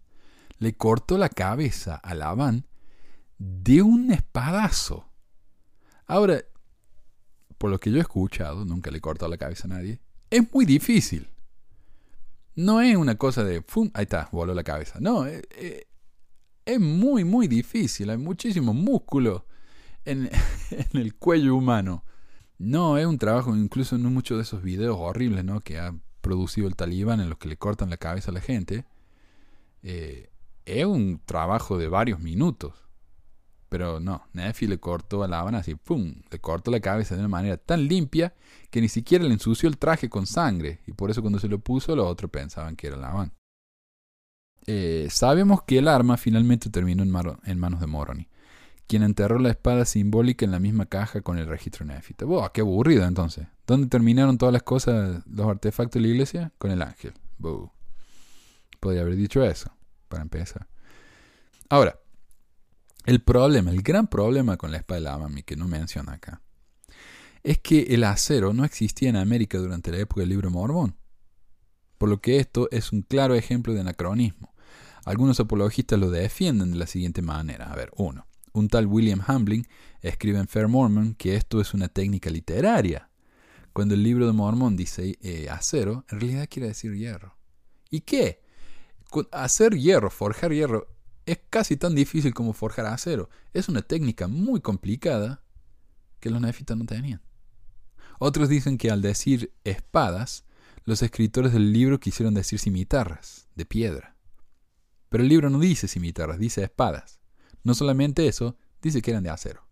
le 0.57 0.73
cortó 0.75 1.19
la 1.19 1.29
cabeza 1.29 1.95
a 1.95 2.15
Labán 2.15 2.65
de 3.37 3.83
un 3.83 4.11
espadazo. 4.11 5.06
Ahora, 6.07 6.41
por 7.57 7.69
lo 7.69 7.79
que 7.79 7.91
yo 7.91 7.97
he 7.97 8.01
escuchado, 8.01 8.65
nunca 8.65 8.91
le 8.91 8.97
he 8.97 9.01
cortado 9.01 9.29
la 9.29 9.37
cabeza 9.37 9.65
a 9.65 9.69
nadie, 9.69 9.99
es 10.29 10.53
muy 10.53 10.65
difícil. 10.65 11.27
No 12.55 12.81
es 12.81 12.95
una 12.95 13.15
cosa 13.15 13.43
de, 13.43 13.61
¡fum! 13.61 13.91
Ahí 13.93 14.03
está, 14.03 14.29
voló 14.31 14.53
la 14.53 14.63
cabeza. 14.63 14.99
No, 14.99 15.25
es, 15.25 15.43
es 16.65 16.79
muy, 16.79 17.23
muy 17.23 17.47
difícil. 17.47 18.09
Hay 18.09 18.17
muchísimo 18.17 18.73
músculo 18.73 19.45
en, 20.05 20.29
en, 20.71 20.99
el 20.99 21.15
cuello 21.15 21.55
humano. 21.55 22.03
No, 22.57 22.97
es 22.97 23.05
un 23.05 23.17
trabajo, 23.17 23.55
incluso 23.55 23.95
en 23.95 24.03
muchos 24.03 24.37
de 24.37 24.43
esos 24.43 24.63
videos 24.63 24.97
horribles 24.99 25.45
¿no? 25.45 25.61
que 25.61 25.77
ha 25.77 25.93
producido 26.21 26.67
el 26.67 26.75
talibán 26.75 27.19
en 27.21 27.29
los 27.29 27.37
que 27.37 27.47
le 27.47 27.57
cortan 27.57 27.89
la 27.89 27.97
cabeza 27.97 28.31
a 28.31 28.33
la 28.33 28.41
gente. 28.41 28.85
Eh, 29.83 30.29
es 30.65 30.85
un 30.85 31.21
trabajo 31.25 31.77
de 31.77 31.87
varios 31.87 32.19
minutos. 32.19 32.73
Pero 33.69 33.99
no, 33.99 34.23
Nefi 34.33 34.65
le 34.65 34.79
cortó 34.79 35.23
a 35.23 35.27
la 35.27 35.41
así, 35.41 35.75
¡pum! 35.75 36.15
Le 36.31 36.39
cortó 36.39 36.71
la 36.71 36.79
cabeza 36.79 37.15
de 37.15 37.19
una 37.19 37.27
manera 37.27 37.57
tan 37.57 37.87
limpia 37.87 38.33
que 38.69 38.79
ni 38.79 38.87
siquiera 38.87 39.25
le 39.25 39.33
ensució 39.33 39.67
el 39.67 39.77
traje 39.77 40.09
con 40.09 40.25
sangre. 40.25 40.79
Y 40.87 40.93
por 40.93 41.11
eso 41.11 41.21
cuando 41.21 41.39
se 41.39 41.49
lo 41.49 41.59
puso, 41.59 41.95
los 41.95 42.07
otros 42.07 42.31
pensaban 42.31 42.75
que 42.75 42.87
era 42.87 42.95
la 42.95 43.09
Habana. 43.09 43.33
Eh, 44.65 45.07
sabemos 45.09 45.63
que 45.63 45.79
el 45.79 45.87
arma 45.87 46.17
finalmente 46.17 46.69
terminó 46.69 47.03
en, 47.03 47.13
en, 47.45 47.59
manos 47.59 47.79
de 47.79 47.87
Moroni, 47.87 48.27
quien 48.85 49.03
enterró 49.03 49.39
la 49.39 49.49
espada 49.49 49.85
simbólica 49.85 50.43
en 50.45 50.51
la 50.51 50.59
misma 50.59 50.85
caja 50.85 51.21
con 51.21 51.37
el 51.37 51.47
registro 51.47 51.85
nefita. 51.85 52.25
¡Buah, 52.25 52.49
qué 52.49 52.61
aburrido 52.61 53.05
entonces! 53.05 53.47
¿Dónde 53.65 53.87
terminaron 53.87 54.37
todas 54.37 54.53
las 54.53 54.63
cosas, 54.63 55.23
los 55.25 55.47
artefactos 55.47 56.01
de 56.01 56.07
la 56.07 56.13
iglesia? 56.13 56.51
Con 56.57 56.71
el 56.71 56.81
ángel. 56.81 57.13
¡Buh! 57.37 57.69
Podría 58.79 59.01
haber 59.01 59.15
dicho 59.15 59.43
eso, 59.43 59.71
para 60.09 60.21
empezar. 60.21 60.67
Ahora, 61.69 61.99
el 63.07 63.21
problema, 63.21 63.71
el 63.71 63.81
gran 63.83 64.07
problema 64.07 64.57
con 64.57 64.69
la 64.69 64.77
espada 64.77 65.17
de 65.29 65.43
que 65.43 65.55
no 65.55 65.69
menciona 65.69 66.11
acá, 66.11 66.41
es 67.41 67.57
que 67.57 67.83
el 67.83 68.03
acero 68.03 68.51
no 68.53 68.65
existía 68.65 69.07
en 69.07 69.15
América 69.15 69.57
durante 69.57 69.91
la 69.91 69.99
época 69.99 70.21
del 70.21 70.29
libro 70.29 70.51
Mormón. 70.51 70.97
Por 71.97 72.09
lo 72.09 72.19
que 72.19 72.37
esto 72.37 72.67
es 72.69 72.91
un 72.91 73.03
claro 73.03 73.33
ejemplo 73.35 73.73
de 73.73 73.79
anacronismo. 73.79 74.53
Algunos 75.05 75.39
apologistas 75.39 75.97
lo 75.97 76.11
defienden 76.11 76.71
de 76.71 76.79
la 76.79 76.85
siguiente 76.85 77.21
manera. 77.21 77.71
A 77.71 77.75
ver, 77.77 77.91
uno. 77.95 78.27
Un 78.51 78.67
tal 78.67 78.87
William 78.87 79.21
Hambling 79.25 79.65
escribe 80.01 80.39
en 80.39 80.49
Fair 80.49 80.67
Mormon 80.67 81.15
que 81.15 81.35
esto 81.35 81.61
es 81.61 81.73
una 81.73 81.87
técnica 81.87 82.29
literaria. 82.29 83.09
Cuando 83.71 83.93
el 83.93 84.03
libro 84.03 84.27
de 84.27 84.33
Mormón 84.33 84.75
dice 84.75 85.17
eh, 85.21 85.47
acero, 85.49 86.03
en 86.09 86.19
realidad 86.19 86.49
quiere 86.49 86.67
decir 86.67 86.93
hierro. 86.93 87.37
¿Y 87.89 88.01
qué? 88.01 88.41
Hacer 89.31 89.77
hierro, 89.77 90.09
forjar 90.09 90.51
hierro, 90.51 90.96
es 91.27 91.39
casi 91.49 91.75
tan 91.75 91.93
difícil 91.93 92.33
como 92.33 92.53
forjar 92.53 92.87
acero. 92.87 93.29
Es 93.53 93.67
una 93.67 93.81
técnica 93.81 94.27
muy 94.27 94.61
complicada 94.61 95.43
que 96.21 96.29
los 96.29 96.41
nefitas 96.41 96.77
no 96.77 96.85
tenían. 96.85 97.21
Otros 98.17 98.49
dicen 98.49 98.77
que 98.77 98.89
al 98.89 99.01
decir 99.01 99.53
espadas, 99.65 100.45
los 100.85 101.01
escritores 101.01 101.51
del 101.51 101.73
libro 101.73 101.99
quisieron 101.99 102.33
decir 102.33 102.59
cimitarras, 102.59 103.49
de 103.55 103.65
piedra. 103.65 104.15
Pero 105.09 105.21
el 105.21 105.29
libro 105.29 105.49
no 105.49 105.59
dice 105.59 105.89
cimitarras, 105.89 106.39
dice 106.39 106.63
espadas. 106.63 107.19
No 107.61 107.73
solamente 107.73 108.27
eso, 108.27 108.57
dice 108.81 109.01
que 109.01 109.11
eran 109.11 109.23
de 109.23 109.29
acero. 109.29 109.67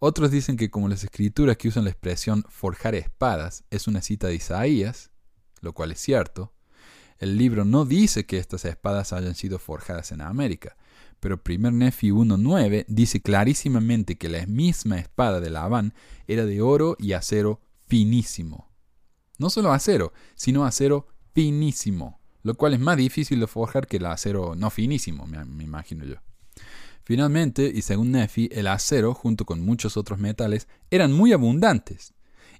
Otros 0.00 0.32
dicen 0.32 0.56
que 0.56 0.70
como 0.70 0.88
las 0.88 1.04
escrituras 1.04 1.56
que 1.56 1.68
usan 1.68 1.84
la 1.84 1.90
expresión 1.90 2.44
forjar 2.48 2.96
espadas 2.96 3.62
es 3.70 3.86
una 3.86 4.02
cita 4.02 4.26
de 4.26 4.34
Isaías, 4.34 5.12
lo 5.60 5.72
cual 5.72 5.92
es 5.92 6.00
cierto, 6.00 6.52
el 7.24 7.38
libro 7.38 7.64
no 7.64 7.86
dice 7.86 8.26
que 8.26 8.36
estas 8.36 8.66
espadas 8.66 9.14
hayan 9.14 9.34
sido 9.34 9.58
forjadas 9.58 10.12
en 10.12 10.20
América, 10.20 10.76
pero 11.20 11.40
1 11.42 11.70
Nefi 11.70 12.10
1.9 12.10 12.84
dice 12.86 13.22
clarísimamente 13.22 14.16
que 14.16 14.28
la 14.28 14.44
misma 14.46 14.98
espada 14.98 15.40
de 15.40 15.48
Labán 15.48 15.94
era 16.26 16.44
de 16.44 16.60
oro 16.60 16.96
y 16.98 17.14
acero 17.14 17.62
finísimo. 17.86 18.70
No 19.38 19.48
solo 19.48 19.72
acero, 19.72 20.12
sino 20.34 20.66
acero 20.66 21.08
finísimo, 21.32 22.20
lo 22.42 22.54
cual 22.56 22.74
es 22.74 22.80
más 22.80 22.98
difícil 22.98 23.40
de 23.40 23.46
forjar 23.46 23.86
que 23.86 23.96
el 23.96 24.06
acero 24.06 24.54
no 24.54 24.68
finísimo, 24.68 25.26
me, 25.26 25.42
me 25.46 25.64
imagino 25.64 26.04
yo. 26.04 26.16
Finalmente, 27.04 27.70
y 27.74 27.82
según 27.82 28.12
Nefi, 28.12 28.50
el 28.52 28.66
acero, 28.66 29.14
junto 29.14 29.44
con 29.44 29.64
muchos 29.64 29.96
otros 29.96 30.18
metales, 30.18 30.68
eran 30.90 31.12
muy 31.12 31.32
abundantes, 31.32 32.13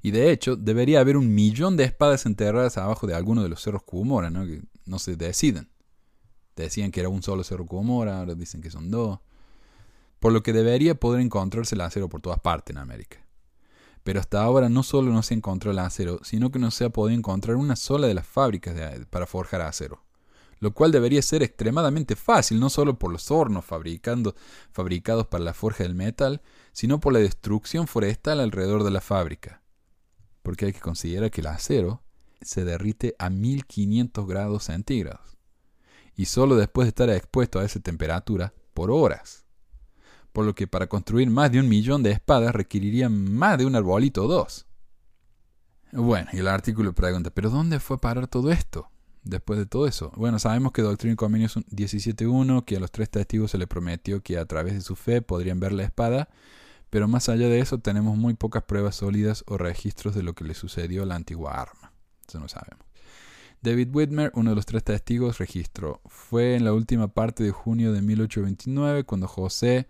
y 0.04 0.10
de 0.10 0.30
hecho, 0.30 0.54
debería 0.54 1.00
haber 1.00 1.16
un 1.16 1.34
millón 1.34 1.78
de 1.78 1.84
espadas 1.84 2.26
enterradas 2.26 2.76
abajo 2.76 3.06
de 3.06 3.14
alguno 3.14 3.42
de 3.42 3.48
los 3.48 3.62
cerros 3.62 3.84
Cubomora, 3.84 4.28
¿no? 4.28 4.44
Que 4.44 4.60
no 4.84 4.98
se 4.98 5.16
deciden. 5.16 5.70
Decían 6.54 6.90
que 6.90 7.00
era 7.00 7.08
un 7.08 7.22
solo 7.22 7.42
cerro 7.42 7.64
Cubomora, 7.64 8.18
ahora 8.18 8.34
dicen 8.34 8.60
que 8.60 8.70
son 8.70 8.90
dos. 8.90 9.20
Por 10.20 10.34
lo 10.34 10.42
que 10.42 10.52
debería 10.52 10.94
poder 10.94 11.22
encontrarse 11.22 11.74
el 11.74 11.80
acero 11.80 12.10
por 12.10 12.20
todas 12.20 12.38
partes 12.38 12.76
en 12.76 12.82
América. 12.82 13.16
Pero 14.02 14.20
hasta 14.20 14.42
ahora 14.42 14.68
no 14.68 14.82
solo 14.82 15.10
no 15.10 15.22
se 15.22 15.32
encontró 15.32 15.70
el 15.70 15.78
acero, 15.78 16.20
sino 16.22 16.50
que 16.50 16.58
no 16.58 16.70
se 16.70 16.84
ha 16.84 16.90
podido 16.90 17.16
encontrar 17.16 17.56
una 17.56 17.74
sola 17.74 18.06
de 18.06 18.12
las 18.12 18.26
fábricas 18.26 18.74
de, 18.74 19.06
para 19.06 19.24
forjar 19.24 19.62
acero. 19.62 20.04
Lo 20.58 20.74
cual 20.74 20.92
debería 20.92 21.22
ser 21.22 21.42
extremadamente 21.42 22.14
fácil, 22.14 22.60
no 22.60 22.68
solo 22.68 22.98
por 22.98 23.10
los 23.10 23.30
hornos 23.30 23.64
fabricando, 23.64 24.34
fabricados 24.70 25.28
para 25.28 25.44
la 25.44 25.54
forja 25.54 25.82
del 25.82 25.94
metal, 25.94 26.42
sino 26.74 27.00
por 27.00 27.14
la 27.14 27.20
destrucción 27.20 27.86
forestal 27.86 28.40
alrededor 28.40 28.84
de 28.84 28.90
la 28.90 29.00
fábrica 29.00 29.63
porque 30.44 30.66
hay 30.66 30.72
que 30.72 30.80
considerar 30.80 31.30
que 31.30 31.40
el 31.40 31.48
acero 31.48 32.02
se 32.42 32.64
derrite 32.64 33.16
a 33.18 33.30
1500 33.30 34.26
grados 34.28 34.64
centígrados 34.64 35.38
y 36.14 36.26
solo 36.26 36.54
después 36.54 36.84
de 36.84 36.90
estar 36.90 37.10
expuesto 37.10 37.58
a 37.58 37.64
esa 37.64 37.80
temperatura 37.80 38.52
por 38.74 38.90
horas. 38.90 39.46
Por 40.32 40.44
lo 40.44 40.54
que 40.54 40.66
para 40.66 40.86
construir 40.86 41.30
más 41.30 41.50
de 41.50 41.60
un 41.60 41.68
millón 41.68 42.02
de 42.02 42.10
espadas 42.10 42.54
requeriría 42.54 43.08
más 43.08 43.56
de 43.56 43.64
un 43.64 43.74
arbolito 43.74 44.24
o 44.24 44.28
dos. 44.28 44.66
Bueno, 45.92 46.28
y 46.32 46.38
el 46.38 46.48
artículo 46.48 46.92
pregunta, 46.92 47.30
¿pero 47.30 47.48
dónde 47.48 47.80
fue 47.80 47.96
a 47.96 48.00
parar 48.00 48.28
todo 48.28 48.52
esto? 48.52 48.90
Después 49.22 49.58
de 49.58 49.64
todo 49.64 49.86
eso. 49.86 50.12
Bueno, 50.16 50.38
sabemos 50.38 50.72
que 50.72 50.82
Doctrina 50.82 51.14
y 51.14 51.16
Convenios 51.16 51.56
17.1, 51.56 52.64
que 52.66 52.76
a 52.76 52.80
los 52.80 52.92
tres 52.92 53.08
testigos 53.08 53.52
se 53.52 53.58
le 53.58 53.66
prometió 53.66 54.22
que 54.22 54.36
a 54.36 54.44
través 54.44 54.74
de 54.74 54.82
su 54.82 54.96
fe 54.96 55.22
podrían 55.22 55.58
ver 55.58 55.72
la 55.72 55.84
espada, 55.84 56.28
pero 56.94 57.08
más 57.08 57.28
allá 57.28 57.48
de 57.48 57.58
eso 57.58 57.78
tenemos 57.78 58.16
muy 58.16 58.34
pocas 58.34 58.62
pruebas 58.62 58.94
sólidas 58.94 59.42
o 59.48 59.58
registros 59.58 60.14
de 60.14 60.22
lo 60.22 60.36
que 60.36 60.44
le 60.44 60.54
sucedió 60.54 61.02
a 61.02 61.06
la 61.06 61.16
antigua 61.16 61.60
arma. 61.60 61.92
Eso 62.24 62.38
no 62.38 62.46
sabemos. 62.46 62.86
David 63.62 63.88
Whitmer, 63.92 64.30
uno 64.36 64.50
de 64.50 64.54
los 64.54 64.64
tres 64.64 64.84
testigos, 64.84 65.38
registró. 65.38 66.00
Fue 66.06 66.54
en 66.54 66.64
la 66.64 66.72
última 66.72 67.08
parte 67.08 67.42
de 67.42 67.50
junio 67.50 67.92
de 67.92 68.00
1829 68.00 69.02
cuando 69.02 69.26
José, 69.26 69.88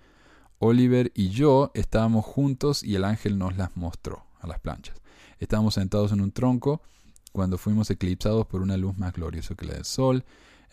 Oliver 0.61 1.13
y 1.15 1.29
yo 1.29 1.73
estábamos 1.75 2.25
juntos 2.25 2.83
y 2.83 2.95
el 2.95 3.05
ángel 3.05 3.37
nos 3.37 3.55
las 3.59 3.77
mostró 3.77 4.25
a 4.41 4.47
las 4.47 4.61
planchas. 4.61 4.97
Estábamos 5.39 5.75
sentados 5.75 6.11
en 6.11 6.23
un 6.23 6.33
tronco 6.33 6.81
cuando 7.33 7.59
fuimos 7.59 7.91
eclipsados 7.91 8.47
por 8.47 8.63
una 8.63 8.79
luz 8.79 8.97
más 8.97 9.13
gloriosa 9.13 9.55
que 9.55 9.67
la 9.67 9.75
del 9.75 9.85
sol. 9.85 10.25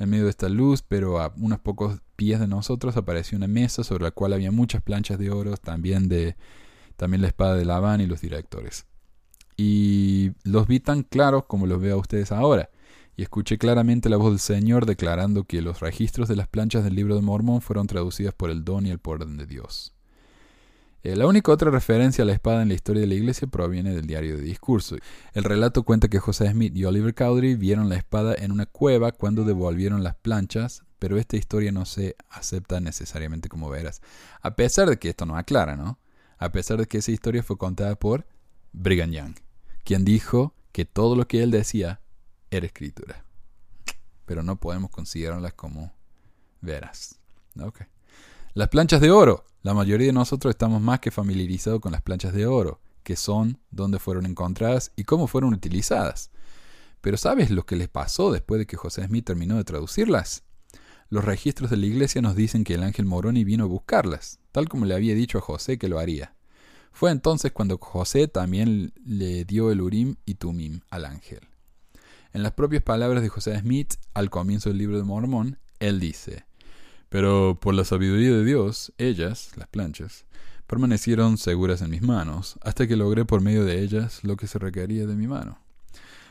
En 0.01 0.09
medio 0.09 0.23
de 0.23 0.31
esta 0.31 0.49
luz, 0.49 0.81
pero 0.81 1.21
a 1.21 1.31
unos 1.37 1.59
pocos 1.59 2.01
pies 2.15 2.39
de 2.39 2.47
nosotros, 2.47 2.97
apareció 2.97 3.37
una 3.37 3.45
mesa 3.45 3.83
sobre 3.83 4.05
la 4.05 4.09
cual 4.09 4.33
había 4.33 4.51
muchas 4.51 4.81
planchas 4.81 5.19
de 5.19 5.29
oro, 5.29 5.57
también, 5.57 6.09
de, 6.09 6.35
también 6.95 7.21
la 7.21 7.27
espada 7.27 7.55
de 7.55 7.65
Labán 7.65 8.01
y 8.01 8.07
los 8.07 8.19
directores. 8.19 8.87
Y 9.57 10.31
los 10.43 10.65
vi 10.65 10.79
tan 10.79 11.03
claros 11.03 11.43
como 11.45 11.67
los 11.67 11.79
veo 11.79 11.97
a 11.97 11.99
ustedes 11.99 12.31
ahora. 12.31 12.71
Y 13.15 13.21
escuché 13.21 13.59
claramente 13.59 14.09
la 14.09 14.17
voz 14.17 14.31
del 14.31 14.39
Señor 14.39 14.87
declarando 14.87 15.43
que 15.43 15.61
los 15.61 15.81
registros 15.81 16.27
de 16.27 16.35
las 16.35 16.47
planchas 16.47 16.83
del 16.83 16.95
libro 16.95 17.15
de 17.15 17.21
Mormón 17.21 17.61
fueron 17.61 17.85
traducidas 17.85 18.33
por 18.33 18.49
el 18.49 18.65
don 18.65 18.87
y 18.87 18.89
el 18.89 18.97
poder 18.97 19.27
de 19.27 19.45
Dios. 19.45 19.93
Eh, 21.03 21.15
la 21.15 21.25
única 21.25 21.51
otra 21.51 21.71
referencia 21.71 22.23
a 22.23 22.27
la 22.27 22.33
espada 22.33 22.61
en 22.61 22.67
la 22.67 22.75
historia 22.75 23.01
de 23.01 23.07
la 23.07 23.15
iglesia 23.15 23.47
proviene 23.47 23.93
del 23.95 24.05
diario 24.05 24.37
de 24.37 24.43
discurso. 24.43 24.97
El 25.33 25.43
relato 25.43 25.83
cuenta 25.83 26.09
que 26.09 26.19
José 26.19 26.49
Smith 26.51 26.75
y 26.75 26.85
Oliver 26.85 27.15
Cowdery 27.15 27.55
vieron 27.55 27.89
la 27.89 27.95
espada 27.95 28.35
en 28.35 28.51
una 28.51 28.67
cueva 28.67 29.11
cuando 29.11 29.43
devolvieron 29.43 30.03
las 30.03 30.15
planchas, 30.15 30.83
pero 30.99 31.17
esta 31.17 31.37
historia 31.37 31.71
no 31.71 31.85
se 31.85 32.15
acepta 32.29 32.79
necesariamente 32.79 33.49
como 33.49 33.69
veras. 33.69 34.01
A 34.41 34.55
pesar 34.55 34.89
de 34.89 34.99
que 34.99 35.09
esto 35.09 35.25
no 35.25 35.35
aclara, 35.35 35.75
¿no? 35.75 35.99
A 36.37 36.51
pesar 36.51 36.77
de 36.77 36.85
que 36.85 36.99
esa 36.99 37.11
historia 37.11 37.41
fue 37.41 37.57
contada 37.57 37.95
por 37.95 38.27
Brigham 38.71 39.11
Young, 39.11 39.35
quien 39.83 40.05
dijo 40.05 40.53
que 40.71 40.85
todo 40.85 41.15
lo 41.15 41.27
que 41.27 41.41
él 41.41 41.51
decía 41.51 42.01
era 42.51 42.65
escritura. 42.65 43.25
Pero 44.25 44.43
no 44.43 44.57
podemos 44.57 44.91
considerarlas 44.91 45.53
como 45.53 45.93
veras. 46.61 47.19
Okay. 47.59 47.87
Las 48.53 48.67
planchas 48.67 48.99
de 48.99 49.11
oro. 49.11 49.45
La 49.61 49.73
mayoría 49.73 50.07
de 50.07 50.13
nosotros 50.13 50.51
estamos 50.51 50.81
más 50.81 50.99
que 50.99 51.09
familiarizados 51.09 51.79
con 51.79 51.93
las 51.93 52.01
planchas 52.01 52.33
de 52.33 52.47
oro, 52.47 52.81
que 53.01 53.15
son, 53.15 53.59
dónde 53.69 53.97
fueron 53.97 54.25
encontradas 54.25 54.91
y 54.97 55.05
cómo 55.05 55.27
fueron 55.27 55.53
utilizadas. 55.53 56.31
Pero 56.99 57.15
¿sabes 57.15 57.49
lo 57.49 57.65
que 57.65 57.77
les 57.77 57.87
pasó 57.87 58.29
después 58.29 58.59
de 58.59 58.65
que 58.67 58.75
José 58.75 59.05
Smith 59.05 59.25
terminó 59.25 59.55
de 59.55 59.63
traducirlas? 59.63 60.43
Los 61.09 61.23
registros 61.23 61.69
de 61.69 61.77
la 61.77 61.85
iglesia 61.85 62.21
nos 62.21 62.35
dicen 62.35 62.65
que 62.65 62.73
el 62.73 62.83
ángel 62.83 63.05
Moroni 63.05 63.45
vino 63.45 63.63
a 63.63 63.67
buscarlas, 63.67 64.39
tal 64.51 64.67
como 64.67 64.85
le 64.85 64.95
había 64.95 65.15
dicho 65.15 65.37
a 65.37 65.41
José 65.41 65.77
que 65.77 65.87
lo 65.87 65.97
haría. 65.97 66.35
Fue 66.91 67.09
entonces 67.09 67.53
cuando 67.53 67.77
José 67.77 68.27
también 68.27 68.91
le 69.05 69.45
dio 69.45 69.71
el 69.71 69.79
Urim 69.79 70.17
y 70.25 70.35
Tumim 70.35 70.81
al 70.89 71.05
ángel. 71.05 71.47
En 72.33 72.43
las 72.43 72.51
propias 72.51 72.83
palabras 72.83 73.23
de 73.23 73.29
José 73.29 73.57
Smith, 73.57 73.93
al 74.13 74.29
comienzo 74.29 74.67
del 74.67 74.79
libro 74.79 74.97
de 74.97 75.03
Mormón, 75.03 75.57
él 75.79 76.01
dice, 76.01 76.45
pero 77.11 77.57
por 77.59 77.75
la 77.75 77.83
sabiduría 77.83 78.31
de 78.31 78.45
Dios, 78.45 78.93
ellas, 78.97 79.51
las 79.57 79.67
planchas, 79.67 80.23
permanecieron 80.65 81.37
seguras 81.37 81.81
en 81.81 81.89
mis 81.89 82.01
manos, 82.01 82.57
hasta 82.61 82.87
que 82.87 82.95
logré 82.95 83.25
por 83.25 83.41
medio 83.41 83.65
de 83.65 83.81
ellas 83.81 84.23
lo 84.23 84.37
que 84.37 84.47
se 84.47 84.59
requería 84.59 85.05
de 85.05 85.17
mi 85.17 85.27
mano. 85.27 85.59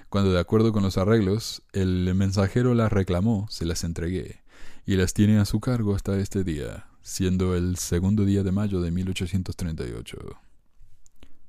Cuando, 0.08 0.32
de 0.32 0.40
acuerdo 0.40 0.72
con 0.72 0.82
los 0.82 0.96
arreglos, 0.96 1.60
el 1.74 2.14
mensajero 2.14 2.72
las 2.72 2.90
reclamó, 2.90 3.46
se 3.50 3.66
las 3.66 3.84
entregué, 3.84 4.40
y 4.86 4.96
las 4.96 5.12
tiene 5.12 5.38
a 5.38 5.44
su 5.44 5.60
cargo 5.60 5.94
hasta 5.94 6.18
este 6.18 6.44
día, 6.44 6.86
siendo 7.02 7.54
el 7.54 7.76
segundo 7.76 8.24
día 8.24 8.42
de 8.42 8.50
mayo 8.50 8.80
de 8.80 8.90
1838. 8.90 10.16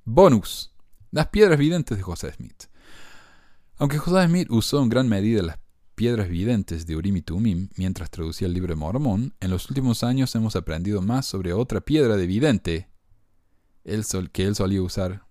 Bonus. 0.03 0.73
Las 1.11 1.27
piedras 1.27 1.57
videntes 1.57 1.95
de 1.95 2.03
José 2.03 2.33
Smith. 2.33 2.65
Aunque 3.77 3.97
José 3.97 4.27
Smith 4.27 4.49
usó 4.51 4.83
en 4.83 4.89
gran 4.89 5.07
medida 5.07 5.41
las 5.41 5.57
piedras 5.95 6.29
videntes 6.29 6.85
de 6.85 6.95
Urim 6.95 7.17
y 7.17 7.69
mientras 7.75 8.09
traducía 8.09 8.47
el 8.47 8.53
libro 8.53 8.73
de 8.73 8.79
Mormón, 8.79 9.33
en 9.39 9.49
los 9.49 9.69
últimos 9.69 10.03
años 10.03 10.33
hemos 10.35 10.55
aprendido 10.55 11.01
más 11.01 11.25
sobre 11.25 11.53
otra 11.53 11.81
piedra 11.81 12.17
de 12.17 12.27
vidente 12.27 12.87
que 14.31 14.45
él 14.45 14.55
solía 14.55 14.81
usar 14.81 15.25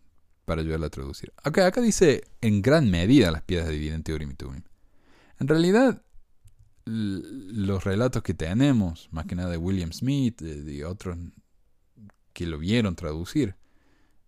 para 0.45 0.63
ayudarla 0.63 0.87
a 0.87 0.91
traducir. 0.91 1.33
Acá, 1.43 1.71
dice 1.81 2.25
en 2.41 2.63
gran 2.63 2.91
medida 2.91 3.31
las 3.31 3.43
piedras 3.43 3.69
de 3.69 3.79
vidente 3.79 4.13
de 4.13 4.17
Urim 4.17 4.35
y. 4.35 4.65
En 5.39 5.49
realidad, 5.49 6.03
los 6.85 7.85
relatos 7.85 8.23
que 8.23 8.35
tenemos, 8.35 9.09
más 9.13 9.27
que 9.27 9.37
nada 9.37 9.51
de 9.51 9.57
William 9.57 9.93
Smith, 9.93 10.41
de, 10.41 10.85
otros 10.85 11.17
que 12.33 12.47
lo 12.47 12.59
vieron 12.59 12.97
traducir, 12.97 13.55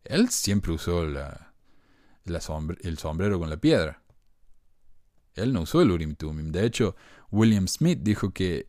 él 0.04 0.28
siempre 0.30 0.72
usó 0.72 1.02
el 1.02 2.98
sombrero 2.98 3.38
con 3.38 3.50
la 3.50 3.56
piedra. 3.56 4.01
Él 5.34 5.52
no 5.52 5.62
usó 5.62 5.82
el 5.82 5.90
Urim 5.90 6.14
Tumim. 6.14 6.52
De 6.52 6.66
hecho, 6.66 6.96
William 7.30 7.68
Smith 7.68 8.00
dijo 8.02 8.30
que 8.30 8.66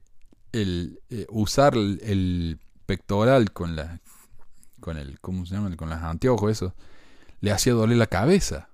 el 0.52 1.00
eh, 1.10 1.26
usar 1.30 1.76
el, 1.76 2.60
pectoral 2.86 3.52
con 3.52 3.76
la 3.76 4.02
con 4.80 4.98
el 4.98 5.20
¿cómo 5.20 5.46
se 5.46 5.56
llama? 5.56 5.76
con 5.76 5.90
los 5.90 6.00
anteojos 6.00 6.52
eso 6.52 6.76
le 7.42 7.52
hacía 7.52 7.74
doler 7.74 7.98
la 7.98 8.08
cabeza. 8.08 8.70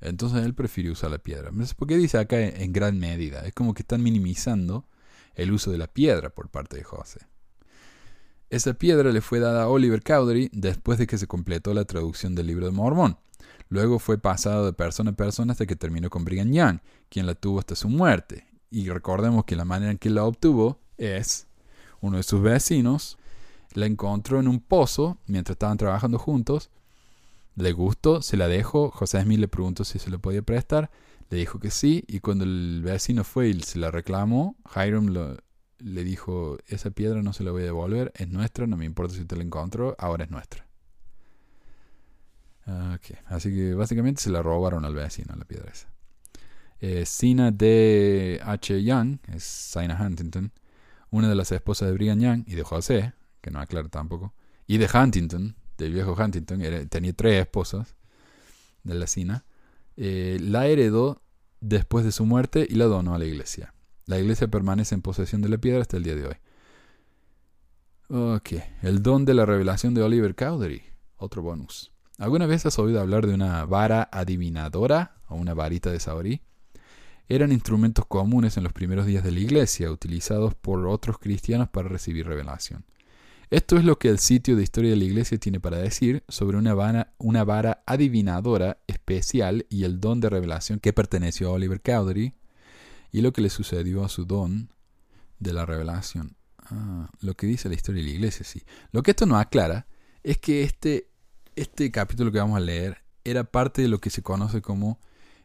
Entonces 0.00 0.44
él 0.44 0.54
prefirió 0.54 0.92
usar 0.92 1.10
la 1.10 1.18
piedra. 1.18 1.50
¿Por 1.76 1.86
qué 1.86 1.98
dice 1.98 2.16
acá 2.16 2.40
en 2.40 2.72
gran 2.72 2.98
medida? 2.98 3.40
Es 3.46 3.52
como 3.52 3.74
que 3.74 3.82
están 3.82 4.02
minimizando 4.02 4.86
el 5.34 5.52
uso 5.52 5.70
de 5.70 5.76
la 5.76 5.86
piedra 5.86 6.30
por 6.30 6.48
parte 6.48 6.78
de 6.78 6.84
José. 6.84 7.20
Esa 8.48 8.72
piedra 8.74 9.12
le 9.12 9.20
fue 9.20 9.38
dada 9.38 9.64
a 9.64 9.68
Oliver 9.68 10.02
Cowdery 10.02 10.48
después 10.52 10.98
de 10.98 11.06
que 11.06 11.18
se 11.18 11.26
completó 11.26 11.74
la 11.74 11.84
traducción 11.84 12.34
del 12.34 12.46
libro 12.46 12.64
de 12.66 12.72
Mormón. 12.72 13.18
Luego 13.70 13.98
fue 13.98 14.18
pasado 14.18 14.66
de 14.66 14.72
persona 14.72 15.12
a 15.12 15.14
persona 15.14 15.52
hasta 15.52 15.64
que 15.64 15.76
terminó 15.76 16.10
con 16.10 16.24
Brigham 16.24 16.52
Young, 16.52 16.80
quien 17.08 17.24
la 17.24 17.34
tuvo 17.34 17.60
hasta 17.60 17.76
su 17.76 17.88
muerte. 17.88 18.46
Y 18.68 18.88
recordemos 18.90 19.44
que 19.44 19.56
la 19.56 19.64
manera 19.64 19.92
en 19.92 19.98
que 19.98 20.10
la 20.10 20.24
obtuvo 20.24 20.78
es 20.98 21.46
uno 22.00 22.18
de 22.18 22.22
sus 22.22 22.42
vecinos 22.42 23.16
la 23.74 23.86
encontró 23.86 24.40
en 24.40 24.48
un 24.48 24.60
pozo 24.60 25.18
mientras 25.26 25.54
estaban 25.54 25.78
trabajando 25.78 26.18
juntos. 26.18 26.70
Le 27.54 27.72
gustó, 27.72 28.22
se 28.22 28.36
la 28.36 28.48
dejó. 28.48 28.90
José 28.90 29.22
Smith 29.22 29.38
le 29.38 29.48
preguntó 29.48 29.84
si 29.84 29.98
se 29.98 30.10
le 30.10 30.18
podía 30.18 30.42
prestar. 30.42 30.90
Le 31.28 31.38
dijo 31.38 31.60
que 31.60 31.70
sí. 31.70 32.04
Y 32.08 32.20
cuando 32.20 32.44
el 32.44 32.82
vecino 32.82 33.24
fue 33.24 33.48
y 33.48 33.60
se 33.60 33.78
la 33.78 33.90
reclamó, 33.90 34.56
Hiram 34.74 35.14
le 35.78 36.04
dijo: 36.04 36.58
Esa 36.66 36.90
piedra 36.90 37.22
no 37.22 37.32
se 37.32 37.44
la 37.44 37.52
voy 37.52 37.62
a 37.62 37.66
devolver, 37.66 38.12
es 38.16 38.28
nuestra, 38.28 38.66
no 38.66 38.76
me 38.76 38.84
importa 38.84 39.14
si 39.14 39.24
te 39.24 39.36
la 39.36 39.44
encontró, 39.44 39.94
ahora 39.98 40.24
es 40.24 40.30
nuestra. 40.30 40.69
Así 43.26 43.54
que 43.54 43.74
básicamente 43.74 44.20
se 44.22 44.30
la 44.30 44.42
robaron 44.42 44.84
al 44.84 44.94
vecino 44.94 45.34
la 45.36 45.44
piedra 45.44 45.70
esa. 45.70 45.88
Eh, 46.80 47.04
Sina 47.04 47.50
D. 47.50 48.40
H. 48.42 48.82
Young, 48.82 49.18
es 49.28 49.44
Sina 49.44 50.00
Huntington, 50.00 50.52
una 51.10 51.28
de 51.28 51.34
las 51.34 51.52
esposas 51.52 51.88
de 51.88 51.94
Brigham 51.94 52.20
Young 52.20 52.44
y 52.46 52.54
de 52.54 52.62
José, 52.62 53.12
que 53.40 53.50
no 53.50 53.60
aclara 53.60 53.88
tampoco, 53.88 54.32
y 54.66 54.78
de 54.78 54.88
Huntington, 54.92 55.56
del 55.76 55.92
viejo 55.92 56.14
Huntington, 56.14 56.88
tenía 56.88 57.12
tres 57.12 57.42
esposas 57.42 57.96
de 58.84 58.94
la 58.94 59.06
Sina, 59.06 59.44
eh, 59.96 60.38
la 60.40 60.66
heredó 60.66 61.20
después 61.60 62.04
de 62.04 62.12
su 62.12 62.24
muerte 62.24 62.66
y 62.68 62.74
la 62.76 62.86
donó 62.86 63.14
a 63.14 63.18
la 63.18 63.26
iglesia. 63.26 63.74
La 64.06 64.18
iglesia 64.18 64.48
permanece 64.48 64.94
en 64.94 65.02
posesión 65.02 65.42
de 65.42 65.48
la 65.48 65.58
piedra 65.58 65.82
hasta 65.82 65.96
el 65.96 66.04
día 66.04 66.14
de 66.14 66.26
hoy. 66.26 66.36
Ok, 68.08 68.52
el 68.82 69.02
don 69.02 69.24
de 69.24 69.34
la 69.34 69.46
revelación 69.46 69.94
de 69.94 70.02
Oliver 70.02 70.34
Cowdery, 70.34 70.82
otro 71.16 71.42
bonus. 71.42 71.92
¿Alguna 72.20 72.44
vez 72.44 72.66
has 72.66 72.78
oído 72.78 73.00
hablar 73.00 73.26
de 73.26 73.32
una 73.32 73.64
vara 73.64 74.10
adivinadora 74.12 75.16
o 75.28 75.36
una 75.36 75.54
varita 75.54 75.90
de 75.90 76.00
Saorí? 76.00 76.42
Eran 77.30 77.50
instrumentos 77.50 78.04
comunes 78.04 78.58
en 78.58 78.62
los 78.62 78.74
primeros 78.74 79.06
días 79.06 79.24
de 79.24 79.30
la 79.30 79.40
iglesia, 79.40 79.90
utilizados 79.90 80.54
por 80.54 80.86
otros 80.86 81.18
cristianos 81.18 81.70
para 81.70 81.88
recibir 81.88 82.26
revelación. 82.26 82.84
Esto 83.48 83.78
es 83.78 83.86
lo 83.86 83.98
que 83.98 84.10
el 84.10 84.18
sitio 84.18 84.54
de 84.54 84.62
historia 84.62 84.90
de 84.90 84.98
la 84.98 85.04
iglesia 85.04 85.38
tiene 85.38 85.60
para 85.60 85.78
decir 85.78 86.22
sobre 86.28 86.58
una 86.58 86.74
vara, 86.74 87.14
una 87.16 87.42
vara 87.42 87.82
adivinadora 87.86 88.82
especial 88.86 89.64
y 89.70 89.84
el 89.84 89.98
don 89.98 90.20
de 90.20 90.28
revelación 90.28 90.78
que 90.78 90.92
perteneció 90.92 91.48
a 91.48 91.52
Oliver 91.52 91.80
Cowdery 91.80 92.34
y 93.12 93.22
lo 93.22 93.32
que 93.32 93.40
le 93.40 93.48
sucedió 93.48 94.04
a 94.04 94.10
su 94.10 94.26
don 94.26 94.74
de 95.38 95.54
la 95.54 95.64
revelación. 95.64 96.36
Ah, 96.58 97.08
lo 97.22 97.32
que 97.32 97.46
dice 97.46 97.70
la 97.70 97.76
historia 97.76 98.02
de 98.02 98.10
la 98.10 98.14
iglesia, 98.14 98.44
sí. 98.44 98.62
Lo 98.92 99.02
que 99.02 99.12
esto 99.12 99.24
no 99.24 99.38
aclara 99.38 99.86
es 100.22 100.36
que 100.36 100.64
este 100.64 101.10
este 101.56 101.90
capítulo 101.90 102.32
que 102.32 102.38
vamos 102.38 102.56
a 102.56 102.60
leer 102.60 102.98
era 103.24 103.44
parte 103.44 103.82
de 103.82 103.88
lo 103.88 103.98
que 103.98 104.10
se 104.10 104.22
conoce 104.22 104.62
como 104.62 104.98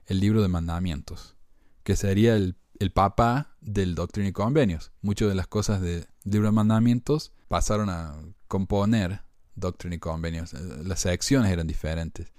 el 0.08 0.20
libro 0.20 0.42
de 0.42 0.48
mandamientos, 0.48 1.36
que 1.84 1.96
sería 1.96 2.36
el, 2.36 2.56
el 2.80 2.92
papá 2.92 3.56
del 3.62 3.96
Doctrina 3.96 4.30
y 4.30 4.32
Convenios. 4.32 4.92
Muchas 5.02 5.30
de 5.30 5.36
las 5.36 5.48
cosas 5.48 5.82
del 5.82 6.08
libro 6.24 6.48
de 6.48 6.54
mandamientos 6.54 7.34
pasaron 7.48 7.90
a 7.90 8.16
componer 8.48 9.22
Doctrina 9.56 9.96
y 9.96 10.00
Convenios. 10.00 10.54
Eh, 10.54 10.60
las 10.84 11.02
secciones 11.02 11.52
eran 11.52 11.68
diferentes. 11.68 12.32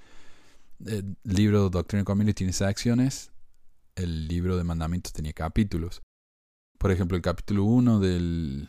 El 0.85 1.17
libro 1.25 1.71
Doctrina 1.71 2.03
y 2.03 2.05
Convenios 2.05 2.35
tiene 2.35 2.53
secciones, 2.53 3.31
el 3.95 4.29
libro 4.29 4.57
de 4.57 4.64
mandamientos 4.64 5.12
tenía 5.12 5.33
capítulos. 5.33 6.03
Por 6.79 6.91
ejemplo, 6.91 7.17
el 7.17 7.23
capítulo 7.23 7.64
1 7.64 8.01
del, 8.01 8.69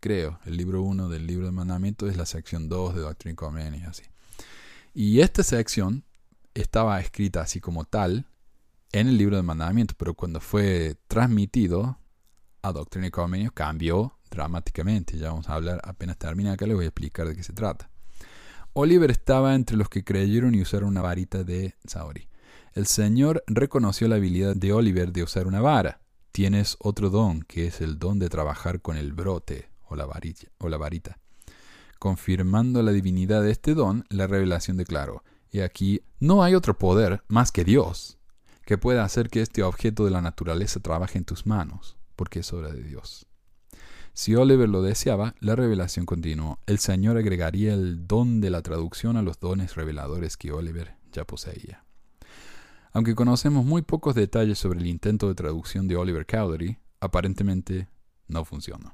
creo, 0.00 0.38
el 0.44 0.58
libro 0.58 0.82
1 0.82 1.08
del 1.08 1.26
libro 1.26 1.46
de 1.46 1.52
mandamientos 1.52 2.10
es 2.10 2.18
la 2.18 2.26
sección 2.26 2.68
2 2.68 2.94
de 2.94 3.00
Doctrina 3.00 3.32
y 3.32 3.36
Convenios, 3.36 3.88
así. 3.88 4.02
Y 4.94 5.20
esta 5.20 5.42
sección 5.42 6.04
estaba 6.54 7.00
escrita 7.00 7.40
así 7.40 7.60
como 7.60 7.84
tal 7.84 8.26
en 8.92 9.08
el 9.08 9.16
libro 9.16 9.36
de 9.36 9.42
mandamientos, 9.42 9.96
pero 9.98 10.14
cuando 10.14 10.38
fue 10.40 10.96
transmitido 11.08 11.98
a 12.60 12.72
Doctrina 12.72 13.06
y 13.06 13.10
Convenios 13.10 13.52
cambió 13.52 14.18
dramáticamente. 14.30 15.16
Ya 15.16 15.28
vamos 15.28 15.48
a 15.48 15.54
hablar, 15.54 15.80
apenas 15.84 16.18
termine 16.18 16.50
acá, 16.50 16.66
les 16.66 16.76
voy 16.76 16.84
a 16.84 16.88
explicar 16.88 17.26
de 17.26 17.36
qué 17.36 17.42
se 17.42 17.52
trata. 17.52 17.90
Oliver 18.74 19.10
estaba 19.10 19.54
entre 19.54 19.76
los 19.76 19.88
que 19.88 20.04
creyeron 20.04 20.54
y 20.54 20.62
usaron 20.62 20.90
una 20.90 21.02
varita 21.02 21.44
de 21.44 21.74
Saori. 21.84 22.28
El 22.74 22.86
Señor 22.86 23.44
reconoció 23.46 24.08
la 24.08 24.16
habilidad 24.16 24.56
de 24.56 24.72
Oliver 24.72 25.12
de 25.12 25.22
usar 25.22 25.46
una 25.46 25.60
vara. 25.60 26.00
tienes 26.32 26.76
otro 26.80 27.10
don, 27.10 27.42
que 27.42 27.66
es 27.66 27.82
el 27.82 27.98
don 27.98 28.18
de 28.18 28.30
trabajar 28.30 28.80
con 28.80 28.96
el 28.96 29.12
brote 29.12 29.68
o 29.88 29.96
la. 29.96 30.06
O 30.58 30.68
la 30.70 30.78
varita. 30.78 31.18
Confirmando 32.02 32.82
la 32.82 32.90
divinidad 32.90 33.44
de 33.44 33.52
este 33.52 33.76
don, 33.76 34.04
la 34.08 34.26
revelación 34.26 34.76
declaró, 34.76 35.22
y 35.52 35.60
aquí 35.60 36.02
no 36.18 36.42
hay 36.42 36.56
otro 36.56 36.76
poder 36.76 37.22
más 37.28 37.52
que 37.52 37.62
Dios, 37.62 38.18
que 38.66 38.76
pueda 38.76 39.04
hacer 39.04 39.30
que 39.30 39.40
este 39.40 39.62
objeto 39.62 40.04
de 40.04 40.10
la 40.10 40.20
naturaleza 40.20 40.80
trabaje 40.80 41.18
en 41.18 41.24
tus 41.24 41.46
manos, 41.46 41.96
porque 42.16 42.40
es 42.40 42.52
obra 42.52 42.72
de 42.72 42.82
Dios. 42.82 43.28
Si 44.14 44.34
Oliver 44.34 44.68
lo 44.68 44.82
deseaba, 44.82 45.36
la 45.38 45.54
revelación 45.54 46.04
continuó. 46.04 46.58
El 46.66 46.80
Señor 46.80 47.18
agregaría 47.18 47.72
el 47.72 48.04
don 48.08 48.40
de 48.40 48.50
la 48.50 48.62
traducción 48.62 49.16
a 49.16 49.22
los 49.22 49.38
dones 49.38 49.76
reveladores 49.76 50.36
que 50.36 50.50
Oliver 50.50 50.96
ya 51.12 51.24
poseía. 51.24 51.84
Aunque 52.92 53.14
conocemos 53.14 53.64
muy 53.64 53.82
pocos 53.82 54.16
detalles 54.16 54.58
sobre 54.58 54.80
el 54.80 54.88
intento 54.88 55.28
de 55.28 55.36
traducción 55.36 55.86
de 55.86 55.94
Oliver 55.94 56.26
Cowdery, 56.26 56.78
aparentemente 56.98 57.86
no 58.26 58.44
funcionó. 58.44 58.92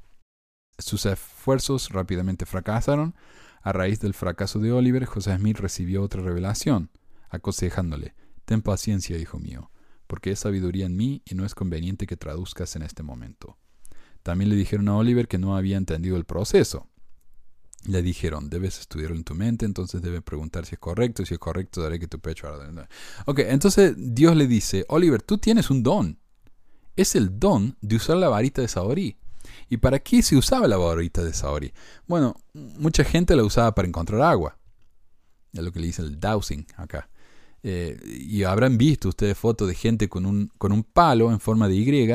Sus 0.79 1.07
esfuerzos 1.07 1.91
rápidamente 1.91 2.47
fracasaron. 2.47 3.14
A 3.62 3.72
raíz 3.72 4.01
del 4.01 4.14
fracaso 4.14 4.61
de 4.61 4.72
Oliver, 4.72 5.05
José 5.05 5.37
Smith 5.37 5.59
recibió 5.59 6.03
otra 6.03 6.22
revelación, 6.22 6.91
aconsejándole, 7.29 8.14
Ten 8.49 8.62
paciencia, 8.62 9.18
hijo 9.18 9.39
mío, 9.39 9.70
porque 10.07 10.31
es 10.31 10.39
sabiduría 10.39 10.87
en 10.87 10.97
mí 10.97 11.20
y 11.26 11.35
no 11.35 11.45
es 11.45 11.55
conveniente 11.55 12.07
que 12.07 12.16
traduzcas 12.16 12.76
en 12.76 12.83
este 12.83 13.03
momento. 13.03 13.59
También 14.22 14.49
le 14.49 14.57
dijeron 14.57 14.89
a 14.89 14.97
Oliver 14.97 15.29
que 15.29 15.37
no 15.37 15.55
había 15.55 15.76
entendido 15.76 16.16
el 16.16 16.24
proceso. 16.24 16.89
Le 17.87 18.01
dijeron, 18.01 18.49
debes 18.49 18.81
estudiarlo 18.81 19.16
en 19.16 19.24
tu 19.24 19.35
mente, 19.35 19.66
entonces 19.66 20.01
debes 20.01 20.22
preguntar 20.22 20.64
si 20.64 20.76
es 20.76 20.79
correcto, 20.79 21.26
si 21.26 21.35
es 21.35 21.41
correcto, 21.41 21.83
daré 21.83 22.01
que 22.01 22.09
tu 22.09 22.20
pecho 22.20 22.49
arda. 22.49 22.89
Ok, 23.26 23.41
entonces 23.41 23.95
Dios 23.99 24.35
le 24.35 24.47
dice, 24.47 24.87
Oliver, 24.89 25.20
tú 25.20 25.37
tienes 25.37 25.68
un 25.68 25.83
don. 25.83 26.18
Es 26.97 27.14
el 27.16 27.39
don 27.39 27.76
de 27.83 27.97
usar 27.97 28.16
la 28.16 28.31
varita 28.31 28.62
de 28.62 28.68
Saori. 28.68 29.18
¿Y 29.68 29.78
para 29.78 29.99
qué 29.99 30.22
se 30.22 30.36
usaba 30.36 30.68
la 30.68 30.76
varita 30.76 31.22
de 31.22 31.32
Saori? 31.32 31.72
Bueno, 32.07 32.34
mucha 32.55 33.05
gente 33.05 33.36
la 33.36 33.44
usaba 33.44 33.74
para 33.74 33.88
encontrar 33.88 34.20
agua. 34.22 34.59
Es 35.53 35.62
lo 35.62 35.72
que 35.72 35.80
le 35.80 35.86
dice 35.86 36.03
el 36.03 36.18
dowsing 36.18 36.66
acá. 36.76 37.09
Eh, 37.62 37.99
y 38.05 38.44
habrán 38.44 38.78
visto 38.78 39.09
ustedes 39.09 39.36
fotos 39.36 39.68
de 39.68 39.74
gente 39.74 40.09
con 40.09 40.26
un, 40.26 40.51
con 40.59 40.72
un 40.72 40.84
palo 40.84 41.32
en 41.32 41.40
forma 41.40 41.68
de 41.68 41.74
Y, 41.74 42.07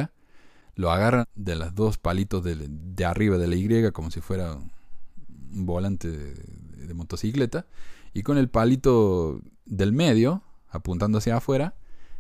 lo 0.76 0.92
agarran 0.92 1.26
de 1.36 1.56
los 1.56 1.76
dos 1.76 1.98
palitos 1.98 2.44
de, 2.44 2.56
de 2.56 3.06
arriba 3.06 3.38
de 3.38 3.48
la 3.48 3.56
Y 3.56 3.92
como 3.92 4.10
si 4.10 4.22
fuera 4.22 4.56
un 4.56 5.66
volante 5.66 6.10
de, 6.10 6.94
motocicleta 6.94 7.66
y 8.14 8.22
con 8.22 8.38
el 8.38 8.50
palito 8.50 9.42
del 9.66 9.94
medio, 9.94 10.44
apuntando 10.70 11.18
hacia 11.18 11.38
afuera, 11.38 11.74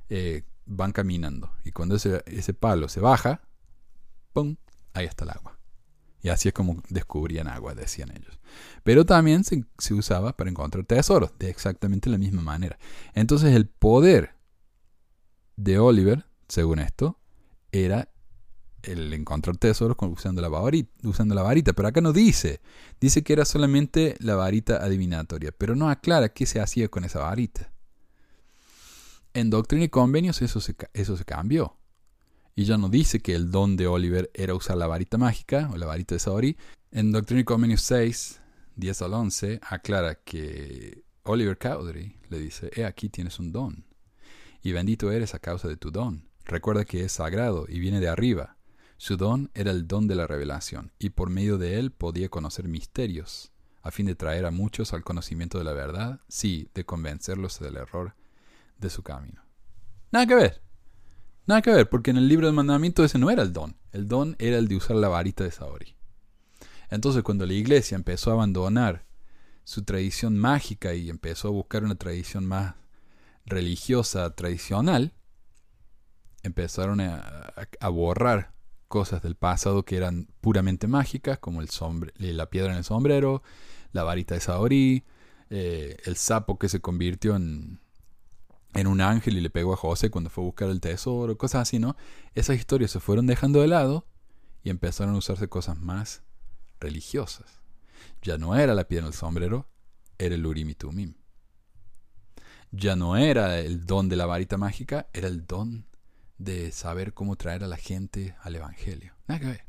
eh, 0.09 0.41
van 0.65 0.91
caminando. 0.91 1.51
Y 1.63 1.71
cuando 1.71 1.95
ese, 1.95 2.23
ese 2.25 2.55
palo 2.55 2.89
se 2.89 2.99
baja, 2.99 3.41
¡pum! 4.33 4.55
Ahí 4.93 5.05
está 5.05 5.23
el 5.25 5.31
agua. 5.31 5.57
Y 6.23 6.29
así 6.29 6.47
es 6.47 6.53
como 6.53 6.81
descubrían 6.87 7.49
agua, 7.49 7.75
decían 7.75 8.11
ellos. 8.11 8.39
Pero 8.83 9.05
también 9.05 9.43
se, 9.43 9.65
usaba 9.93 10.37
para 10.37 10.49
encontrar 10.49 10.85
tesoros, 10.85 11.31
de 11.37 11.49
exactamente 11.49 12.09
la 12.09 12.17
misma 12.17 12.41
manera. 12.41 12.79
Entonces 13.13 13.53
el 13.53 13.67
poder 13.67 14.33
de 15.57 15.79
Oliver, 15.79 16.25
según 16.47 16.79
esto, 16.79 17.19
era 17.73 18.09
el 18.83 19.13
encontrar 19.13 19.57
tesoros 19.57 19.97
usando 19.99 20.41
la, 20.41 20.47
varita, 20.47 20.91
usando 21.07 21.35
la 21.35 21.41
varita, 21.41 21.73
pero 21.73 21.89
acá 21.89 21.99
no 21.99 22.13
dice. 22.13 22.61
Dice 23.01 23.21
que 23.21 23.33
era 23.33 23.43
solamente 23.43 24.15
la 24.19 24.35
varita 24.35 24.77
adivinatoria, 24.77 25.51
pero 25.51 25.75
no 25.75 25.89
aclara 25.89 26.29
qué 26.29 26.45
se 26.45 26.61
hacía 26.61 26.87
con 26.87 27.03
esa 27.03 27.19
varita. 27.19 27.73
En 29.33 29.49
Doctrina 29.49 29.83
y 29.83 29.89
Convenios 29.89 30.41
eso 30.41 30.61
eso 30.93 31.17
se 31.17 31.25
cambió. 31.25 31.75
Y 32.55 32.65
ya 32.65 32.77
no 32.77 32.89
dice 32.89 33.19
que 33.19 33.35
el 33.35 33.51
don 33.51 33.75
de 33.75 33.87
Oliver 33.87 34.29
era 34.33 34.53
usar 34.53 34.77
la 34.77 34.87
varita 34.87 35.17
mágica 35.17 35.69
o 35.73 35.77
la 35.77 35.85
varita 35.85 36.15
de 36.15 36.19
Saori. 36.19 36.57
En 36.91 37.11
Doctrina 37.11 37.41
y 37.41 37.45
Convenios 37.45 37.81
6, 37.81 38.41
10 38.75 39.01
al 39.01 39.13
11, 39.13 39.59
aclara 39.63 40.15
que 40.15 41.03
Oliver 41.23 41.57
Cowdery 41.57 42.15
le 42.29 42.39
dice, 42.39 42.69
he 42.75 42.85
aquí 42.85 43.09
tienes 43.09 43.39
un 43.39 43.51
don. 43.51 43.85
Y 44.61 44.71
bendito 44.71 45.11
eres 45.11 45.33
a 45.33 45.39
causa 45.39 45.67
de 45.67 45.77
tu 45.77 45.91
don. 45.91 46.29
Recuerda 46.45 46.85
que 46.85 47.03
es 47.03 47.13
sagrado 47.13 47.65
y 47.67 47.79
viene 47.79 47.99
de 47.99 48.09
arriba 48.09 48.57
su 49.03 49.17
don 49.17 49.51
era 49.53 49.71
el 49.71 49.85
don 49.85 50.07
de 50.07 50.15
la 50.15 50.27
revelación, 50.27 50.93
y 50.97 51.09
por 51.09 51.29
medio 51.29 51.57
de 51.57 51.77
él 51.77 51.91
podía 51.91 52.29
conocer 52.29 52.69
misterios, 52.69 53.51
a 53.81 53.91
fin 53.91 54.05
de 54.05 54.15
traer 54.15 54.45
a 54.45 54.51
muchos 54.51 54.93
al 54.93 55.03
conocimiento 55.03 55.57
de 55.57 55.65
la 55.65 55.73
verdad, 55.73 56.21
sí, 56.29 56.69
de 56.73 56.85
convencerlos 56.85 57.59
del 57.59 57.75
error 57.75 58.15
de 58.77 58.89
su 58.89 59.03
camino. 59.03 59.41
Nada 60.13 60.25
que 60.25 60.35
ver. 60.35 60.61
Nada 61.45 61.61
que 61.61 61.71
ver, 61.71 61.89
porque 61.89 62.11
en 62.11 62.17
el 62.17 62.27
libro 62.27 62.47
de 62.47 62.53
mandamiento 62.53 63.03
ese 63.03 63.17
no 63.17 63.29
era 63.29 63.43
el 63.43 63.51
don. 63.51 63.75
El 63.91 64.07
don 64.07 64.35
era 64.39 64.57
el 64.57 64.67
de 64.67 64.77
usar 64.77 64.95
la 64.95 65.09
varita 65.09 65.43
de 65.43 65.51
Saori. 65.51 65.95
Entonces 66.89 67.23
cuando 67.23 67.45
la 67.45 67.53
iglesia 67.53 67.95
empezó 67.95 68.31
a 68.31 68.33
abandonar 68.33 69.05
su 69.65 69.83
tradición 69.83 70.37
mágica 70.37 70.93
y 70.93 71.09
empezó 71.09 71.49
a 71.49 71.51
buscar 71.51 71.83
una 71.83 71.95
tradición 71.95 72.45
más 72.45 72.75
religiosa, 73.45 74.29
tradicional, 74.35 75.13
empezaron 76.43 77.01
a, 77.01 77.53
borrar 77.89 78.53
cosas 78.87 79.21
del 79.21 79.35
pasado 79.35 79.83
que 79.83 79.97
eran 79.97 80.27
puramente 80.39 80.87
mágicas, 80.87 81.39
como 81.39 81.61
eh, 81.61 81.67
la 82.17 82.49
piedra 82.49 82.71
en 82.71 82.77
el 82.77 82.83
sombrero, 82.83 83.43
la 83.91 84.03
varita 84.03 84.35
de 84.35 84.41
Saori, 84.41 85.03
eh, 85.49 85.97
el 86.05 86.15
sapo 86.15 86.57
que 86.57 86.69
se 86.69 86.79
convirtió 86.79 87.35
en, 87.35 87.79
en 88.73 88.87
un 88.87 89.01
ángel 89.01 89.37
y 89.37 89.41
le 89.41 89.49
pegó 89.49 89.73
a 89.73 89.77
José 89.77 90.09
cuando 90.09 90.29
fue 90.29 90.43
a 90.43 90.45
buscar 90.45 90.69
el 90.69 90.81
tesoro, 90.81 91.37
cosas 91.37 91.63
así, 91.63 91.79
¿no? 91.79 91.95
Esas 92.33 92.57
historias 92.57 92.91
se 92.91 92.99
fueron 92.99 93.27
dejando 93.27 93.61
de 93.61 93.67
lado 93.67 94.07
y 94.63 94.69
empezaron 94.69 95.15
a 95.15 95.17
usarse 95.17 95.47
cosas 95.47 95.79
más 95.79 96.23
religiosas. 96.79 97.61
Ya 98.21 98.37
no 98.37 98.55
era 98.55 98.73
la 98.73 98.87
piedra 98.87 99.05
en 99.05 99.13
el 99.13 99.17
sombrero, 99.17 99.67
era 100.17 100.35
el 100.35 100.45
Urim 100.45 100.69
y 100.69 100.75
Tumim. 100.75 101.15
Ya 102.71 102.95
no 102.95 103.17
era 103.17 103.59
el 103.59 103.85
don 103.85 104.09
de 104.09 104.15
la 104.15 104.25
varita 104.25 104.57
mágica, 104.57 105.07
era 105.13 105.27
el 105.27 105.45
don 105.45 105.85
de 106.37 106.71
saber 106.71 107.13
cómo 107.13 107.35
traer 107.35 107.63
a 107.63 107.67
la 107.67 107.77
gente 107.77 108.35
al 108.41 108.55
Evangelio. 108.55 109.13
Nada 109.27 109.39
que 109.39 109.45
ver. 109.45 109.65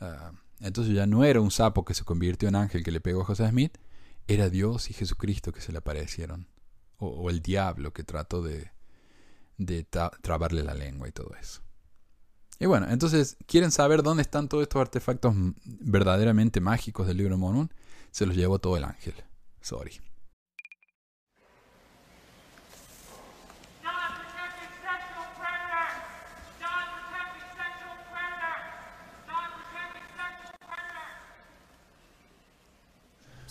Ah, 0.00 0.32
entonces 0.60 0.94
ya 0.94 1.06
no 1.06 1.24
era 1.24 1.40
un 1.40 1.50
sapo 1.50 1.84
que 1.84 1.94
se 1.94 2.04
convirtió 2.04 2.48
en 2.48 2.56
ángel 2.56 2.82
que 2.82 2.90
le 2.90 3.00
pegó 3.00 3.22
a 3.22 3.26
José 3.26 3.48
Smith, 3.48 3.76
era 4.26 4.48
Dios 4.48 4.90
y 4.90 4.94
Jesucristo 4.94 5.52
que 5.52 5.60
se 5.60 5.72
le 5.72 5.78
aparecieron. 5.78 6.48
O, 6.98 7.30
el 7.30 7.42
diablo 7.42 7.92
que 7.92 8.04
trató 8.04 8.42
de, 8.42 8.70
de 9.58 9.84
trabarle 9.84 10.62
la 10.62 10.74
lengua 10.74 11.08
y 11.08 11.12
todo 11.12 11.34
eso. 11.40 11.62
Y 12.58 12.66
bueno, 12.66 12.88
entonces, 12.88 13.36
¿quieren 13.46 13.70
saber 13.70 14.02
dónde 14.02 14.22
están 14.22 14.48
todos 14.48 14.62
estos 14.62 14.80
artefactos 14.80 15.34
verdaderamente 15.64 16.60
mágicos 16.60 17.06
del 17.06 17.18
libro 17.18 17.34
de 17.34 17.40
Mormón? 17.40 17.72
Se 18.10 18.24
los 18.24 18.34
llevó 18.34 18.58
todo 18.58 18.78
el 18.78 18.84
ángel. 18.84 19.14
Sorry. 19.60 20.00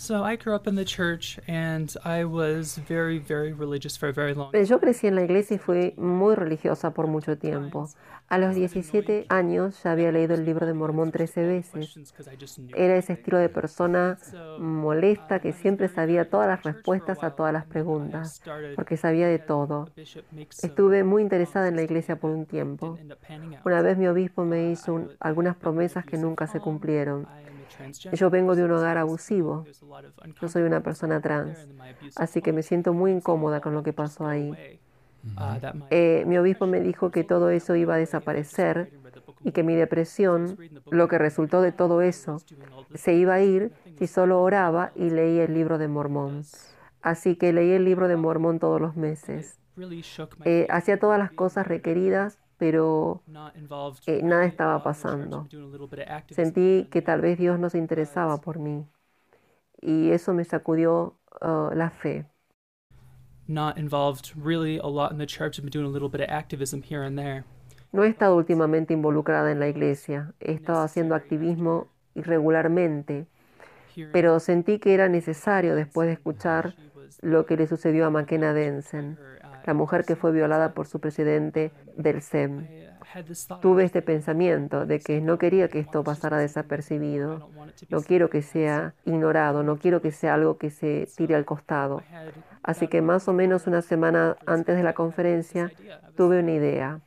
So 0.06 0.22
I 0.22 0.36
grew 0.36 0.54
up 0.54 0.68
in 0.68 0.76
the 0.76 0.84
church 0.84 1.40
and 1.48 1.92
I 2.04 2.24
was 2.24 2.78
very, 2.78 3.18
very 3.18 3.52
religious 3.52 3.96
for 3.96 4.08
a 4.08 4.12
very 4.12 4.34
long 4.34 4.52
Yo 4.52 4.78
crecí 4.78 5.08
en 5.08 5.16
la 5.16 5.22
iglesia 5.22 5.56
y 5.56 5.58
fui 5.58 5.94
muy 5.96 6.36
religiosa 6.36 6.92
por 6.92 7.08
mucho 7.08 7.36
tiempo. 7.36 7.88
A 8.28 8.38
los 8.38 8.54
17 8.54 9.26
años 9.28 9.82
ya 9.82 9.90
había 9.90 10.12
leído 10.12 10.34
el 10.34 10.44
libro 10.44 10.64
de 10.64 10.74
Mormón 10.74 11.10
13 11.10 11.42
veces. 11.42 11.98
Era 12.76 12.96
ese 12.96 13.14
estilo 13.14 13.38
de 13.38 13.48
persona 13.48 14.16
molesta 14.60 15.40
que 15.40 15.52
siempre 15.52 15.88
sabía 15.88 16.30
todas 16.30 16.46
las 16.46 16.62
respuestas 16.62 17.24
a 17.24 17.32
todas 17.32 17.52
las 17.52 17.64
preguntas, 17.66 18.40
porque 18.76 18.96
sabía 18.96 19.26
de 19.26 19.40
todo. 19.40 19.88
Estuve 20.62 21.02
muy 21.02 21.22
interesada 21.22 21.66
en 21.66 21.74
la 21.74 21.82
iglesia 21.82 22.14
por 22.14 22.30
un 22.30 22.46
tiempo. 22.46 22.96
Una 23.64 23.82
vez 23.82 23.98
mi 23.98 24.06
obispo 24.06 24.44
me 24.44 24.70
hizo 24.70 25.08
algunas 25.18 25.56
promesas 25.56 26.04
que 26.04 26.16
nunca 26.16 26.46
se 26.46 26.60
cumplieron. 26.60 27.26
Yo 28.12 28.30
vengo 28.30 28.54
de 28.54 28.64
un 28.64 28.72
hogar 28.72 28.98
abusivo. 28.98 29.64
Yo 30.40 30.48
soy 30.48 30.62
una 30.62 30.80
persona 30.80 31.20
trans, 31.20 31.58
así 32.16 32.42
que 32.42 32.52
me 32.52 32.62
siento 32.62 32.92
muy 32.92 33.12
incómoda 33.12 33.60
con 33.60 33.74
lo 33.74 33.82
que 33.82 33.92
pasó 33.92 34.26
ahí. 34.26 34.80
Eh, 35.90 36.24
mi 36.26 36.38
obispo 36.38 36.66
me 36.66 36.80
dijo 36.80 37.10
que 37.10 37.24
todo 37.24 37.50
eso 37.50 37.74
iba 37.74 37.94
a 37.94 37.98
desaparecer 37.98 38.92
y 39.42 39.52
que 39.52 39.62
mi 39.62 39.74
depresión, 39.74 40.56
lo 40.90 41.08
que 41.08 41.18
resultó 41.18 41.62
de 41.62 41.72
todo 41.72 42.00
eso, 42.02 42.38
se 42.94 43.14
iba 43.14 43.34
a 43.34 43.42
ir 43.42 43.72
si 43.98 44.06
solo 44.06 44.40
oraba 44.42 44.92
y 44.94 45.10
leía 45.10 45.44
el 45.44 45.54
libro 45.54 45.78
de 45.78 45.88
Mormón. 45.88 46.42
Así 47.02 47.36
que 47.36 47.52
leí 47.52 47.72
el 47.72 47.84
libro 47.84 48.08
de 48.08 48.16
Mormón 48.16 48.58
todos 48.58 48.80
los 48.80 48.96
meses. 48.96 49.58
Eh, 50.44 50.66
hacía 50.70 50.98
todas 50.98 51.18
las 51.18 51.32
cosas 51.32 51.66
requeridas 51.66 52.38
pero 52.58 53.22
eh, 54.06 54.22
nada 54.22 54.46
estaba 54.46 54.82
pasando. 54.82 55.50
Sentí 56.30 56.88
que 56.90 57.02
tal 57.02 57.20
vez 57.20 57.38
Dios 57.38 57.58
no 57.58 57.70
se 57.70 57.78
interesaba 57.78 58.40
por 58.40 58.58
mí 58.58 58.86
y 59.80 60.10
eso 60.10 60.34
me 60.34 60.44
sacudió 60.44 61.18
uh, 61.40 61.70
la 61.74 61.90
fe. 61.90 62.26
No 67.92 68.04
he 68.04 68.08
estado 68.08 68.36
últimamente 68.36 68.94
involucrada 68.94 69.50
en 69.52 69.58
la 69.60 69.68
iglesia, 69.68 70.34
he 70.40 70.52
estado 70.52 70.82
haciendo 70.82 71.14
activismo 71.14 71.88
irregularmente, 72.14 73.26
pero 74.10 74.40
sentí 74.40 74.78
que 74.78 74.94
era 74.94 75.08
necesario 75.08 75.74
después 75.74 76.06
de 76.08 76.14
escuchar 76.14 76.76
lo 77.20 77.46
que 77.46 77.56
le 77.56 77.66
sucedió 77.66 78.06
a 78.06 78.10
McKenna 78.10 78.52
Denson, 78.52 79.18
la 79.66 79.74
mujer 79.74 80.04
que 80.04 80.16
fue 80.16 80.32
violada 80.32 80.72
por 80.72 80.86
su 80.86 81.00
presidente 81.00 81.72
del 81.96 82.22
SEM. 82.22 82.66
Tuve 83.60 83.84
este 83.84 84.02
pensamiento 84.02 84.86
de 84.86 85.00
que 85.00 85.20
no 85.20 85.38
quería 85.38 85.68
que 85.68 85.78
esto 85.78 86.04
pasara 86.04 86.38
desapercibido, 86.38 87.50
no 87.88 88.02
quiero 88.02 88.30
que 88.30 88.42
sea 88.42 88.94
ignorado, 89.04 89.62
no 89.62 89.78
quiero 89.78 90.00
que 90.00 90.12
sea 90.12 90.34
algo 90.34 90.58
que 90.58 90.70
se 90.70 91.08
tire 91.16 91.34
al 91.34 91.44
costado. 91.44 92.02
Así 92.62 92.88
que 92.88 93.02
más 93.02 93.28
o 93.28 93.32
menos 93.32 93.66
una 93.66 93.82
semana 93.82 94.36
antes 94.46 94.76
de 94.76 94.82
la 94.82 94.92
conferencia 94.92 95.70
tuve 96.16 96.40
una 96.40 96.52
idea. 96.52 97.00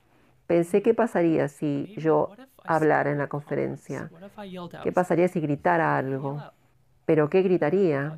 Pensé 0.47 0.81
qué 0.81 0.93
pasaría 0.93 1.47
si 1.47 1.93
yo 1.97 2.31
hablara 2.63 3.11
en 3.11 3.19
la 3.19 3.27
conferencia, 3.27 4.09
qué 4.83 4.91
pasaría 4.91 5.27
si 5.27 5.39
gritara 5.39 5.97
algo, 5.97 6.41
pero 7.05 7.29
qué 7.29 7.41
gritaría. 7.41 8.17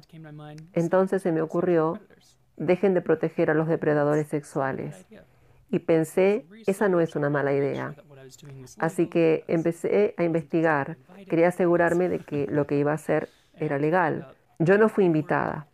Entonces 0.74 1.22
se 1.22 1.32
me 1.32 1.42
ocurrió, 1.42 2.00
dejen 2.62 2.93
de 2.93 3.01
proteger 3.01 3.49
a 3.49 3.53
los 3.55 3.68
depredadores 3.68 4.28
sexuales 4.28 5.07
y 5.70 5.80
pensé, 5.80 6.45
esa 6.68 6.88
no 6.89 7.01
es 7.01 7.16
una 7.16 7.30
mala 7.30 7.53
idea. 7.53 7.95
Así 8.78 9.07
que 9.07 9.43
empecé 9.47 10.14
a 10.18 10.24
investigar. 10.24 10.97
Quería 11.28 11.47
asegurarme 11.47 12.07
de 12.07 12.20
que 12.20 12.45
lo 12.47 12.68
que 12.68 12.78
iba 12.78 12.91
a 12.91 12.95
hacer 12.95 13.30
era 13.55 13.80
legal. 13.80 14.28
Yo 14.59 14.78
no 14.78 14.89
fui 14.89 15.05
invitada. 15.05 15.68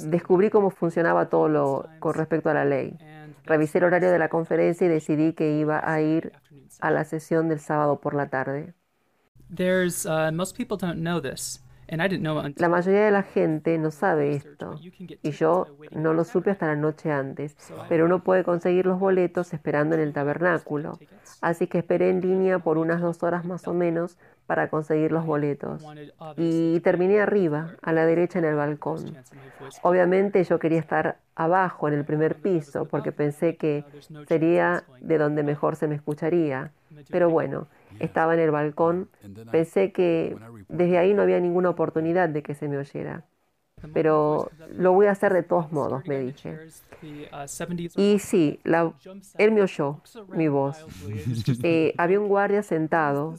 Descubrí 0.00 0.50
cómo 0.50 0.70
funcionaba 0.70 1.28
todo 1.28 1.48
lo 1.48 1.88
con 1.98 2.14
respecto 2.14 2.50
a 2.50 2.54
la 2.54 2.64
ley. 2.64 2.96
Revisé 3.44 3.78
el 3.78 3.84
horario 3.84 4.10
de 4.10 4.18
la 4.18 4.28
conferencia 4.28 4.86
y 4.86 4.90
decidí 4.90 5.32
que 5.32 5.58
iba 5.58 5.80
a 5.82 6.00
ir 6.02 6.32
a 6.80 6.90
la 6.90 7.04
sesión 7.04 7.48
del 7.48 7.60
sábado 7.60 8.00
por 8.00 8.14
la 8.14 8.28
tarde. 8.28 8.74
There's, 9.54 10.04
uh, 10.04 10.30
most 10.30 10.56
people 10.56 10.76
don't 10.76 11.00
know 11.00 11.20
this. 11.20 11.64
La 11.88 12.68
mayoría 12.68 13.04
de 13.06 13.10
la 13.10 13.22
gente 13.22 13.78
no 13.78 13.90
sabe 13.90 14.34
esto 14.34 14.78
y 15.22 15.30
yo 15.30 15.66
no 15.90 16.12
lo 16.12 16.24
supe 16.24 16.50
hasta 16.50 16.66
la 16.66 16.76
noche 16.76 17.10
antes, 17.10 17.56
pero 17.88 18.04
uno 18.04 18.22
puede 18.22 18.44
conseguir 18.44 18.86
los 18.86 19.00
boletos 19.00 19.54
esperando 19.54 19.94
en 19.94 20.02
el 20.02 20.12
tabernáculo. 20.12 20.98
Así 21.40 21.66
que 21.66 21.78
esperé 21.78 22.10
en 22.10 22.20
línea 22.20 22.58
por 22.58 22.78
unas 22.78 23.00
dos 23.00 23.22
horas 23.22 23.44
más 23.44 23.66
o 23.68 23.74
menos 23.74 24.18
para 24.46 24.68
conseguir 24.68 25.12
los 25.12 25.26
boletos. 25.26 25.84
Y 26.36 26.80
terminé 26.80 27.20
arriba, 27.20 27.76
a 27.82 27.92
la 27.92 28.06
derecha 28.06 28.38
en 28.38 28.46
el 28.46 28.54
balcón. 28.54 29.16
Obviamente 29.82 30.42
yo 30.44 30.58
quería 30.58 30.80
estar 30.80 31.18
abajo, 31.34 31.88
en 31.88 31.94
el 31.94 32.04
primer 32.04 32.36
piso, 32.36 32.86
porque 32.86 33.12
pensé 33.12 33.56
que 33.56 33.84
sería 34.26 34.84
de 35.00 35.18
donde 35.18 35.42
mejor 35.42 35.76
se 35.76 35.86
me 35.86 35.94
escucharía. 35.94 36.72
Pero 37.10 37.30
bueno, 37.30 37.68
estaba 37.98 38.34
en 38.34 38.40
el 38.40 38.50
balcón. 38.50 39.08
Pensé 39.50 39.92
que 39.92 40.36
desde 40.68 40.98
ahí 40.98 41.14
no 41.14 41.22
había 41.22 41.40
ninguna 41.40 41.70
oportunidad 41.70 42.28
de 42.28 42.42
que 42.42 42.54
se 42.54 42.68
me 42.68 42.78
oyera. 42.78 43.24
Pero 43.94 44.50
lo 44.72 44.92
voy 44.92 45.06
a 45.06 45.12
hacer 45.12 45.32
de 45.32 45.42
todos 45.42 45.70
modos, 45.72 46.06
me 46.06 46.18
dije. 46.18 46.58
Y 47.96 48.18
sí, 48.18 48.60
él 48.64 49.52
me 49.52 49.62
oyó 49.62 50.00
mi 50.34 50.48
voz. 50.48 50.84
Eh, 51.62 51.94
había 51.98 52.20
un 52.20 52.28
guardia 52.28 52.62
sentado. 52.62 53.34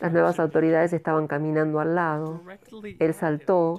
Las 0.00 0.12
nuevas 0.12 0.38
autoridades 0.38 0.92
estaban 0.92 1.26
caminando 1.26 1.80
al 1.80 1.94
lado. 1.94 2.42
Él 2.98 3.14
saltó, 3.14 3.76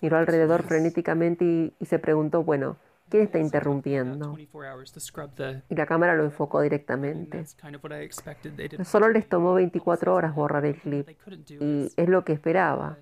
miró 0.00 0.16
alrededor 0.16 0.62
frenéticamente 0.62 1.44
y, 1.44 1.72
y 1.78 1.86
se 1.86 1.98
preguntó, 1.98 2.42
bueno, 2.42 2.76
¿Quién 3.12 3.24
está 3.24 3.38
interrumpiendo? 3.38 4.34
Y 5.68 5.74
la 5.74 5.84
cámara 5.84 6.14
lo 6.14 6.24
enfocó 6.24 6.62
directamente. 6.62 7.44
Solo 8.84 9.10
les 9.10 9.28
tomó 9.28 9.52
24 9.52 10.14
horas 10.14 10.34
borrar 10.34 10.64
el 10.64 10.76
clip 10.76 11.06
y 11.60 11.92
es 11.94 12.08
lo 12.08 12.24
que 12.24 12.32
esperaba. 12.32 12.96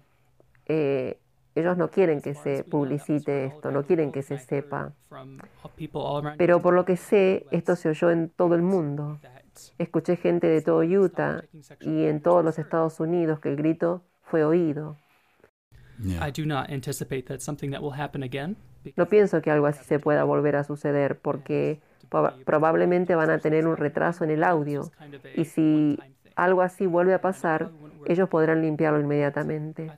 Eh, 0.66 1.20
ellos 1.54 1.76
no 1.76 1.92
quieren 1.92 2.20
que 2.20 2.34
se 2.34 2.64
publicite 2.64 3.44
esto, 3.44 3.70
no 3.70 3.84
quieren 3.84 4.10
que 4.10 4.22
se 4.22 4.38
sepa. 4.38 4.94
Pero 6.36 6.60
por 6.60 6.74
lo 6.74 6.84
que 6.84 6.96
sé, 6.96 7.46
esto 7.52 7.76
se 7.76 7.90
oyó 7.90 8.10
en 8.10 8.30
todo 8.30 8.56
el 8.56 8.62
mundo. 8.62 9.20
Escuché 9.78 10.16
gente 10.16 10.48
de 10.48 10.60
todo 10.60 10.80
Utah 10.80 11.44
y 11.80 12.06
en 12.06 12.20
todos 12.20 12.44
los 12.44 12.58
Estados 12.58 12.98
Unidos 12.98 13.38
que 13.38 13.50
el 13.50 13.54
grito 13.54 14.02
fue 14.22 14.42
oído. 14.42 14.96
No 18.96 19.06
pienso 19.06 19.42
que 19.42 19.50
algo 19.50 19.66
así 19.66 19.84
se 19.84 19.98
pueda 19.98 20.24
volver 20.24 20.56
a 20.56 20.64
suceder 20.64 21.18
porque 21.18 21.80
probablemente 22.44 23.14
van 23.14 23.30
a 23.30 23.38
tener 23.38 23.66
un 23.66 23.76
retraso 23.76 24.24
en 24.24 24.30
el 24.30 24.42
audio 24.42 24.90
y 25.36 25.44
si 25.44 25.98
algo 26.34 26.62
así 26.62 26.86
vuelve 26.86 27.14
a 27.14 27.20
pasar, 27.20 27.70
ellos 28.06 28.28
podrán 28.28 28.62
limpiarlo 28.62 29.00
inmediatamente. 29.00 29.90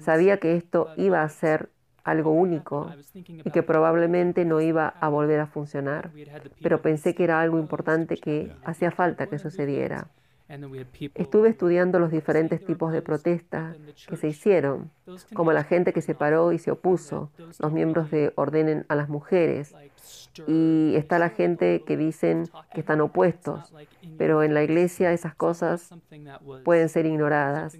Sabía 0.00 0.38
que 0.38 0.56
esto 0.56 0.88
iba 0.96 1.22
a 1.22 1.28
ser 1.28 1.68
algo 2.04 2.30
único 2.30 2.90
y 3.14 3.50
que 3.50 3.62
probablemente 3.62 4.44
no 4.44 4.60
iba 4.60 4.88
a 4.88 5.08
volver 5.08 5.40
a 5.40 5.46
funcionar, 5.46 6.10
pero 6.62 6.80
pensé 6.80 7.14
que 7.14 7.24
era 7.24 7.40
algo 7.40 7.58
importante 7.58 8.16
que 8.16 8.52
hacía 8.64 8.90
falta 8.90 9.26
que 9.26 9.38
sucediera. 9.38 10.08
Estuve 11.14 11.48
estudiando 11.48 11.98
los 11.98 12.10
diferentes 12.10 12.64
tipos 12.64 12.92
de 12.92 13.02
protestas 13.02 13.76
que 14.08 14.16
se 14.16 14.28
hicieron, 14.28 14.90
como 15.34 15.52
la 15.52 15.64
gente 15.64 15.92
que 15.92 16.02
se 16.02 16.14
paró 16.14 16.52
y 16.52 16.58
se 16.58 16.70
opuso, 16.70 17.30
los 17.58 17.72
miembros 17.72 18.10
de 18.10 18.32
Ordenen 18.36 18.86
a 18.88 18.94
las 18.94 19.08
Mujeres, 19.08 19.74
y 20.46 20.94
está 20.94 21.18
la 21.18 21.30
gente 21.30 21.82
que 21.84 21.96
dicen 21.96 22.48
que 22.72 22.80
están 22.80 23.00
opuestos, 23.00 23.74
pero 24.18 24.42
en 24.42 24.54
la 24.54 24.62
iglesia 24.62 25.12
esas 25.12 25.34
cosas 25.34 25.94
pueden 26.64 26.88
ser 26.88 27.06
ignoradas. 27.06 27.76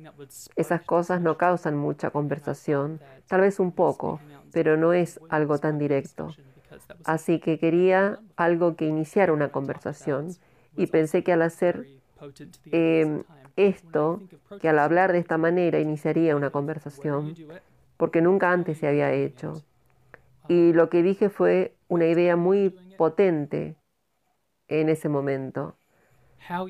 Esas 0.57 0.83
cosas 0.83 1.21
no 1.21 1.37
causan 1.37 1.77
mucha 1.77 2.11
conversación, 2.11 3.01
tal 3.29 3.43
vez 3.43 3.61
un 3.61 3.73
poco, 3.73 4.21
pero 4.53 4.77
no 4.77 4.93
es 4.93 5.21
algo 5.29 5.59
tan 5.59 5.79
directo. 5.79 6.35
Así 7.05 7.39
que 7.39 7.59
quería 7.59 8.19
algo 8.37 8.75
que 8.75 8.87
iniciara 8.87 9.33
una 9.33 9.51
conversación 9.51 10.31
y 10.77 10.87
pensé 10.89 11.23
que 11.23 11.33
al 11.33 11.43
hacer 11.43 11.87
eh, 12.73 13.23
esto, 13.57 14.23
que 14.61 14.69
al 14.69 14.79
hablar 14.79 15.13
de 15.13 15.19
esta 15.19 15.39
manera 15.39 15.81
iniciaría 15.81 16.37
una 16.37 16.51
conversación, 16.51 17.35
porque 17.97 18.21
nunca 18.21 18.53
antes 18.53 18.79
se 18.79 18.89
había 18.89 19.13
hecho. 19.13 19.63
Y 20.49 20.73
lo 20.73 20.89
que 20.89 21.03
dije 21.03 21.29
fue 21.29 21.75
una 21.89 22.07
idea 22.07 22.37
muy 22.37 22.71
potente 22.97 23.77
en 24.69 24.89
ese 24.89 25.09
momento. 25.09 25.77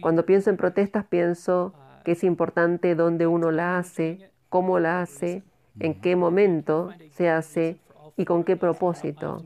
Cuando 0.00 0.24
pienso 0.24 0.50
en 0.50 0.56
protestas, 0.56 1.04
pienso 1.04 1.74
que 2.04 2.12
es 2.12 2.24
importante 2.24 2.94
dónde 2.94 3.26
uno 3.26 3.50
la 3.50 3.78
hace, 3.78 4.30
cómo 4.48 4.78
la 4.78 5.02
hace, 5.02 5.42
en 5.80 6.00
qué 6.00 6.16
momento 6.16 6.90
se 7.10 7.28
hace 7.28 7.78
y 8.16 8.24
con 8.24 8.44
qué 8.44 8.56
propósito. 8.56 9.44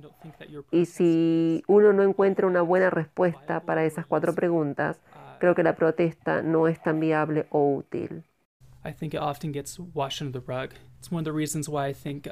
Y 0.71 0.87
si 0.87 1.65
uno 1.67 1.93
no 1.93 2.03
encuentra 2.03 2.47
una 2.47 2.63
buena 2.63 2.91
respuesta 2.91 3.61
para 3.61 3.85
esas 3.85 4.07
cuatro 4.07 4.35
preguntas, 4.35 5.01
creo 5.41 5.57
que 5.57 5.65
la 5.65 5.75
protesta 5.75 6.43
no 6.43 6.69
es 6.69 6.81
tan 6.81 7.01
viable 7.01 7.47
o 7.51 7.75
útil. 7.75 8.23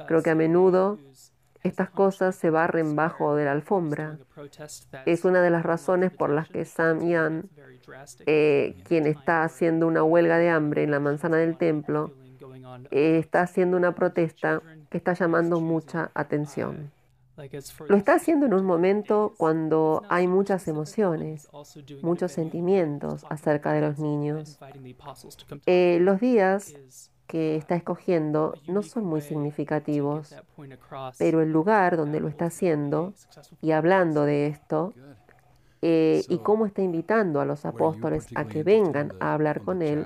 Creo 0.07 0.23
que 0.23 0.29
a 0.29 0.35
menudo 0.35 0.97
estas 1.63 1.89
cosas 1.89 2.35
se 2.35 2.49
barren 2.49 2.95
bajo 2.95 3.35
de 3.35 3.45
la 3.45 3.51
alfombra. 3.51 4.17
Es 5.05 5.25
una 5.25 5.41
de 5.41 5.49
las 5.49 5.63
razones 5.63 6.11
por 6.11 6.29
las 6.29 6.47
que 6.47 6.63
Sam 6.63 7.07
Yan, 7.07 7.49
eh, 8.25 8.81
quien 8.85 9.05
está 9.05 9.43
haciendo 9.43 9.87
una 9.87 10.03
huelga 10.03 10.37
de 10.37 10.49
hambre 10.49 10.83
en 10.83 10.91
la 10.91 10.99
manzana 10.99 11.37
del 11.37 11.57
templo, 11.57 12.13
eh, 12.91 13.17
está 13.19 13.41
haciendo 13.41 13.75
una 13.75 13.93
protesta 13.93 14.61
que 14.89 14.97
está 14.97 15.13
llamando 15.13 15.59
mucha 15.59 16.11
atención. 16.13 16.91
Lo 17.87 17.95
está 17.95 18.15
haciendo 18.15 18.45
en 18.45 18.53
un 18.53 18.65
momento 18.65 19.33
cuando 19.37 20.03
hay 20.09 20.27
muchas 20.27 20.67
emociones, 20.67 21.49
muchos 22.01 22.31
sentimientos 22.31 23.25
acerca 23.29 23.73
de 23.73 23.81
los 23.81 23.99
niños. 23.99 24.59
Eh, 25.65 25.99
los 26.01 26.19
días 26.19 26.73
que 27.27 27.55
está 27.55 27.75
escogiendo 27.75 28.55
no 28.67 28.81
son 28.81 29.05
muy 29.05 29.21
significativos, 29.21 30.35
pero 31.17 31.41
el 31.41 31.51
lugar 31.51 31.95
donde 31.95 32.19
lo 32.19 32.27
está 32.27 32.45
haciendo 32.45 33.13
y 33.61 33.71
hablando 33.71 34.25
de 34.25 34.47
esto 34.47 34.93
eh, 35.81 36.23
y 36.27 36.39
cómo 36.39 36.65
está 36.65 36.81
invitando 36.81 37.39
a 37.39 37.45
los 37.45 37.65
apóstoles 37.65 38.27
a 38.35 38.45
que 38.45 38.63
vengan 38.63 39.13
a 39.19 39.33
hablar 39.33 39.61
con 39.61 39.81
él 39.81 40.05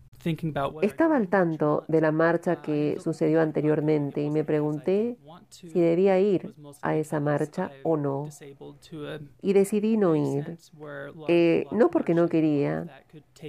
Estaba 0.81 1.17
al 1.17 1.29
tanto 1.29 1.85
de 1.87 2.01
la 2.01 2.11
marcha 2.11 2.57
que 2.61 2.97
sucedió 2.99 3.41
anteriormente 3.41 4.21
y 4.21 4.29
me 4.31 4.43
pregunté 4.43 5.19
si 5.65 5.79
debía 5.79 6.19
ir 6.19 6.53
a 6.81 6.95
esa 6.95 7.19
marcha 7.19 7.75
o 7.81 7.97
no. 7.97 8.35
Y 9.41 9.53
decidí 9.53 9.97
no 9.97 10.15
ir, 10.15 10.59
Eh, 11.27 11.67
no 11.71 11.89
porque 11.91 12.13
no 12.15 12.29
quería, 12.29 12.89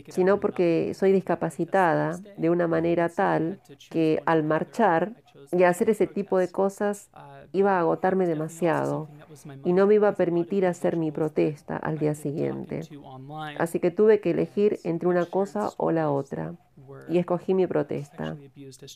sino 0.08 0.40
porque 0.40 0.92
soy 0.94 1.12
discapacitada 1.12 2.22
de 2.36 2.50
una 2.50 2.68
manera 2.68 3.14
tal 3.14 3.60
que 3.88 4.22
al 4.26 4.44
marchar 4.44 5.16
y 5.51 5.62
hacer 5.64 5.90
ese 5.90 6.07
tipo 6.07 6.38
de 6.38 6.49
cosas 6.49 7.11
iba 7.53 7.76
a 7.76 7.80
agotarme 7.80 8.26
demasiado 8.26 9.09
y 9.64 9.72
no 9.72 9.86
me 9.86 9.95
iba 9.95 10.09
a 10.09 10.14
permitir 10.14 10.66
hacer 10.66 10.97
mi 10.97 11.11
protesta 11.11 11.76
al 11.76 11.99
día 11.99 12.14
siguiente. 12.14 12.80
Así 13.59 13.80
que 13.80 13.90
tuve 13.90 14.20
que 14.20 14.30
elegir 14.30 14.80
entre 14.84 15.09
una 15.09 15.26
cosa 15.26 15.72
o 15.76 15.90
la 15.90 16.11
otra 16.11 16.55
y 17.09 17.18
escogí 17.18 17.55
mi 17.55 17.66
protesta. 17.66 18.36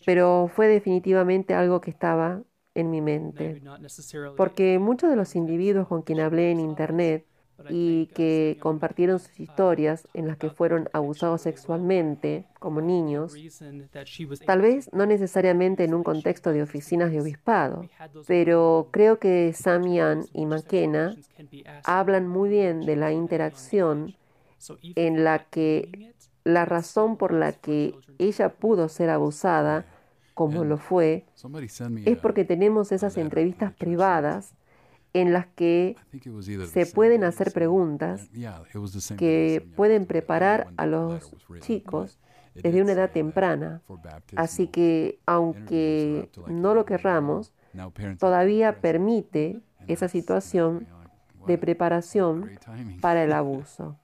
Pero 0.05 0.51
fue 0.55 0.69
definitivamente 0.69 1.55
algo 1.55 1.81
que 1.81 1.91
estaba 1.91 2.43
en 2.75 2.91
mi 2.91 3.01
mente, 3.01 3.63
porque 4.37 4.79
muchos 4.79 5.09
de 5.09 5.17
los 5.17 5.35
individuos 5.35 5.89
con 5.89 6.03
quien 6.03 6.21
hablé 6.21 6.51
en 6.51 6.61
Internet 6.61 7.27
y 7.71 8.07
que 8.09 8.59
compartieron 8.61 9.19
sus 9.19 9.39
historias 9.41 10.07
en 10.15 10.27
las 10.27 10.37
que 10.37 10.51
fueron 10.51 10.89
abusados 10.93 11.43
sexualmente 11.43 12.45
como 12.59 12.81
niños, 12.81 13.35
tal 14.45 14.61
vez 14.61 14.93
no 14.93 15.07
necesariamente 15.07 15.85
en 15.85 15.95
un 15.95 16.03
contexto 16.03 16.53
de 16.53 16.63
oficinas 16.63 17.11
de 17.11 17.21
obispado, 17.21 17.89
pero 18.27 18.89
creo 18.91 19.19
que 19.19 19.53
Sam 19.53 19.93
Yan 19.93 20.25
y 20.33 20.47
McKenna 20.47 21.17
hablan 21.85 22.29
muy 22.29 22.49
bien 22.49 22.85
de 22.85 22.97
la 22.97 23.13
interacción 23.13 24.15
en 24.95 25.25
la 25.25 25.45
que 25.45 26.15
la 26.45 26.65
razón 26.65 27.17
por 27.17 27.33
la 27.33 27.53
que 27.53 27.95
ella 28.19 28.51
pudo 28.51 28.89
ser 28.89 29.11
abusada, 29.11 29.85
como 30.35 30.65
lo 30.65 30.77
fue, 30.77 31.25
es 32.05 32.19
porque 32.19 32.45
tenemos 32.45 32.93
esas 32.93 33.17
entrevistas 33.17 33.73
privadas 33.73 34.53
en 35.21 35.33
las 35.33 35.47
que 35.47 35.97
se 36.73 36.87
pueden 36.87 37.25
hacer 37.25 37.49
as- 37.49 37.55
preguntas 37.55 38.31
que 39.17 39.67
pueden 39.77 40.07
preparar 40.07 40.69
a 40.77 40.87
los 40.87 41.33
chicos 41.61 42.19
desde 42.55 42.83
una 42.83 42.93
edad 42.93 43.11
temprana. 43.11 43.83
Así 44.35 44.69
que, 44.69 45.19
aunque 45.27 46.31
no 46.49 46.75
lo 46.75 46.85
querramos, 46.85 47.53
todavía 48.19 48.81
permite 48.81 49.61
esa 49.87 50.09
situación 50.09 50.87
de 51.47 51.59
preparación 51.59 52.51
para 53.01 53.25
el 53.25 53.33
abuso. 53.43 53.99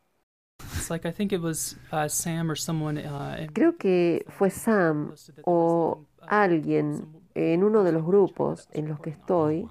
it's 0.76 0.90
like 0.90 1.04
I 1.04 1.12
think 1.12 1.32
it 1.32 1.40
was 1.40 1.76
uh, 1.92 2.08
Sam 2.08 2.50
or 2.50 2.56
someone 2.56 2.98
uh, 2.98 3.46
Creo 3.52 3.76
que 3.76 4.24
fue 4.28 4.50
Sam 4.50 5.12
o 5.44 6.04
alguien 6.26 7.08
en 7.34 7.64
uno 7.64 7.82
de 7.84 7.92
los 7.92 8.04
grupos 8.04 8.68
en 8.72 8.88
los 8.88 9.00
que 9.00 9.10
estoy 9.10 9.68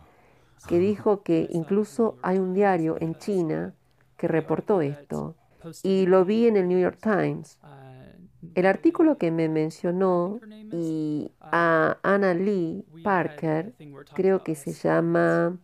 que 0.68 0.80
dijo 0.80 1.24
que 1.24 1.48
incluso 1.52 2.18
hay 2.22 2.38
un 2.38 2.54
diario 2.54 2.98
en 3.00 3.16
China 3.16 3.74
que 4.18 4.28
reportó 4.28 4.82
esto. 4.82 5.36
Y 5.84 6.06
lo 6.08 6.26
vi 6.26 6.48
en 6.48 6.58
el 6.58 6.68
New 6.68 6.80
York 6.80 7.00
Times. 7.02 7.60
El 8.56 8.66
artículo 8.66 9.18
que 9.18 9.32
me 9.32 9.50
mencionó 9.50 10.40
y 10.72 11.32
a 11.40 11.98
Anna 12.02 12.34
Lee 12.34 12.86
Parker, 13.04 13.74
creo 14.14 14.44
que 14.44 14.56
se 14.56 14.74
llama, 14.74 15.58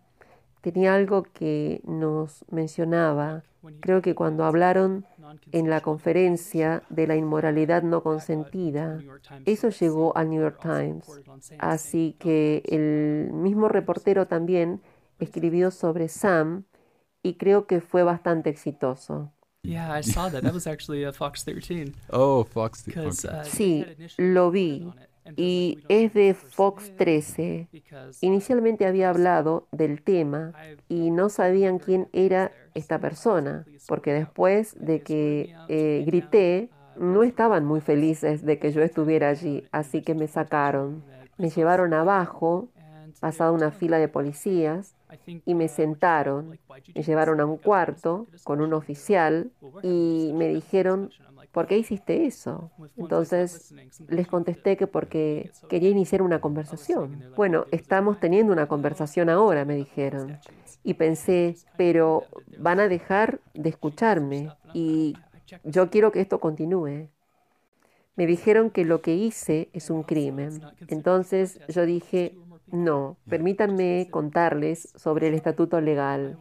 tenía 0.72 0.95
algo 0.95 1.24
que 1.24 1.82
nos 1.86 2.43
mencionaba, 2.49 3.43
creo 3.80 4.01
que 4.01 4.15
cuando 4.15 4.43
hablaron 4.43 5.05
en 5.51 5.70
la 5.70 5.82
conferencia 5.82 6.84
de 6.89 7.07
la 7.07 7.15
inmoralidad 7.15 7.84
no 7.84 8.03
consentida, 8.03 8.99
eso 9.45 9.70
llegó 9.70 10.15
al 10.18 10.30
New 10.30 10.41
York 10.41 10.59
Times. 10.61 11.05
Así 11.59 12.15
que 12.20 12.63
el 12.65 13.32
mismo 13.34 13.68
reportero 13.70 14.28
también 14.28 14.82
escribió 15.20 15.72
sobre 15.72 16.07
Sam 16.07 16.63
y 17.24 17.36
creo 17.36 17.65
que 17.65 17.82
fue 17.82 18.03
bastante 18.03 18.49
exitoso. 18.49 19.32
Yeah, 19.63 19.99
I 19.99 20.01
saw 20.01 20.30
that. 20.30 20.43
That 20.43 20.53
was 20.53 20.65
actually 20.65 21.03
a 21.03 21.11
Fox 21.11 21.43
13. 21.43 21.93
Fox. 22.53 22.84
the- 22.84 22.91
Because 22.91 23.28
okay. 23.28 23.41
they 23.41 23.49
Sí, 23.51 23.86
lo 24.18 24.49
vi 24.49 24.93
y 25.36 25.80
es 25.89 26.13
de 26.13 26.34
Fox 26.34 26.86
certain 26.86 26.97
13. 26.97 27.67
because, 27.71 28.19
uh, 28.21 28.25
Inicialmente 28.25 28.86
había 28.86 29.09
hablado 29.09 29.67
del 29.71 30.01
tema 30.01 30.53
y 30.88 31.11
no 31.11 31.30
sabían 31.30 31.80
quién 31.80 32.07
era 32.13 32.51
esta 32.73 32.99
persona, 32.99 33.65
porque 33.88 34.13
después 34.13 34.75
de 34.80 35.01
que 35.01 35.55
eh, 35.67 36.03
grité, 36.05 36.69
no 36.95 37.23
estaban 37.23 37.65
muy 37.65 37.82
felices 37.82 38.43
de 38.43 38.59
que 38.59 38.71
yo 38.71 38.82
estuviera 38.82 39.30
allí, 39.30 39.63
así 39.71 40.01
que 40.01 40.15
me 40.15 40.28
sacaron. 40.28 41.03
Me 41.38 41.49
llevaron 41.49 41.93
abajo, 41.93 42.69
pasado 43.19 43.53
una 43.53 43.71
fila 43.71 43.99
de 43.99 44.07
policías, 44.07 44.95
y 45.45 45.53
me 45.53 45.67
sentaron. 45.67 46.59
Me 46.95 47.03
llevaron 47.03 47.39
a 47.39 47.45
un 47.45 47.57
cuarto 47.57 48.28
con 48.43 48.61
un 48.61 48.73
oficial 48.73 49.51
y 49.84 50.32
me 50.36 50.47
dijeron, 50.49 51.11
¿por 51.51 51.67
qué 51.67 51.77
hiciste 51.77 52.25
eso? 52.25 52.71
Entonces 52.97 53.73
les 54.07 54.27
contesté 54.27 54.77
que 54.77 54.87
porque 54.87 55.51
quería 55.69 55.89
iniciar 55.89 56.21
una 56.21 56.41
conversación. 56.41 57.23
Bueno, 57.35 57.65
estamos 57.71 58.19
teniendo 58.19 58.53
una 58.53 58.67
conversación 58.67 59.29
ahora, 59.29 59.65
me 59.65 59.75
dijeron. 59.75 60.39
Y 60.83 60.93
pensé, 60.95 61.55
pero 61.77 62.23
van 62.59 62.79
a 62.79 62.87
dejar 62.87 63.39
de 63.53 63.69
escucharme 63.69 64.51
y 64.73 65.15
yo 65.63 65.89
quiero 65.89 66.11
que 66.11 66.21
esto 66.21 66.39
continúe. 66.39 67.09
Me 68.15 68.25
dijeron 68.25 68.71
que 68.71 68.83
lo 68.83 69.01
que 69.01 69.15
hice 69.15 69.69
es 69.73 69.89
un 69.89 70.03
crimen. 70.03 70.61
Entonces 70.87 71.59
yo 71.69 71.85
dije, 71.85 72.35
no, 72.72 73.18
permítanme 73.30 74.09
contarles 74.11 74.89
sobre 74.95 75.30
el 75.30 75.36
estatuto 75.36 75.80
legal. 75.80 76.38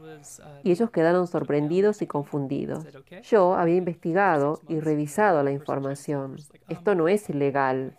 Y 0.65 0.73
ellos 0.73 0.91
quedaron 0.91 1.27
sorprendidos 1.27 2.03
y 2.03 2.07
confundidos. 2.07 2.85
Yo 3.23 3.55
había 3.55 3.77
investigado 3.77 4.61
y 4.69 4.81
revisado 4.81 5.43
la 5.43 5.53
información. 5.53 6.37
Esto 6.69 6.95
no 6.95 7.07
es 7.09 7.31
ilegal 7.31 7.97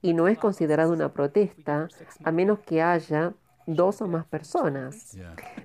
y 0.00 0.14
no 0.14 0.26
es 0.28 0.38
considerado 0.38 0.92
una 0.92 1.12
protesta 1.12 1.88
a 2.24 2.32
menos 2.32 2.60
que 2.60 2.80
haya 2.80 3.34
dos 3.66 4.00
o 4.00 4.06
más 4.06 4.24
personas. 4.26 5.16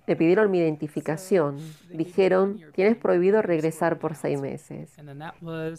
Me 0.07 0.15
pidieron 0.15 0.51
mi 0.51 0.59
identificación. 0.59 1.57
Dijeron, 1.89 2.59
tienes 2.73 2.97
prohibido 2.97 3.41
regresar 3.41 3.99
por 3.99 4.15
seis 4.15 4.39
meses. 4.39 4.91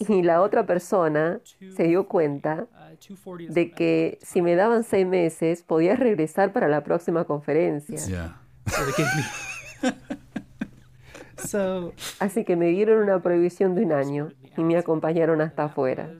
Y 0.08 0.22
la 0.22 0.40
otra 0.42 0.66
persona 0.66 1.40
se 1.74 1.84
dio 1.84 2.06
cuenta 2.08 2.66
uh, 2.72 2.96
2:40 2.96 3.48
de 3.48 3.70
que 3.72 4.18
si 4.22 4.42
me 4.42 4.54
daban 4.54 4.84
seis 4.84 5.06
meses 5.06 5.62
podía 5.62 5.96
regresar 5.96 6.52
para 6.52 6.68
la 6.68 6.84
próxima 6.84 7.24
conferencia. 7.24 8.36
Así 12.20 12.44
que 12.44 12.56
me 12.56 12.68
dieron 12.68 13.02
una 13.02 13.20
prohibición 13.20 13.74
de 13.74 13.84
un 13.84 13.92
año 13.92 14.32
y 14.56 14.62
me 14.62 14.76
acompañaron 14.76 15.40
hasta 15.40 15.64
afuera. 15.64 16.10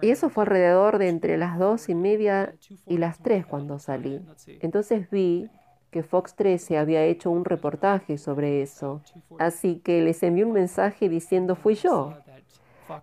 Y 0.00 0.10
eso 0.10 0.28
fue 0.30 0.44
alrededor 0.44 0.98
de 0.98 1.08
entre 1.08 1.36
las 1.36 1.58
dos 1.58 1.88
y 1.88 1.94
media 1.94 2.54
y 2.86 2.98
las 2.98 3.18
tres 3.18 3.46
cuando 3.46 3.78
salí. 3.78 4.20
Entonces 4.60 5.10
vi 5.10 5.48
que 5.90 6.02
Fox 6.02 6.34
13 6.34 6.78
había 6.78 7.04
hecho 7.04 7.30
un 7.30 7.44
reportaje 7.44 8.16
sobre 8.18 8.62
eso. 8.62 9.02
Así 9.38 9.80
que 9.84 10.02
les 10.02 10.22
envié 10.22 10.44
un 10.44 10.52
mensaje 10.52 11.08
diciendo 11.08 11.56
fui 11.56 11.74
yo. 11.74 12.14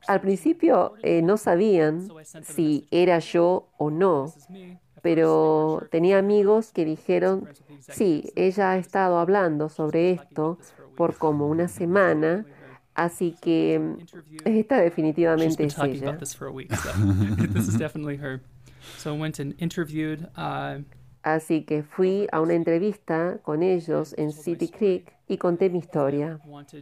Al 0.07 0.21
principio 0.21 0.93
eh, 1.01 1.21
no 1.21 1.37
sabían 1.37 2.07
si 2.43 2.87
era 2.91 3.19
yo 3.19 3.67
o 3.77 3.89
no, 3.89 4.33
pero 5.01 5.87
tenía 5.91 6.17
amigos 6.17 6.71
que 6.71 6.83
dijeron, 6.83 7.47
sí, 7.79 8.31
ella 8.35 8.71
ha 8.71 8.77
estado 8.77 9.19
hablando 9.19 9.69
sobre 9.69 10.11
esto 10.11 10.57
por 10.95 11.15
como 11.15 11.47
una 11.47 11.67
semana, 11.67 12.45
así 12.97 13.35
que 13.39 13.79
mm, 13.79 13.97
esta 14.45 14.81
definitivamente 14.81 15.63
es 15.65 15.77
ella. 15.77 16.17
Uh, 20.37 20.83
Así 21.23 21.63
que 21.63 21.83
fui 21.83 22.27
a 22.31 22.39
una 22.39 22.53
entrevista 22.53 23.39
con 23.43 23.61
ellos 23.61 24.15
en 24.17 24.31
City 24.31 24.69
Creek 24.69 25.13
y 25.27 25.37
conté 25.37 25.69
mi 25.69 25.79
historia, 25.79 26.39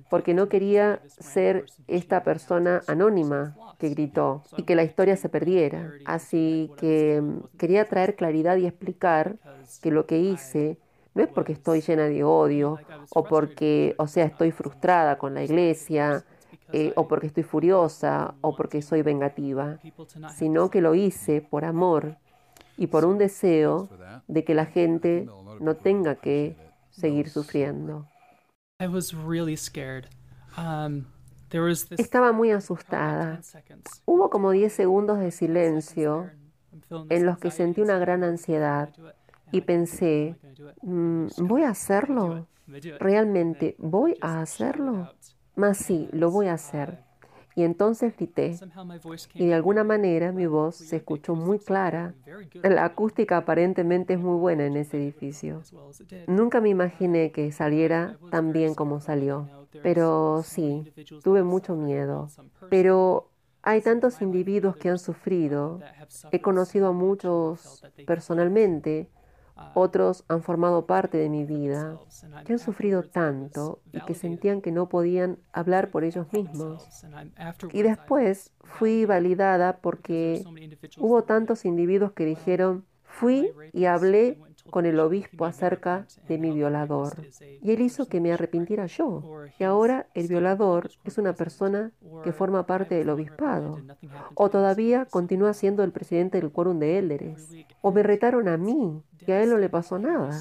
porque 0.09 0.35
no 0.35 0.49
quería 0.49 1.01
ser 1.07 1.65
esta 1.87 2.23
persona 2.23 2.81
anónima 2.85 3.55
que 3.79 3.89
gritó 3.89 4.43
y 4.55 4.63
que 4.63 4.75
la 4.75 4.83
historia 4.83 5.17
se 5.17 5.29
perdiera. 5.29 5.93
Así 6.05 6.71
que 6.77 7.21
mm, 7.21 7.57
quería 7.57 7.85
traer 7.85 8.15
claridad 8.15 8.57
y 8.57 8.67
explicar 8.67 9.37
que 9.81 9.89
lo 9.89 10.05
que 10.05 10.19
hice 10.19 10.77
no 11.15 11.23
es 11.23 11.29
porque 11.29 11.53
estoy 11.53 11.81
llena 11.81 12.03
de 12.03 12.23
odio 12.23 12.77
o 13.09 13.23
porque, 13.23 13.95
o 13.97 14.05
sea, 14.05 14.25
estoy 14.25 14.51
frustrada 14.51 15.17
con 15.17 15.33
la 15.33 15.43
iglesia 15.43 16.25
eh, 16.73 16.91
o 16.95 17.07
porque 17.07 17.27
estoy 17.27 17.43
furiosa 17.43 18.35
o 18.41 18.55
porque 18.55 18.81
soy 18.81 19.01
vengativa, 19.01 19.79
sino 20.35 20.69
que 20.69 20.81
lo 20.81 20.93
hice 20.93 21.41
por 21.41 21.63
amor 21.63 22.17
y 22.77 22.87
por 22.87 23.05
un 23.05 23.17
deseo 23.17 23.89
de 24.27 24.43
que 24.43 24.53
la 24.53 24.65
gente 24.65 25.27
no 25.61 25.77
tenga 25.77 26.15
que 26.15 26.57
seguir 26.89 27.29
sufriendo. 27.29 28.05
Um, 30.57 31.05
Estaba 31.97 32.33
muy 32.33 32.51
asustada. 32.51 33.39
Hubo 34.03 34.29
como 34.29 34.51
10 34.51 34.73
segundos 34.73 35.19
de 35.19 35.31
silencio 35.31 36.29
en 37.09 37.25
los 37.25 37.37
que 37.37 37.51
sentí 37.51 37.79
una 37.79 37.97
gran 37.99 38.25
ansiedad 38.25 38.89
y 39.51 39.61
pensé, 39.61 40.35
mm, 40.81 41.27
¿voy 41.39 41.63
a 41.63 41.69
hacerlo? 41.69 42.47
¿Realmente 42.99 43.75
voy 43.77 44.15
a 44.21 44.41
hacerlo? 44.41 45.11
Más 45.55 45.77
sí, 45.77 46.09
lo 46.11 46.31
voy 46.31 46.47
a 46.47 46.53
hacer. 46.53 47.05
Y 47.55 47.63
entonces 47.63 48.15
grité, 48.17 48.57
y 49.33 49.47
de 49.47 49.53
alguna 49.53 49.85
manera 49.85 50.33
mi 50.33 50.45
voz 50.45 50.75
se 50.75 50.97
escuchó 50.97 51.35
muy 51.35 51.57
clara. 51.57 52.13
La 52.63 52.83
acústica 52.83 53.37
aparentemente 53.37 54.15
es 54.15 54.19
muy 54.19 54.37
buena 54.37 54.65
en 54.65 54.75
ese 54.75 54.97
edificio. 54.97 55.61
Nunca 56.27 56.59
me 56.59 56.67
imaginé 56.69 57.31
que 57.31 57.53
saliera 57.53 58.17
tan 58.29 58.51
bien 58.51 58.75
como 58.75 58.99
salió, 58.99 59.47
pero 59.81 60.41
sí, 60.43 60.91
tuve 61.23 61.43
mucho 61.43 61.75
miedo. 61.77 62.27
Pero 62.69 63.31
hay 63.61 63.81
tantos 63.81 64.21
individuos 64.21 64.75
que 64.75 64.89
han 64.89 64.99
sufrido. 64.99 65.79
He 66.31 66.41
conocido 66.41 66.87
a 66.87 66.91
muchos 66.91 67.85
personalmente 68.05 69.09
otros 69.73 70.23
han 70.27 70.43
formado 70.43 70.85
parte 70.85 71.17
de 71.17 71.29
mi 71.29 71.45
vida, 71.45 71.97
que 72.45 72.53
han 72.53 72.59
sufrido 72.59 73.03
tanto 73.03 73.79
y 73.93 74.01
que 74.01 74.13
sentían 74.13 74.61
que 74.61 74.71
no 74.71 74.89
podían 74.89 75.37
hablar 75.53 75.91
por 75.91 76.03
ellos 76.03 76.31
mismos. 76.33 76.87
Y 77.71 77.81
después 77.81 78.51
fui 78.63 79.05
validada 79.05 79.77
porque 79.77 80.43
hubo 80.97 81.23
tantos 81.23 81.65
individuos 81.65 82.11
que 82.11 82.25
dijeron, 82.25 82.85
fui 83.03 83.51
y 83.71 83.85
hablé 83.85 84.37
con 84.69 84.85
el 84.85 84.99
obispo 84.99 85.45
acerca 85.45 86.05
de 86.27 86.37
mi 86.37 86.51
violador. 86.51 87.13
Y 87.61 87.71
él 87.71 87.81
hizo 87.81 88.07
que 88.07 88.19
me 88.19 88.33
arrepintiera 88.33 88.85
yo. 88.87 89.21
Y 89.59 89.63
ahora 89.63 90.07
el 90.13 90.27
violador 90.27 90.89
es 91.03 91.17
una 91.17 91.33
persona 91.33 91.91
que 92.23 92.33
forma 92.33 92.65
parte 92.65 92.95
del 92.95 93.09
obispado. 93.09 93.79
O 94.33 94.49
todavía 94.49 95.05
continúa 95.05 95.53
siendo 95.53 95.83
el 95.83 95.91
presidente 95.91 96.39
del 96.39 96.51
quórum 96.51 96.79
de 96.79 96.97
élderes. 96.97 97.49
O 97.81 97.91
me 97.91 98.03
retaron 98.03 98.47
a 98.47 98.57
mí 98.57 99.01
y 99.25 99.31
a 99.31 99.41
él 99.41 99.49
no 99.49 99.57
le 99.57 99.69
pasó 99.69 99.99
nada. 99.99 100.31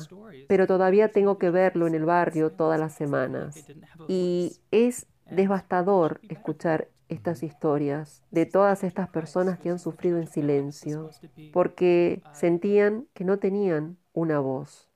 Pero 0.48 0.66
todavía 0.66 1.10
tengo 1.10 1.38
que 1.38 1.50
verlo 1.50 1.86
en 1.86 1.94
el 1.94 2.04
barrio 2.04 2.50
todas 2.50 2.80
las 2.80 2.94
semanas. 2.94 3.66
Y 4.08 4.56
es 4.70 5.06
devastador 5.30 6.20
escuchar 6.28 6.88
estas 7.08 7.42
historias 7.42 8.22
de 8.30 8.46
todas 8.46 8.84
estas 8.84 9.08
personas 9.08 9.58
que 9.58 9.70
han 9.70 9.78
sufrido 9.78 10.18
en 10.18 10.26
silencio, 10.26 11.10
porque 11.52 12.22
sentían 12.32 13.06
que 13.14 13.24
no 13.24 13.38
tenían 13.38 13.98
una 14.12 14.40
voz. 14.40 14.88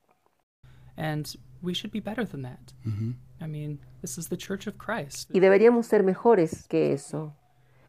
Y 5.32 5.40
deberíamos 5.40 5.86
ser 5.86 6.02
mejores 6.02 6.66
que 6.68 6.92
eso. 6.92 7.36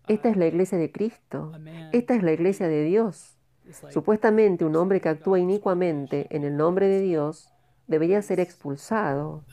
Esta 0.08 0.30
es 0.30 0.38
la 0.38 0.48
iglesia 0.48 0.78
de 0.78 0.92
Cristo. 0.92 1.52
Esta 1.92 2.16
es 2.16 2.24
la 2.24 2.32
iglesia 2.32 2.68
de 2.68 2.84
Dios. 2.84 3.38
Supuestamente 3.92 4.66
un 4.66 4.76
hombre 4.76 5.00
que 5.00 5.10
actúa 5.10 5.40
inicuamente 5.40 6.28
en 6.36 6.44
el 6.44 6.58
nombre 6.58 6.88
de 6.88 7.02
Dios 7.02 7.54
debería 7.88 8.22
ser 8.22 8.40
expulsado. 8.40 9.44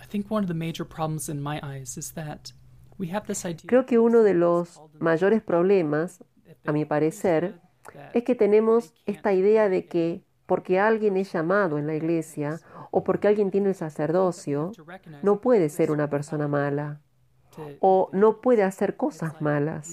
Creo 3.66 3.86
que 3.86 3.98
uno 3.98 4.22
de 4.22 4.34
los 4.34 4.80
mayores 4.98 5.42
problemas, 5.42 6.24
a 6.64 6.72
mi 6.72 6.84
parecer, 6.84 7.60
es 8.14 8.24
que 8.24 8.34
tenemos 8.34 8.94
esta 9.06 9.32
idea 9.32 9.68
de 9.68 9.86
que 9.86 10.22
porque 10.46 10.78
alguien 10.78 11.16
es 11.16 11.32
llamado 11.32 11.78
en 11.78 11.86
la 11.86 11.94
iglesia 11.94 12.60
o 12.90 13.04
porque 13.04 13.28
alguien 13.28 13.50
tiene 13.50 13.70
el 13.70 13.74
sacerdocio, 13.74 14.72
no 15.22 15.40
puede 15.40 15.68
ser 15.68 15.90
una 15.90 16.08
persona 16.08 16.48
mala 16.48 17.00
o 17.80 18.10
no 18.12 18.40
puede 18.40 18.62
hacer 18.62 18.96
cosas 18.96 19.40
malas. 19.40 19.90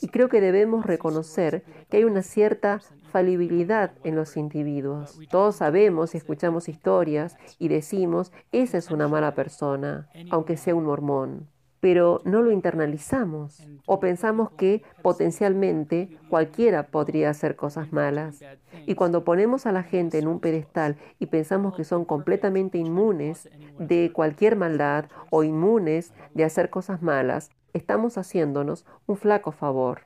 Y 0.00 0.08
creo 0.08 0.28
que 0.28 0.40
debemos 0.40 0.86
reconocer 0.86 1.64
que 1.88 1.98
hay 1.98 2.04
una 2.04 2.22
cierta 2.22 2.80
falibilidad 3.10 3.92
en 4.04 4.14
los 4.14 4.36
individuos. 4.36 5.18
Todos 5.28 5.56
sabemos 5.56 6.14
y 6.14 6.18
escuchamos 6.18 6.68
historias 6.68 7.36
y 7.58 7.68
decimos, 7.68 8.32
esa 8.52 8.78
es 8.78 8.90
una 8.90 9.08
mala 9.08 9.34
persona, 9.34 10.08
aunque 10.30 10.56
sea 10.56 10.74
un 10.74 10.84
mormón 10.84 11.49
pero 11.80 12.20
no 12.24 12.42
lo 12.42 12.52
internalizamos 12.52 13.66
o 13.86 14.00
pensamos 14.00 14.50
que 14.52 14.82
potencialmente 15.02 16.18
cualquiera 16.28 16.88
podría 16.88 17.30
hacer 17.30 17.56
cosas 17.56 17.92
malas. 17.92 18.40
Y 18.86 18.94
cuando 18.94 19.24
ponemos 19.24 19.66
a 19.66 19.72
la 19.72 19.82
gente 19.82 20.18
en 20.18 20.28
un 20.28 20.40
pedestal 20.40 20.96
y 21.18 21.26
pensamos 21.26 21.74
que 21.74 21.84
son 21.84 22.04
completamente 22.04 22.78
inmunes 22.78 23.48
de 23.78 24.12
cualquier 24.12 24.56
maldad 24.56 25.06
o 25.30 25.42
inmunes 25.42 26.12
de 26.34 26.44
hacer 26.44 26.70
cosas 26.70 27.02
malas, 27.02 27.50
estamos 27.72 28.18
haciéndonos 28.18 28.84
un 29.06 29.16
flaco 29.16 29.52
favor. 29.52 30.02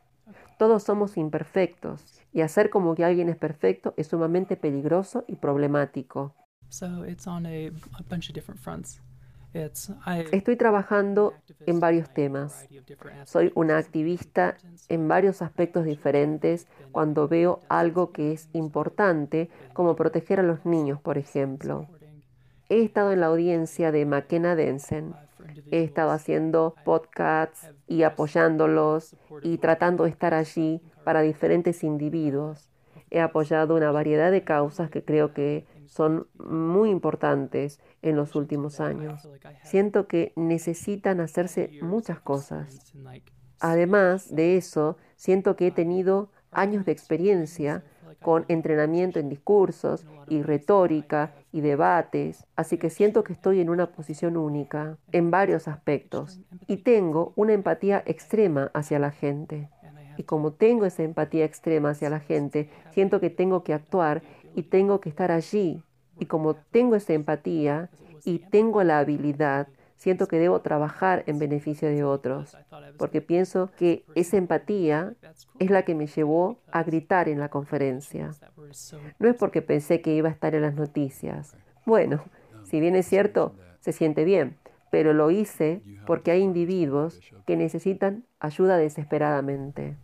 Todos 0.58 0.84
somos 0.84 1.16
imperfectos 1.16 2.22
y 2.32 2.42
hacer 2.42 2.70
como 2.70 2.94
que 2.94 3.04
alguien 3.04 3.28
es 3.28 3.36
perfecto 3.36 3.94
es 3.96 4.06
sumamente 4.06 4.56
peligroso 4.56 5.24
y 5.26 5.36
problemático. 5.36 6.34
Estoy 10.32 10.56
trabajando 10.56 11.34
en 11.64 11.78
varios 11.78 12.12
temas. 12.12 12.68
Soy 13.24 13.52
una 13.54 13.78
activista 13.78 14.56
en 14.88 15.06
varios 15.06 15.42
aspectos 15.42 15.84
diferentes 15.84 16.66
cuando 16.90 17.28
veo 17.28 17.60
algo 17.68 18.12
que 18.12 18.32
es 18.32 18.48
importante, 18.52 19.50
como 19.72 19.94
proteger 19.94 20.40
a 20.40 20.42
los 20.42 20.66
niños, 20.66 21.00
por 21.00 21.18
ejemplo. 21.18 21.86
He 22.68 22.82
estado 22.82 23.12
en 23.12 23.20
la 23.20 23.26
audiencia 23.26 23.92
de 23.92 24.04
McKenna 24.06 24.56
Denson. 24.56 25.14
He 25.70 25.84
estado 25.84 26.10
haciendo 26.10 26.74
podcasts 26.84 27.70
y 27.86 28.02
apoyándolos 28.02 29.14
y 29.42 29.58
tratando 29.58 30.04
de 30.04 30.10
estar 30.10 30.34
allí 30.34 30.80
para 31.04 31.20
diferentes 31.20 31.84
individuos. 31.84 32.68
He 33.10 33.20
apoyado 33.20 33.76
una 33.76 33.92
variedad 33.92 34.32
de 34.32 34.42
causas 34.42 34.90
que 34.90 35.04
creo 35.04 35.32
que 35.32 35.66
son 35.94 36.26
muy 36.34 36.90
importantes 36.90 37.78
en 38.02 38.16
los 38.16 38.34
últimos 38.34 38.80
años. 38.80 39.28
Siento 39.62 40.08
que 40.08 40.32
necesitan 40.34 41.20
hacerse 41.20 41.70
muchas 41.82 42.18
cosas. 42.18 42.92
Además 43.60 44.34
de 44.34 44.56
eso, 44.56 44.96
siento 45.14 45.54
que 45.54 45.68
he 45.68 45.70
tenido 45.70 46.32
años 46.50 46.84
de 46.84 46.90
experiencia 46.90 47.84
con 48.20 48.44
entrenamiento 48.48 49.20
en 49.20 49.28
discursos 49.28 50.04
y 50.28 50.42
retórica 50.42 51.32
y 51.52 51.60
debates, 51.60 52.44
así 52.56 52.76
que 52.76 52.90
siento 52.90 53.22
que 53.22 53.32
estoy 53.32 53.60
en 53.60 53.70
una 53.70 53.92
posición 53.92 54.36
única 54.36 54.98
en 55.12 55.30
varios 55.30 55.68
aspectos 55.68 56.40
y 56.66 56.78
tengo 56.78 57.34
una 57.36 57.52
empatía 57.52 58.02
extrema 58.04 58.72
hacia 58.74 58.98
la 58.98 59.12
gente. 59.12 59.70
Y 60.16 60.24
como 60.24 60.52
tengo 60.52 60.86
esa 60.86 61.02
empatía 61.02 61.44
extrema 61.44 61.90
hacia 61.90 62.10
la 62.10 62.20
gente, 62.20 62.70
siento 62.90 63.20
que 63.20 63.30
tengo 63.30 63.62
que 63.62 63.74
actuar 63.74 64.22
y 64.54 64.62
tengo 64.62 65.00
que 65.00 65.08
estar 65.08 65.30
allí. 65.30 65.82
Y 66.18 66.26
como 66.26 66.54
tengo 66.54 66.94
esa 66.94 67.12
empatía 67.12 67.90
y 68.24 68.38
tengo 68.38 68.82
la 68.84 69.00
habilidad, 69.00 69.68
siento 69.96 70.26
que 70.26 70.38
debo 70.38 70.60
trabajar 70.60 71.24
en 71.26 71.38
beneficio 71.38 71.88
de 71.88 72.04
otros, 72.04 72.56
porque 72.98 73.20
pienso 73.20 73.70
que 73.76 74.04
esa 74.14 74.36
empatía 74.36 75.14
es 75.58 75.70
la 75.70 75.84
que 75.84 75.94
me 75.94 76.06
llevó 76.06 76.58
a 76.70 76.82
gritar 76.82 77.28
en 77.28 77.40
la 77.40 77.48
conferencia. 77.48 78.30
No 79.18 79.28
es 79.28 79.36
porque 79.36 79.62
pensé 79.62 80.00
que 80.00 80.14
iba 80.14 80.28
a 80.28 80.32
estar 80.32 80.54
en 80.54 80.62
las 80.62 80.74
noticias. 80.74 81.56
Bueno, 81.86 82.24
si 82.64 82.80
bien 82.80 82.96
es 82.96 83.06
cierto, 83.06 83.56
se 83.80 83.92
siente 83.92 84.24
bien, 84.24 84.56
pero 84.90 85.12
lo 85.12 85.30
hice 85.30 85.82
porque 86.06 86.30
hay 86.30 86.42
individuos 86.42 87.20
que 87.46 87.56
necesitan 87.56 88.24
ayuda 88.40 88.76
desesperadamente. 88.76 89.96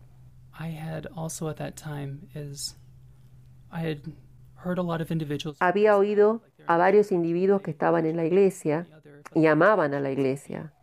Había 5.59 5.97
oído 5.97 6.41
a 6.67 6.77
varios 6.77 7.11
individuos 7.11 7.61
que 7.61 7.71
estaban 7.71 8.05
en 8.05 8.15
la 8.17 8.25
iglesia 8.25 8.87
y 9.33 9.45
amaban 9.47 9.93
a 9.93 9.99
la 9.99 10.11
iglesia, 10.11 10.73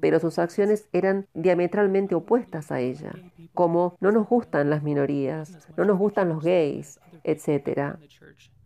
pero 0.00 0.20
sus 0.20 0.38
acciones 0.38 0.88
eran 0.92 1.26
diametralmente 1.34 2.14
opuestas 2.14 2.70
a 2.70 2.80
ella, 2.80 3.12
como 3.54 3.96
no 4.00 4.12
nos 4.12 4.28
gustan 4.28 4.70
las 4.70 4.82
minorías, 4.82 5.68
no 5.76 5.84
nos 5.84 5.98
gustan 5.98 6.28
los 6.28 6.42
gays, 6.42 7.00
etc. 7.24 7.96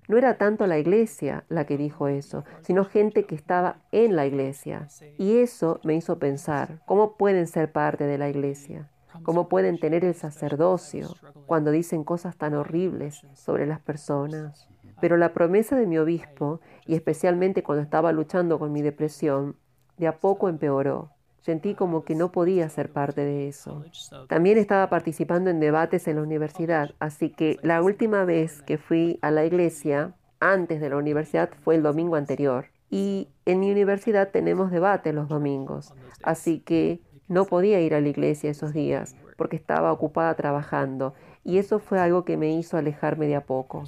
No 0.08 0.18
era 0.18 0.38
tanto 0.38 0.66
la 0.66 0.78
iglesia 0.78 1.44
la 1.48 1.66
que 1.66 1.76
dijo 1.76 2.08
eso, 2.08 2.44
sino 2.62 2.84
gente 2.84 3.24
que 3.24 3.34
estaba 3.34 3.78
en 3.92 4.14
la 4.14 4.26
iglesia. 4.26 4.88
Y 5.18 5.38
eso 5.38 5.80
me 5.82 5.94
hizo 5.94 6.18
pensar, 6.18 6.80
¿cómo 6.86 7.16
pueden 7.16 7.46
ser 7.46 7.72
parte 7.72 8.04
de 8.04 8.18
la 8.18 8.28
iglesia? 8.28 8.88
¿Cómo 9.22 9.48
pueden 9.48 9.78
tener 9.78 10.04
el 10.04 10.14
sacerdocio 10.14 11.14
cuando 11.46 11.70
dicen 11.70 12.04
cosas 12.04 12.36
tan 12.36 12.54
horribles 12.54 13.22
sobre 13.34 13.66
las 13.66 13.80
personas? 13.80 14.68
Pero 15.00 15.16
la 15.16 15.32
promesa 15.32 15.76
de 15.76 15.86
mi 15.86 15.98
obispo, 15.98 16.60
y 16.86 16.94
especialmente 16.94 17.62
cuando 17.62 17.82
estaba 17.82 18.12
luchando 18.12 18.58
con 18.58 18.72
mi 18.72 18.82
depresión, 18.82 19.56
de 19.98 20.06
a 20.06 20.18
poco 20.18 20.48
empeoró. 20.48 21.10
Sentí 21.40 21.74
como 21.74 22.04
que 22.04 22.16
no 22.16 22.32
podía 22.32 22.68
ser 22.68 22.90
parte 22.90 23.20
de 23.20 23.46
eso. 23.46 23.84
También 24.28 24.58
estaba 24.58 24.88
participando 24.88 25.48
en 25.48 25.60
debates 25.60 26.08
en 26.08 26.16
la 26.16 26.22
universidad, 26.22 26.90
así 26.98 27.30
que 27.30 27.58
la 27.62 27.82
última 27.82 28.24
vez 28.24 28.62
que 28.62 28.78
fui 28.78 29.18
a 29.22 29.30
la 29.30 29.44
iglesia, 29.44 30.14
antes 30.40 30.80
de 30.80 30.90
la 30.90 30.96
universidad, 30.96 31.50
fue 31.62 31.76
el 31.76 31.84
domingo 31.84 32.16
anterior. 32.16 32.66
Y 32.90 33.28
en 33.44 33.60
mi 33.60 33.70
universidad 33.70 34.30
tenemos 34.30 34.70
debate 34.70 35.12
los 35.12 35.28
domingos, 35.28 35.94
así 36.22 36.60
que 36.60 37.00
No 37.28 37.44
podía 37.44 37.80
ir 37.80 37.94
a 37.94 38.00
la 38.00 38.08
iglesia 38.08 38.50
esos 38.50 38.72
días 38.72 39.16
porque 39.36 39.56
estaba 39.56 39.92
ocupada 39.92 40.34
trabajando 40.34 41.14
y 41.44 41.58
eso 41.58 41.78
fue 41.78 41.98
algo 41.98 42.24
que 42.24 42.36
me 42.36 42.52
hizo 42.52 42.76
alejarme 42.76 43.26
de 43.26 43.36
a 43.36 43.44
poco. 43.44 43.84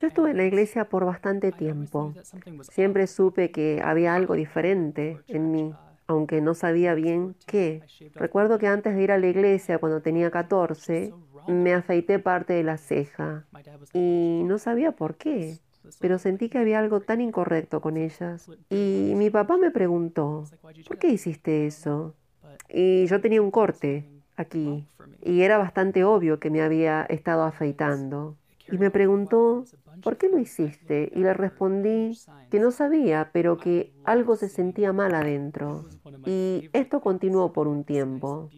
Yo 0.00 0.08
estuve 0.08 0.32
en 0.32 0.36
la 0.36 0.44
iglesia 0.44 0.88
por 0.88 1.04
bastante 1.04 1.52
tiempo. 1.52 2.12
Siempre 2.70 3.06
supe 3.06 3.50
que 3.50 3.80
había 3.84 4.14
algo 4.14 4.34
diferente 4.34 5.20
en 5.28 5.52
mí, 5.52 5.72
aunque 6.06 6.40
no 6.40 6.54
sabía 6.54 6.94
bien 6.94 7.36
qué. 7.46 7.82
Recuerdo 8.14 8.58
que 8.58 8.66
antes 8.66 8.96
de 8.96 9.02
ir 9.02 9.12
a 9.12 9.18
la 9.18 9.28
iglesia, 9.28 9.78
cuando 9.78 10.02
tenía 10.02 10.30
14, 10.30 11.14
me 11.46 11.72
afeité 11.72 12.18
parte 12.18 12.52
de 12.52 12.64
la 12.64 12.78
ceja 12.78 13.46
y 13.92 14.42
no 14.44 14.58
sabía 14.58 14.92
por 14.92 15.16
qué, 15.16 15.60
pero 16.00 16.18
sentí 16.18 16.48
que 16.48 16.58
había 16.58 16.78
algo 16.78 17.00
tan 17.00 17.20
incorrecto 17.20 17.80
con 17.80 17.96
ellas. 17.96 18.50
Y 18.70 19.12
mi 19.16 19.30
papá 19.30 19.56
me 19.56 19.70
preguntó, 19.70 20.44
¿por 20.86 20.98
qué 20.98 21.08
hiciste 21.08 21.66
eso? 21.66 22.14
Y 22.68 23.06
yo 23.06 23.20
tenía 23.20 23.42
un 23.42 23.50
corte 23.50 24.08
aquí 24.36 24.86
y 25.22 25.42
era 25.42 25.58
bastante 25.58 26.04
obvio 26.04 26.40
que 26.40 26.50
me 26.50 26.62
había 26.62 27.02
estado 27.04 27.44
afeitando. 27.44 28.36
Y 28.70 28.78
me 28.78 28.90
preguntó, 28.90 29.64
¿por 30.02 30.16
qué 30.16 30.28
lo 30.28 30.38
hiciste? 30.38 31.10
Y 31.14 31.20
le 31.20 31.34
respondí 31.34 32.18
que 32.50 32.58
no 32.58 32.70
sabía, 32.70 33.30
pero 33.32 33.56
que 33.56 33.92
algo 34.04 34.36
se 34.36 34.48
sentía 34.48 34.92
mal 34.92 35.14
adentro. 35.14 35.84
Y 36.26 36.70
esto 36.72 37.00
continuó 37.00 37.52
por 37.52 37.68
un 37.68 37.84
tiempo. 37.84 38.50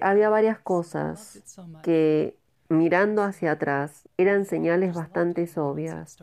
Había 0.00 0.28
varias 0.30 0.58
cosas 0.58 1.42
que, 1.82 2.36
mirando 2.70 3.24
hacia 3.24 3.52
atrás, 3.52 4.08
eran 4.16 4.44
señales 4.44 4.94
bastante 4.94 5.48
obvias. 5.56 6.16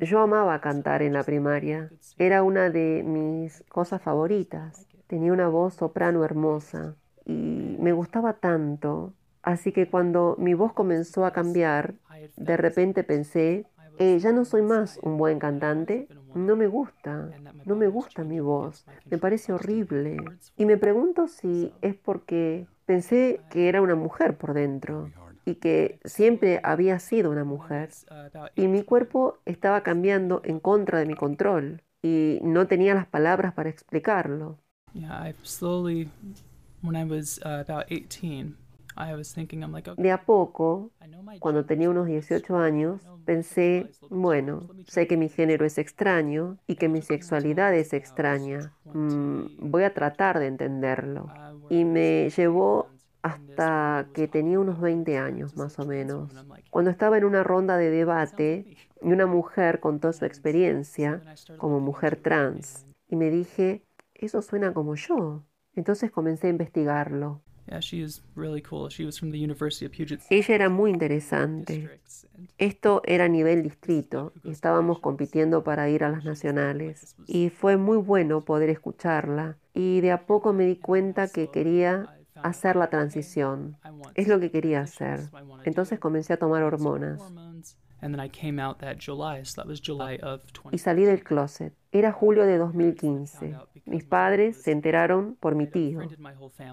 Yo 0.00 0.20
amaba 0.20 0.60
cantar 0.60 1.02
en 1.02 1.12
la 1.12 1.24
primaria. 1.24 1.90
Era 2.16 2.42
una 2.44 2.70
de 2.70 3.02
mis 3.04 3.64
cosas 3.68 4.00
favoritas. 4.00 4.86
Tenía 5.08 5.32
una 5.32 5.48
voz 5.48 5.74
soprano 5.74 6.24
hermosa 6.24 6.94
y 7.26 7.76
me 7.80 7.92
gustaba 7.92 8.34
tanto. 8.34 9.14
Así 9.42 9.72
que 9.72 9.88
cuando 9.88 10.36
mi 10.38 10.54
voz 10.54 10.72
comenzó 10.72 11.26
a 11.26 11.32
cambiar, 11.32 11.94
de 12.36 12.56
repente 12.56 13.02
pensé, 13.02 13.66
eh, 13.98 14.18
ya 14.20 14.32
no 14.32 14.44
soy 14.44 14.62
más 14.62 15.00
un 15.02 15.16
buen 15.16 15.40
cantante, 15.40 16.06
no 16.34 16.54
me 16.54 16.68
gusta, 16.68 17.30
no 17.64 17.74
me 17.74 17.88
gusta 17.88 18.22
mi 18.22 18.38
voz, 18.38 18.86
me 19.10 19.18
parece 19.18 19.52
horrible. 19.52 20.18
Y 20.56 20.66
me 20.66 20.76
pregunto 20.76 21.26
si 21.26 21.72
es 21.82 21.96
porque 21.96 22.68
pensé 22.86 23.40
que 23.50 23.68
era 23.68 23.82
una 23.82 23.96
mujer 23.96 24.36
por 24.36 24.54
dentro 24.54 25.10
y 25.44 25.56
que 25.56 26.00
siempre 26.04 26.60
había 26.62 26.98
sido 26.98 27.30
una 27.30 27.44
mujer. 27.44 27.90
Y 28.54 28.68
mi 28.68 28.82
cuerpo 28.82 29.38
estaba 29.44 29.82
cambiando 29.82 30.42
en 30.44 30.60
contra 30.60 30.98
de 30.98 31.06
mi 31.06 31.14
control 31.14 31.82
y 32.02 32.38
no 32.42 32.66
tenía 32.66 32.94
las 32.94 33.06
palabras 33.06 33.54
para 33.54 33.70
explicarlo. 33.70 34.58
Uh, 36.82 37.60
about 37.60 37.88
18, 37.88 38.56
I 38.96 39.14
was 39.14 39.32
thinking, 39.32 39.62
I'm 39.62 39.72
like, 39.72 39.88
okay, 39.88 40.02
De 40.02 40.10
a 40.10 40.24
poco, 40.24 40.90
cuando 41.38 41.64
tenía 41.64 41.90
unos 41.90 42.06
18 42.06 42.56
años, 42.56 43.02
pensé, 43.24 43.90
bueno, 44.08 44.68
sé 44.86 45.06
que 45.06 45.16
mi 45.16 45.28
género 45.28 45.64
es 45.64 45.78
extraño 45.78 46.58
y 46.66 46.76
que 46.76 46.88
mi 46.88 47.02
sexualidad 47.02 47.74
es 47.74 47.92
extraña. 47.92 48.72
Mm, 48.84 49.70
voy 49.70 49.84
a 49.84 49.94
tratar 49.94 50.38
de 50.38 50.46
entenderlo. 50.46 51.32
Y 51.68 51.84
me 51.84 52.30
llevó 52.30 52.88
hasta 53.22 54.08
que 54.14 54.28
tenía 54.28 54.58
unos 54.58 54.80
20 54.80 55.18
años 55.18 55.56
más 55.56 55.78
o 55.78 55.86
menos. 55.86 56.32
Cuando 56.70 56.90
estaba 56.90 57.18
en 57.18 57.24
una 57.24 57.42
ronda 57.42 57.76
de 57.76 57.90
debate 57.90 58.76
y 59.02 59.12
una 59.12 59.26
mujer 59.26 59.80
contó 59.80 60.12
su 60.12 60.24
experiencia 60.24 61.22
como 61.58 61.80
mujer 61.80 62.16
trans 62.16 62.86
y 63.08 63.16
me 63.16 63.30
dije, 63.30 63.82
eso 64.14 64.42
suena 64.42 64.72
como 64.72 64.94
yo. 64.94 65.42
Entonces 65.74 66.10
comencé 66.10 66.48
a 66.48 66.50
investigarlo. 66.50 67.42
Ella 70.30 70.54
era 70.54 70.68
muy 70.68 70.90
interesante. 70.90 72.00
Esto 72.58 73.02
era 73.04 73.26
a 73.26 73.28
nivel 73.28 73.62
distrito 73.62 74.32
y 74.42 74.50
estábamos 74.50 74.98
compitiendo 74.98 75.62
para 75.62 75.88
ir 75.88 76.02
a 76.02 76.08
las 76.10 76.24
nacionales. 76.24 77.14
Y 77.26 77.50
fue 77.50 77.76
muy 77.76 77.98
bueno 77.98 78.40
poder 78.40 78.70
escucharla 78.70 79.56
y 79.72 80.00
de 80.00 80.10
a 80.10 80.26
poco 80.26 80.52
me 80.52 80.66
di 80.66 80.76
cuenta 80.76 81.28
que 81.28 81.48
quería 81.48 82.19
hacer 82.42 82.76
la 82.76 82.88
transición. 82.88 83.76
Es 84.14 84.28
lo 84.28 84.40
que 84.40 84.50
quería 84.50 84.80
hacer. 84.80 85.20
Entonces 85.64 85.98
comencé 85.98 86.32
a 86.32 86.36
tomar 86.38 86.62
hormonas 86.62 87.20
y 90.70 90.78
20. 90.78 90.78
salí 90.78 91.04
del 91.04 91.22
closet. 91.22 91.74
Era 91.92 92.12
julio 92.12 92.46
de 92.46 92.56
2015. 92.56 93.56
Mis 93.84 94.04
padres 94.04 94.62
se 94.62 94.72
enteraron 94.72 95.36
por 95.38 95.54
mi 95.54 95.66
tío. 95.66 96.00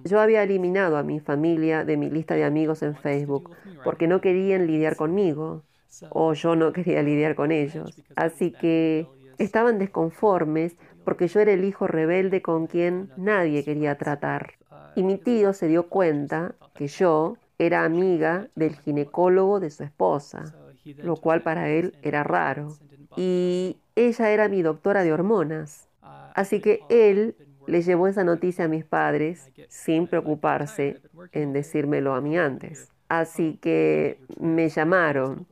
Yo 0.05 0.22
había 0.22 0.43
eliminado 0.43 0.97
a 0.97 1.03
mi 1.03 1.20
familia 1.20 1.84
de 1.84 1.97
mi 1.97 2.09
lista 2.09 2.36
de 2.36 2.45
amigos 2.45 2.82
en 2.84 2.95
Facebook 2.95 3.55
porque 3.84 4.07
no 4.07 4.22
querían 4.22 4.68
lidiar 4.68 4.95
conmigo 4.95 5.63
o 6.09 6.34
yo 6.34 6.55
no 6.55 6.72
quería 6.74 7.03
lidiar 7.03 7.36
con 7.36 7.51
ellos. 7.51 8.01
Así 8.15 8.51
que 8.51 9.07
estaban 9.38 9.80
desconformes 9.80 10.78
porque 11.03 11.28
yo 11.28 11.39
era 11.39 11.53
el 11.53 11.63
hijo 11.63 11.88
rebelde 11.88 12.41
con 12.41 12.68
quien 12.68 13.09
nadie 13.18 13.63
quería 13.63 13.97
tratar. 13.97 14.53
Y 14.95 15.03
mi 15.03 15.17
tío 15.17 15.53
se 15.53 15.67
dio 15.67 15.89
cuenta 15.89 16.55
que 16.73 16.88
yo 16.88 17.38
era 17.59 17.84
amiga 17.84 18.47
del 18.55 18.75
ginecólogo 18.75 19.59
de 19.59 19.69
su 19.69 19.84
esposa, 19.84 20.55
lo 20.97 21.15
cual 21.17 21.41
para 21.41 21.69
él 21.69 21.95
era 22.01 22.23
raro. 22.23 22.78
Y 23.15 23.78
ella 23.95 24.32
era 24.32 24.47
mi 24.47 24.61
doctora 24.61 25.03
de 25.03 25.13
hormonas. 25.13 25.88
Así 26.34 26.61
que 26.61 26.82
él 26.89 27.36
le 27.67 27.82
llevó 27.82 28.07
esa 28.07 28.23
noticia 28.23 28.65
a 28.65 28.67
mis 28.67 28.86
padres 28.86 29.51
sin 29.69 30.07
preocuparse 30.07 31.01
en 31.32 31.53
decírmelo 31.53 32.13
a 32.13 32.21
mí 32.21 32.38
antes. 32.38 32.91
Así 33.09 33.57
que 33.61 34.19
me 34.39 34.69
llamaron. 34.69 35.47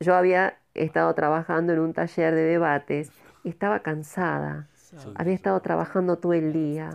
Yo 0.00 0.14
había 0.14 0.58
estado 0.74 1.12
trabajando 1.14 1.72
en 1.72 1.80
un 1.80 1.92
taller 1.92 2.34
de 2.34 2.42
debates 2.42 3.10
y 3.42 3.48
estaba 3.48 3.80
cansada. 3.80 4.68
Había 5.14 5.34
estado 5.34 5.60
trabajando 5.60 6.16
todo 6.16 6.32
el 6.32 6.52
día. 6.52 6.90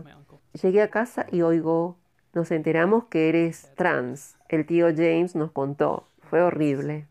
Llegué 0.61 0.81
a 0.81 0.89
casa 0.89 1.25
y 1.31 1.41
oigo, 1.41 1.97
nos 2.33 2.51
enteramos 2.51 3.05
que 3.05 3.29
eres 3.29 3.71
trans. 3.75 4.37
El 4.49 4.65
tío 4.65 4.87
James 4.95 5.35
nos 5.35 5.51
contó. 5.51 6.07
Fue 6.21 6.41
horrible. 6.41 7.07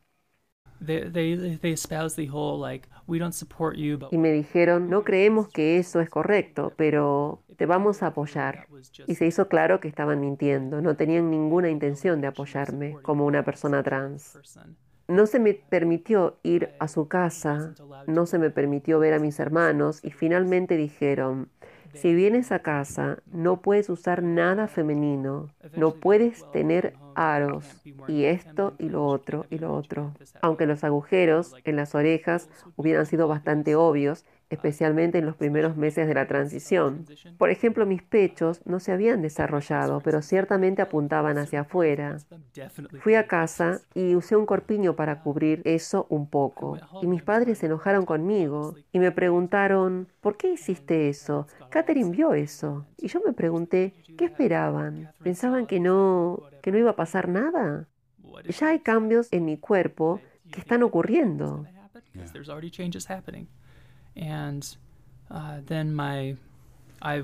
Y 4.11 4.19
me 4.19 4.33
dijeron, 4.33 4.91
no 4.91 5.05
creemos 5.05 5.49
que 5.49 5.79
eso 5.79 6.01
es 6.01 6.11
correcto, 6.11 6.73
pero 6.77 7.43
te 7.57 7.67
vamos 7.67 8.03
a 8.03 8.09
apoyar. 8.09 8.67
Y 9.07 9.15
se 9.15 9.27
hizo 9.27 9.49
claro 9.49 9.81
que 9.81 9.89
estaban 9.89 10.21
mintiendo. 10.21 10.81
No 10.81 10.97
tenían 10.97 11.31
ninguna 11.31 11.71
intención 11.71 12.21
de 12.21 12.27
apoyarme 12.29 12.99
como 13.03 13.27
una 13.27 13.45
persona 13.45 13.83
trans. 13.83 14.39
No 15.09 15.27
se 15.27 15.39
me 15.41 15.55
permitió 15.55 16.39
ir 16.43 16.71
a 16.79 16.89
su 16.89 17.09
casa, 17.09 17.75
no 18.07 18.27
se 18.27 18.39
me 18.39 18.51
permitió 18.51 18.99
ver 18.99 19.15
a 19.15 19.19
mis 19.19 19.39
hermanos 19.41 20.01
y 20.03 20.11
finalmente 20.11 20.77
dijeron, 20.77 21.51
si 21.93 22.15
vienes 22.15 22.53
a 22.53 22.61
casa 22.61 23.23
no 23.33 23.61
puedes 23.63 23.89
usar 23.91 24.23
nada 24.23 24.69
femenino, 24.69 25.51
no 25.75 25.97
puedes 25.97 26.47
tener 26.51 26.99
aros 27.15 27.87
y 28.07 28.25
esto 28.25 28.75
y 28.79 28.89
lo 28.89 29.07
otro 29.07 29.47
y 29.51 29.59
lo 29.59 29.75
otro. 29.75 30.17
Aunque 30.41 30.67
los 30.67 30.85
agujeros 30.85 31.57
en 31.65 31.77
las 31.77 31.95
orejas 31.95 32.49
hubieran 32.77 33.07
sido 33.07 33.29
bastante 33.29 33.77
obvios, 33.77 34.25
especialmente 34.53 35.19
en 35.19 35.25
los 35.25 35.35
primeros 35.35 35.77
meses 35.79 36.07
de 36.07 36.13
la 36.13 36.27
transición. 36.27 37.07
Por 37.39 37.49
ejemplo, 37.49 37.87
mis 37.87 38.03
pechos 38.03 38.61
no 38.67 38.81
se 38.81 38.93
habían 38.93 39.23
desarrollado, 39.23 40.01
pero 40.01 40.21
ciertamente 40.21 40.83
apuntaban 40.83 41.39
hacia 41.39 41.63
afuera. 41.63 42.19
Fui 43.01 43.15
a 43.15 43.27
casa 43.27 43.81
y 43.95 44.15
usé 44.15 44.37
un 44.37 44.45
corpiño 44.45 44.95
para 44.95 45.23
cubrir 45.23 45.63
eso 45.65 46.07
un 46.11 46.29
poco. 46.29 46.79
Y 47.01 47.07
mis 47.07 47.23
padres 47.23 47.59
se 47.59 47.67
enojaron 47.67 48.05
conmigo 48.05 48.75
y 48.93 48.99
me 48.99 49.11
preguntaron, 49.11 50.09
¿por 50.21 50.37
qué 50.37 50.53
hiciste 50.53 51.09
eso? 51.09 51.47
Catherine 51.71 52.11
vio 52.11 52.35
eso. 52.35 52.87
Y 52.99 53.09
yo 53.09 53.21
me 53.25 53.33
pregunté, 53.33 53.95
¿qué 54.19 54.27
esperaban? 54.27 55.13
¿Pensaban 55.23 55.67
que 55.67 55.81
no, 55.81 56.43
que 56.61 56.71
no 56.73 56.79
iba 56.79 56.91
a 56.91 56.97
pasar 56.97 57.29
nada? 57.29 57.89
Ya 58.49 58.69
hay 58.69 58.81
cambios 58.81 59.29
en 59.33 59.47
mi 59.47 59.57
cuerpo 59.57 60.21
que 60.53 60.61
están 60.61 60.83
ocurriendo. 60.83 61.67
And 64.17 64.65
uh, 65.31 65.61
then 65.67 65.95
my, 65.95 66.37
I 67.01 67.23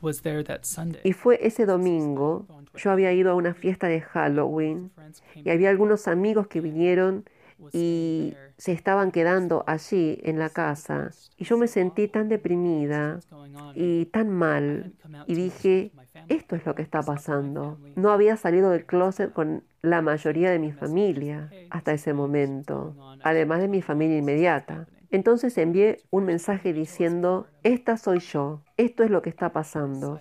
was 0.00 0.22
there 0.22 0.42
that 0.44 0.64
Sunday. 0.64 1.00
Y 1.04 1.12
fue 1.12 1.38
ese 1.42 1.66
domingo, 1.66 2.46
yo 2.76 2.90
había 2.90 3.12
ido 3.12 3.30
a 3.30 3.34
una 3.34 3.54
fiesta 3.54 3.88
de 3.88 4.00
Halloween 4.00 4.90
y 5.34 5.50
había 5.50 5.70
algunos 5.70 6.08
amigos 6.08 6.46
que 6.46 6.60
vinieron 6.60 7.24
y 7.72 8.34
se 8.56 8.72
estaban 8.72 9.10
quedando 9.10 9.64
allí 9.66 10.18
en 10.22 10.38
la 10.38 10.48
casa. 10.48 11.10
Y 11.36 11.44
yo 11.44 11.58
me 11.58 11.66
sentí 11.66 12.08
tan 12.08 12.28
deprimida 12.28 13.20
y 13.74 14.06
tan 14.06 14.30
mal. 14.30 14.92
Y 15.26 15.34
dije, 15.34 15.92
esto 16.28 16.56
es 16.56 16.64
lo 16.64 16.74
que 16.74 16.82
está 16.82 17.02
pasando. 17.02 17.78
No 17.96 18.10
había 18.10 18.36
salido 18.36 18.70
del 18.70 18.86
closet 18.86 19.32
con 19.32 19.64
la 19.82 20.02
mayoría 20.02 20.50
de 20.50 20.58
mi 20.58 20.72
familia 20.72 21.50
hasta 21.70 21.92
ese 21.92 22.12
momento, 22.14 22.94
además 23.22 23.60
de 23.60 23.68
mi 23.68 23.82
familia 23.82 24.18
inmediata. 24.18 24.86
Entonces 25.10 25.56
envié 25.58 25.98
un 26.10 26.24
mensaje 26.24 26.72
diciendo, 26.72 27.46
esta 27.62 27.96
soy 27.96 28.20
yo, 28.20 28.62
esto 28.76 29.02
es 29.02 29.10
lo 29.10 29.22
que 29.22 29.30
está 29.30 29.52
pasando 29.52 30.20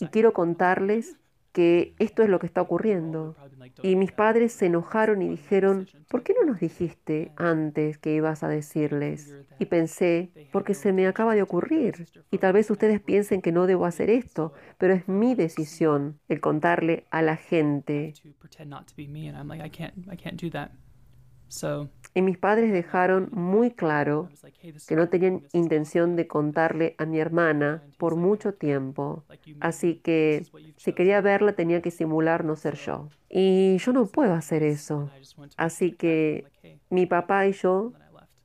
y 0.00 0.06
quiero 0.06 0.32
contarles 0.32 1.16
que 1.52 1.94
esto 1.98 2.22
es 2.22 2.28
lo 2.28 2.38
que 2.38 2.46
está 2.46 2.62
ocurriendo. 2.62 3.36
Y 3.82 3.96
mis 3.96 4.12
padres 4.12 4.52
se 4.52 4.66
enojaron 4.66 5.22
y 5.22 5.28
dijeron, 5.28 5.86
¿por 6.08 6.22
qué 6.22 6.34
no 6.38 6.46
nos 6.46 6.60
dijiste 6.60 7.32
antes 7.36 7.98
que 7.98 8.14
ibas 8.14 8.42
a 8.42 8.48
decirles? 8.48 9.34
Y 9.58 9.66
pensé, 9.66 10.30
porque 10.52 10.74
se 10.74 10.92
me 10.92 11.06
acaba 11.06 11.34
de 11.34 11.42
ocurrir. 11.42 12.06
Y 12.30 12.38
tal 12.38 12.52
vez 12.52 12.70
ustedes 12.70 13.00
piensen 13.00 13.42
que 13.42 13.52
no 13.52 13.66
debo 13.66 13.86
hacer 13.86 14.10
esto, 14.10 14.52
pero 14.78 14.94
es 14.94 15.08
mi 15.08 15.34
decisión 15.34 16.18
el 16.28 16.40
contarle 16.40 17.04
a 17.10 17.22
la 17.22 17.36
gente. 17.36 18.14
Y 22.12 22.22
mis 22.22 22.38
padres 22.38 22.72
dejaron 22.72 23.28
muy 23.32 23.70
claro 23.70 24.30
que 24.88 24.96
no 24.96 25.08
tenían 25.08 25.42
intención 25.52 26.16
de 26.16 26.26
contarle 26.26 26.94
a 26.98 27.06
mi 27.06 27.20
hermana 27.20 27.84
por 27.98 28.16
mucho 28.16 28.54
tiempo. 28.54 29.24
Así 29.60 29.96
que 29.96 30.44
si 30.76 30.92
quería 30.92 31.20
verla 31.20 31.52
tenía 31.52 31.82
que 31.82 31.90
simular 31.92 32.44
no 32.44 32.56
ser 32.56 32.74
yo. 32.74 33.08
Y 33.28 33.78
yo 33.78 33.92
no 33.92 34.06
puedo 34.06 34.34
hacer 34.34 34.64
eso. 34.64 35.08
Así 35.56 35.92
que 35.92 36.46
mi 36.88 37.06
papá 37.06 37.46
y 37.46 37.52
yo 37.52 37.92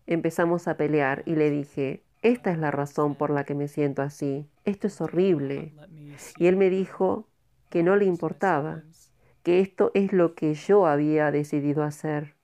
empezamos 0.05 0.67
a 0.67 0.77
pelear 0.77 1.23
y 1.25 1.35
le 1.35 1.49
dije, 1.49 2.03
esta 2.21 2.51
es 2.51 2.59
la 2.59 2.69
razón 2.69 3.15
por 3.15 3.31
la 3.31 3.45
que 3.45 3.55
me 3.55 3.67
siento 3.67 4.03
así. 4.03 4.47
Esto 4.63 4.87
es 4.87 5.01
horrible. 5.01 5.73
Y 6.37 6.45
él 6.45 6.55
me 6.55 6.69
dijo 6.69 7.27
que 7.69 7.81
no 7.81 7.95
le 7.95 8.05
importaba, 8.05 8.83
que 9.41 9.59
esto 9.59 9.91
es 9.95 10.13
lo 10.13 10.35
que 10.35 10.53
yo 10.53 10.85
había 10.85 11.31
decidido 11.31 11.83
hacer. 11.83 12.34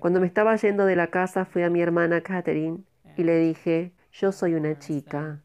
Cuando 0.00 0.20
me 0.20 0.26
estaba 0.26 0.54
yendo 0.56 0.84
de 0.86 0.96
la 0.96 1.08
casa 1.08 1.44
fui 1.44 1.62
a 1.62 1.70
mi 1.70 1.80
hermana 1.80 2.20
Catherine 2.20 2.78
y 3.16 3.24
le 3.24 3.38
dije, 3.38 3.92
yo 4.12 4.32
soy 4.32 4.54
una 4.54 4.78
chica. 4.78 5.42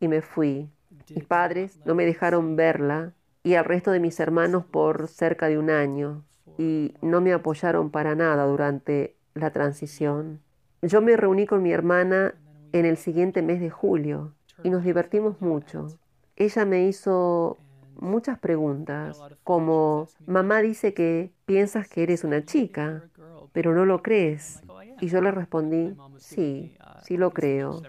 Y 0.00 0.08
me 0.08 0.22
fui. 0.22 0.68
Mis 1.14 1.24
padres 1.24 1.80
no 1.84 1.94
me 1.94 2.04
dejaron 2.04 2.56
verla 2.56 3.12
y 3.42 3.54
al 3.54 3.64
resto 3.64 3.92
de 3.92 4.00
mis 4.00 4.18
hermanos 4.18 4.64
por 4.64 5.08
cerca 5.08 5.48
de 5.48 5.56
un 5.56 5.70
año 5.70 6.24
y 6.58 6.94
no 7.00 7.20
me 7.20 7.32
apoyaron 7.32 7.90
para 7.90 8.14
nada 8.14 8.44
durante 8.44 9.16
la 9.34 9.50
transición. 9.50 10.40
Yo 10.82 11.00
me 11.00 11.16
reuní 11.16 11.46
con 11.46 11.62
mi 11.62 11.72
hermana 11.72 12.34
en 12.72 12.86
el 12.86 12.96
siguiente 12.96 13.42
mes 13.42 13.60
de 13.60 13.70
julio 13.70 14.34
y 14.64 14.70
nos 14.70 14.84
divertimos 14.84 15.40
mucho. 15.40 15.86
Ella 16.34 16.64
me 16.64 16.86
hizo 16.86 17.58
muchas 18.00 18.38
preguntas, 18.38 19.20
como 19.42 20.08
mamá 20.26 20.60
dice 20.60 20.94
que 20.94 21.32
piensas 21.44 21.88
que 21.88 22.02
eres 22.02 22.24
una 22.24 22.44
chica, 22.44 23.04
pero 23.52 23.74
no 23.74 23.84
lo 23.84 24.02
crees. 24.02 24.62
Y 25.00 25.08
yo 25.08 25.20
le 25.20 25.30
respondí, 25.30 25.94
sí, 26.18 26.74
sí 27.02 27.16
lo 27.16 27.30
creo, 27.32 27.82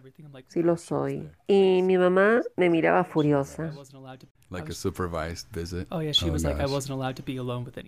sí 0.47 0.61
lo 0.61 0.77
soy. 0.77 1.29
Y 1.47 1.81
mi 1.84 1.97
mamá 1.97 2.41
me 2.55 2.69
miraba 2.69 3.03
furiosa. 3.03 3.73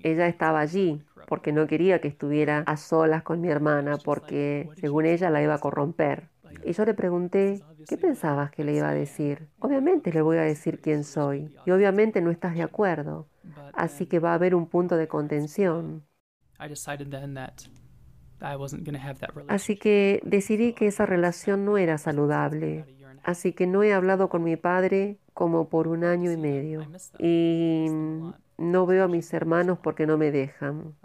Ella 0.04 0.28
estaba 0.28 0.60
allí 0.60 1.02
porque 1.28 1.52
no 1.52 1.68
quería 1.68 2.02
que 2.02 2.08
estuviera 2.08 2.64
a 2.66 2.78
solas 2.78 3.24
con 3.24 3.42
mi 3.42 3.50
hermana 3.50 3.98
porque 3.98 4.70
según 4.76 5.06
ella 5.06 5.30
la 5.30 5.42
iba 5.44 5.54
a 5.56 5.60
corromper. 5.60 6.30
Y 6.64 6.74
yo 6.74 6.86
le 6.86 6.94
pregunté, 6.94 7.64
¿qué 7.88 7.98
pensabas 7.98 8.52
que 8.52 8.64
le 8.64 8.76
iba 8.76 8.90
a 8.90 8.94
decir? 8.94 9.48
Obviamente 9.60 10.12
le 10.12 10.22
voy 10.22 10.38
a 10.38 10.42
decir 10.42 10.80
quién 10.82 11.04
soy. 11.04 11.56
Y 11.66 11.72
obviamente 11.72 12.22
no 12.22 12.32
estás 12.32 12.56
de 12.56 12.64
acuerdo. 12.64 13.28
Así 13.74 14.06
que 14.06 14.20
va 14.20 14.32
a 14.32 14.36
haber 14.36 14.56
un 14.56 14.68
punto 14.68 14.98
de 14.98 15.08
contención. 15.08 16.04
Así 19.48 19.76
que 19.76 20.22
decidí 20.24 20.74
que 20.74 20.88
esa 20.88 21.06
relación 21.06 21.66
no 21.66 21.78
era 21.78 21.98
saludable. 21.98 22.86
Así 23.24 23.54
que 23.54 23.68
no 23.68 23.84
he 23.84 23.94
hablado 23.94 24.30
con 24.30 24.44
mi 24.44 24.56
padre 24.56 25.18
como 25.34 25.70
por 25.70 25.88
un 25.88 26.04
año 26.04 26.32
y 26.32 26.38
medio. 26.38 26.88
Y 27.18 27.88
no 28.60 28.86
veo 28.86 29.06
a 29.06 29.08
mis 29.08 29.34
hermanos 29.34 29.80
porque 29.82 30.06
no 30.06 30.18
me 30.18 30.32
dejan. 30.32 30.96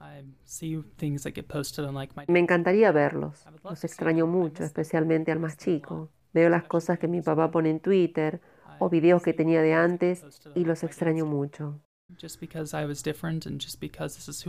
Me 2.28 2.38
encantaría 2.38 2.92
verlos. 2.92 3.46
Los 3.62 3.84
extraño 3.84 4.26
mucho, 4.26 4.64
especialmente 4.64 5.32
al 5.32 5.38
más 5.40 5.56
chico. 5.56 6.10
Veo 6.32 6.48
las 6.50 6.64
cosas 6.64 6.98
que 6.98 7.08
mi 7.08 7.22
papá 7.22 7.50
pone 7.50 7.70
en 7.70 7.80
Twitter 7.80 8.40
o 8.78 8.90
videos 8.90 9.22
que 9.22 9.32
tenía 9.32 9.62
de 9.62 9.74
antes 9.74 10.24
y 10.54 10.64
los 10.64 10.82
extraño 10.82 11.26
mucho. 11.26 11.80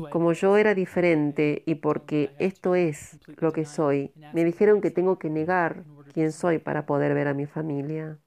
Como 0.10 0.34
yo 0.34 0.58
era 0.58 0.74
diferente 0.76 1.64
y 1.66 1.76
porque 1.76 2.36
esto 2.40 2.76
es 2.76 3.20
lo 3.38 3.54
que 3.54 3.66
soy, 3.66 4.12
me 4.34 4.44
dijeron 4.44 4.82
que 4.82 4.92
tengo 4.92 5.18
que 5.20 5.30
negar 5.30 5.86
quién 6.14 6.32
soy 6.32 6.60
para 6.60 6.86
poder 6.86 7.14
ver 7.14 7.28
a 7.28 7.34
mi 7.34 7.46
familia. 7.46 8.20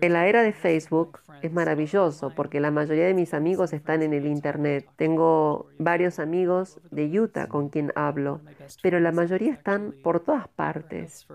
En 0.00 0.12
la 0.12 0.26
era 0.26 0.42
de 0.42 0.52
Facebook 0.52 1.20
es 1.42 1.52
maravilloso 1.52 2.32
porque 2.34 2.60
la 2.60 2.70
mayoría 2.70 3.06
de 3.06 3.14
mis 3.14 3.34
amigos 3.34 3.72
están 3.72 4.02
en 4.02 4.12
el 4.12 4.26
Internet. 4.26 4.88
Tengo 4.96 5.68
varios 5.78 6.18
amigos 6.18 6.80
de 6.90 7.20
Utah 7.20 7.46
con 7.46 7.68
quien 7.68 7.92
hablo, 7.94 8.40
pero 8.82 8.98
la 9.00 9.12
mayoría 9.12 9.52
están 9.52 9.94
por 10.02 10.20
todas 10.20 10.48
partes. 10.48 11.26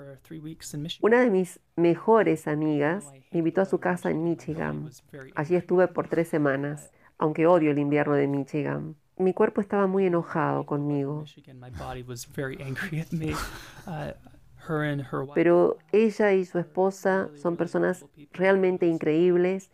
Una 1.02 1.22
de 1.22 1.30
mis 1.30 1.60
mejores 1.76 2.48
amigas 2.48 3.06
me 3.32 3.40
invitó 3.40 3.62
a 3.62 3.66
su 3.66 3.80
casa 3.80 4.12
en 4.12 4.24
Michigan. 4.24 4.90
Allí 5.36 5.56
estuve 5.56 5.88
por 5.88 6.08
tres 6.08 6.28
semanas, 6.28 6.92
aunque 7.18 7.48
odio 7.48 7.72
el 7.72 7.80
invierno 7.80 8.16
de 8.16 8.28
Michigan. 8.28 8.96
Mi 9.18 9.34
cuerpo 9.34 9.62
estaba 9.62 9.88
muy 9.88 10.08
enojado 10.08 10.66
conmigo. 10.66 11.26
Pero 15.34 15.78
ella 15.92 16.34
y 16.34 16.46
su 16.46 16.60
esposa 16.60 17.30
son 17.36 17.58
personas 17.58 18.06
realmente 18.34 18.88
increíbles 18.88 19.72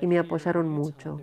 y 0.00 0.06
me 0.06 0.18
apoyaron 0.18 0.68
mucho. 0.68 1.20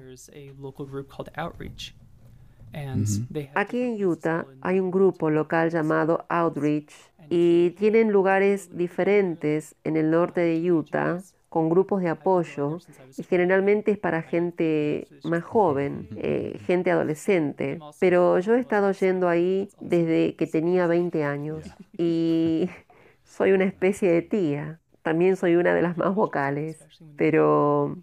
Aquí 3.54 3.82
en 3.82 4.04
Utah 4.04 4.46
hay 4.62 4.80
un 4.80 4.90
grupo 4.90 5.30
local 5.30 5.70
llamado 5.70 6.26
Outreach 6.30 6.92
y 7.30 7.72
tienen 7.72 8.12
lugares 8.12 8.76
diferentes 8.76 9.76
en 9.84 9.96
el 9.96 10.10
norte 10.10 10.42
de 10.42 10.72
Utah 10.72 11.22
con 11.50 11.70
grupos 11.70 12.02
de 12.02 12.10
apoyo 12.10 12.80
y 13.16 13.22
generalmente 13.22 13.92
es 13.92 14.00
para 14.00 14.24
gente 14.24 15.08
más 15.24 15.44
joven, 15.44 16.10
eh, 16.16 16.60
gente 16.66 16.90
adolescente. 16.90 17.78
Pero 18.00 18.40
yo 18.40 18.56
he 18.56 18.60
estado 18.60 18.92
yendo 18.92 19.30
ahí 19.30 19.70
desde 19.80 20.36
que 20.36 20.48
tenía 20.48 20.88
20 20.88 21.24
años 21.24 21.64
y 21.96 22.68
soy 23.36 23.52
una 23.52 23.66
especie 23.66 24.12
de 24.12 24.22
tía. 24.22 24.80
También 25.02 25.36
soy 25.36 25.56
una 25.56 25.74
de 25.74 25.82
las 25.82 25.98
más 25.98 26.14
vocales, 26.14 26.80
pero 27.18 27.98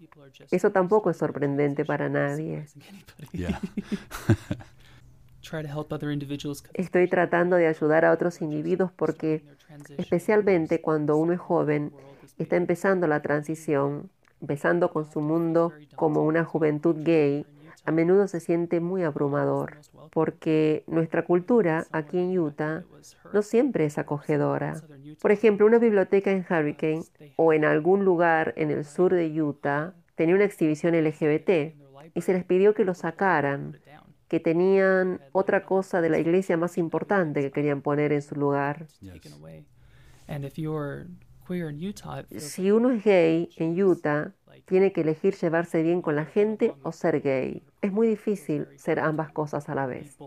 eso 0.51 0.71
tampoco 0.71 1.09
es 1.09 1.17
sorprendente 1.17 1.85
para 1.85 2.09
nadie. 2.09 2.65
Estoy 6.73 7.07
tratando 7.07 7.55
de 7.55 7.67
ayudar 7.67 8.05
a 8.05 8.11
otros 8.11 8.41
individuos 8.41 8.91
porque, 8.91 9.43
especialmente 9.97 10.81
cuando 10.81 11.17
uno 11.17 11.33
es 11.33 11.39
joven, 11.39 11.91
está 12.37 12.57
empezando 12.57 13.07
la 13.07 13.21
transición, 13.21 14.09
empezando 14.41 14.91
con 14.91 15.11
su 15.11 15.21
mundo 15.21 15.73
como 15.95 16.23
una 16.23 16.43
juventud 16.43 16.97
gay, 17.03 17.45
a 17.83 17.91
menudo 17.91 18.27
se 18.27 18.39
siente 18.39 18.79
muy 18.79 19.03
abrumador, 19.03 19.77
porque 20.11 20.83
nuestra 20.87 21.25
cultura 21.25 21.87
aquí 21.91 22.19
en 22.19 22.37
Utah 22.37 22.83
no 23.33 23.41
siempre 23.41 23.85
es 23.85 23.97
acogedora. 23.97 24.81
Por 25.21 25.31
ejemplo, 25.31 25.65
una 25.65 25.79
biblioteca 25.79 26.31
en 26.31 26.45
Hurricane 26.47 27.03
o 27.37 27.53
en 27.53 27.65
algún 27.65 28.05
lugar 28.05 28.53
en 28.57 28.71
el 28.71 28.85
sur 28.85 29.13
de 29.13 29.41
Utah 29.41 29.93
tenía 30.15 30.35
una 30.35 30.45
exhibición 30.45 30.95
LGBT 30.95 31.75
y 32.13 32.21
se 32.21 32.33
les 32.33 32.43
pidió 32.43 32.73
que 32.73 32.85
lo 32.85 32.93
sacaran, 32.93 33.79
que 34.27 34.39
tenían 34.39 35.19
otra 35.31 35.65
cosa 35.65 36.01
de 36.01 36.09
la 36.09 36.19
iglesia 36.19 36.57
más 36.57 36.77
importante 36.77 37.41
que 37.41 37.51
querían 37.51 37.81
poner 37.81 38.13
en 38.13 38.21
su 38.21 38.35
lugar. 38.35 38.87
Si 42.37 42.71
uno 42.71 42.91
es 42.91 43.03
gay 43.03 43.49
en 43.57 43.81
Utah, 43.81 44.33
tiene 44.65 44.91
que 44.93 45.01
elegir 45.01 45.35
llevarse 45.35 45.81
bien 45.83 46.01
con 46.01 46.15
la 46.15 46.25
gente 46.25 46.73
o 46.83 46.91
ser 46.91 47.21
gay. 47.21 47.63
Es 47.81 47.91
muy 47.91 48.07
difícil 48.07 48.67
ser 48.77 48.99
ambas 48.99 49.31
cosas 49.31 49.69
a 49.69 49.75
la 49.75 49.85
vez. 49.85 50.17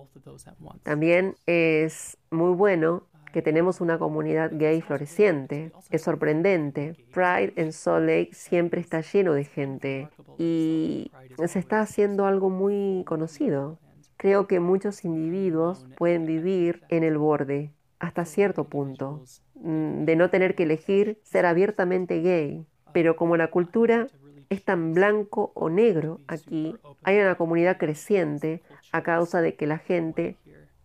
También 0.83 1.35
es 1.47 2.19
muy 2.31 2.53
bueno 2.53 3.05
que 3.33 3.43
tenemos 3.43 3.81
una 3.81 3.99
comunidad 3.99 4.51
gay 4.53 4.81
floreciente. 4.81 5.73
Es 5.91 6.03
sorprendente. 6.03 6.95
Pride 7.13 7.53
en 7.57 7.73
Salt 7.73 8.07
Lake 8.07 8.31
siempre 8.33 8.81
está 8.81 9.01
lleno 9.01 9.33
de 9.33 9.45
gente 9.45 10.09
y 10.39 11.11
se 11.47 11.59
está 11.59 11.81
haciendo 11.81 12.27
algo 12.27 12.51
muy 12.51 13.03
conocido. 13.07 13.79
Creo 14.17 14.47
que 14.47 14.61
muchos 14.61 15.05
individuos 15.05 15.87
pueden 15.97 16.27
vivir 16.27 16.83
en 16.89 17.03
el 17.03 17.19
borde 17.19 17.73
hasta 18.05 18.25
cierto 18.25 18.65
punto, 18.65 19.25
mm, 19.55 20.05
de 20.05 20.17
no 20.17 20.31
tener 20.31 20.55
que 20.55 20.65
elegir 20.65 21.19
ser 21.23 21.47
abiertamente 21.47 22.21
gay, 22.21 22.67
pero 22.93 23.17
como 23.17 23.37
la 23.37 23.49
cultura 23.51 24.09
es 24.51 24.63
tan 24.63 24.93
blanco 24.93 25.53
o 25.55 25.69
negro 25.71 26.21
aquí. 26.29 26.77
Hay 27.03 27.19
una 27.19 27.35
comunidad 27.37 27.79
creciente 27.79 28.63
a 28.93 29.03
causa 29.03 29.41
de 29.41 29.55
que 29.55 29.67
la 29.67 29.79
gente 29.79 30.37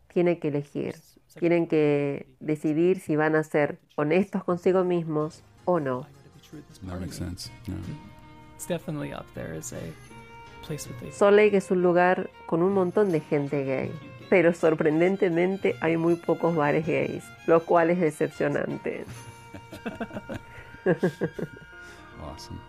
tiene 0.07 0.39
que 0.39 0.47
elegir. 0.47 0.95
Tienen 1.37 1.67
que 1.67 2.25
decidir 2.39 2.99
si 2.99 3.15
van 3.15 3.35
a 3.35 3.43
ser 3.43 3.77
honestos 3.95 4.43
consigo 4.43 4.83
mismos 4.83 5.43
o 5.65 5.79
no. 5.79 6.07
That 6.87 6.99
makes 6.99 7.17
sense. 7.17 7.51
Yeah. 7.67 7.75
It's 8.55 8.67
definitely 8.67 9.13
up 9.13 9.25
there 9.35 9.55
as 9.55 9.71
a 9.71 9.77
place 10.65 10.89
where 10.89 10.99
they 10.99 11.11
Salt 11.11 11.35
Lake 11.35 11.55
es 11.55 11.69
un 11.69 11.83
lugar 11.83 12.29
con 12.47 12.63
un 12.63 12.73
montón 12.73 13.11
de 13.11 13.19
gente 13.19 13.63
gay, 13.63 13.91
pero 14.30 14.53
sorprendentemente 14.53 15.76
hay 15.81 15.97
muy 15.97 16.15
pocos 16.15 16.56
bares 16.56 16.85
gays, 16.85 17.23
lo 17.47 17.64
cual 17.65 17.89
es 17.89 17.99
decepcionante. 17.99 19.06
Awesome. 22.22 22.68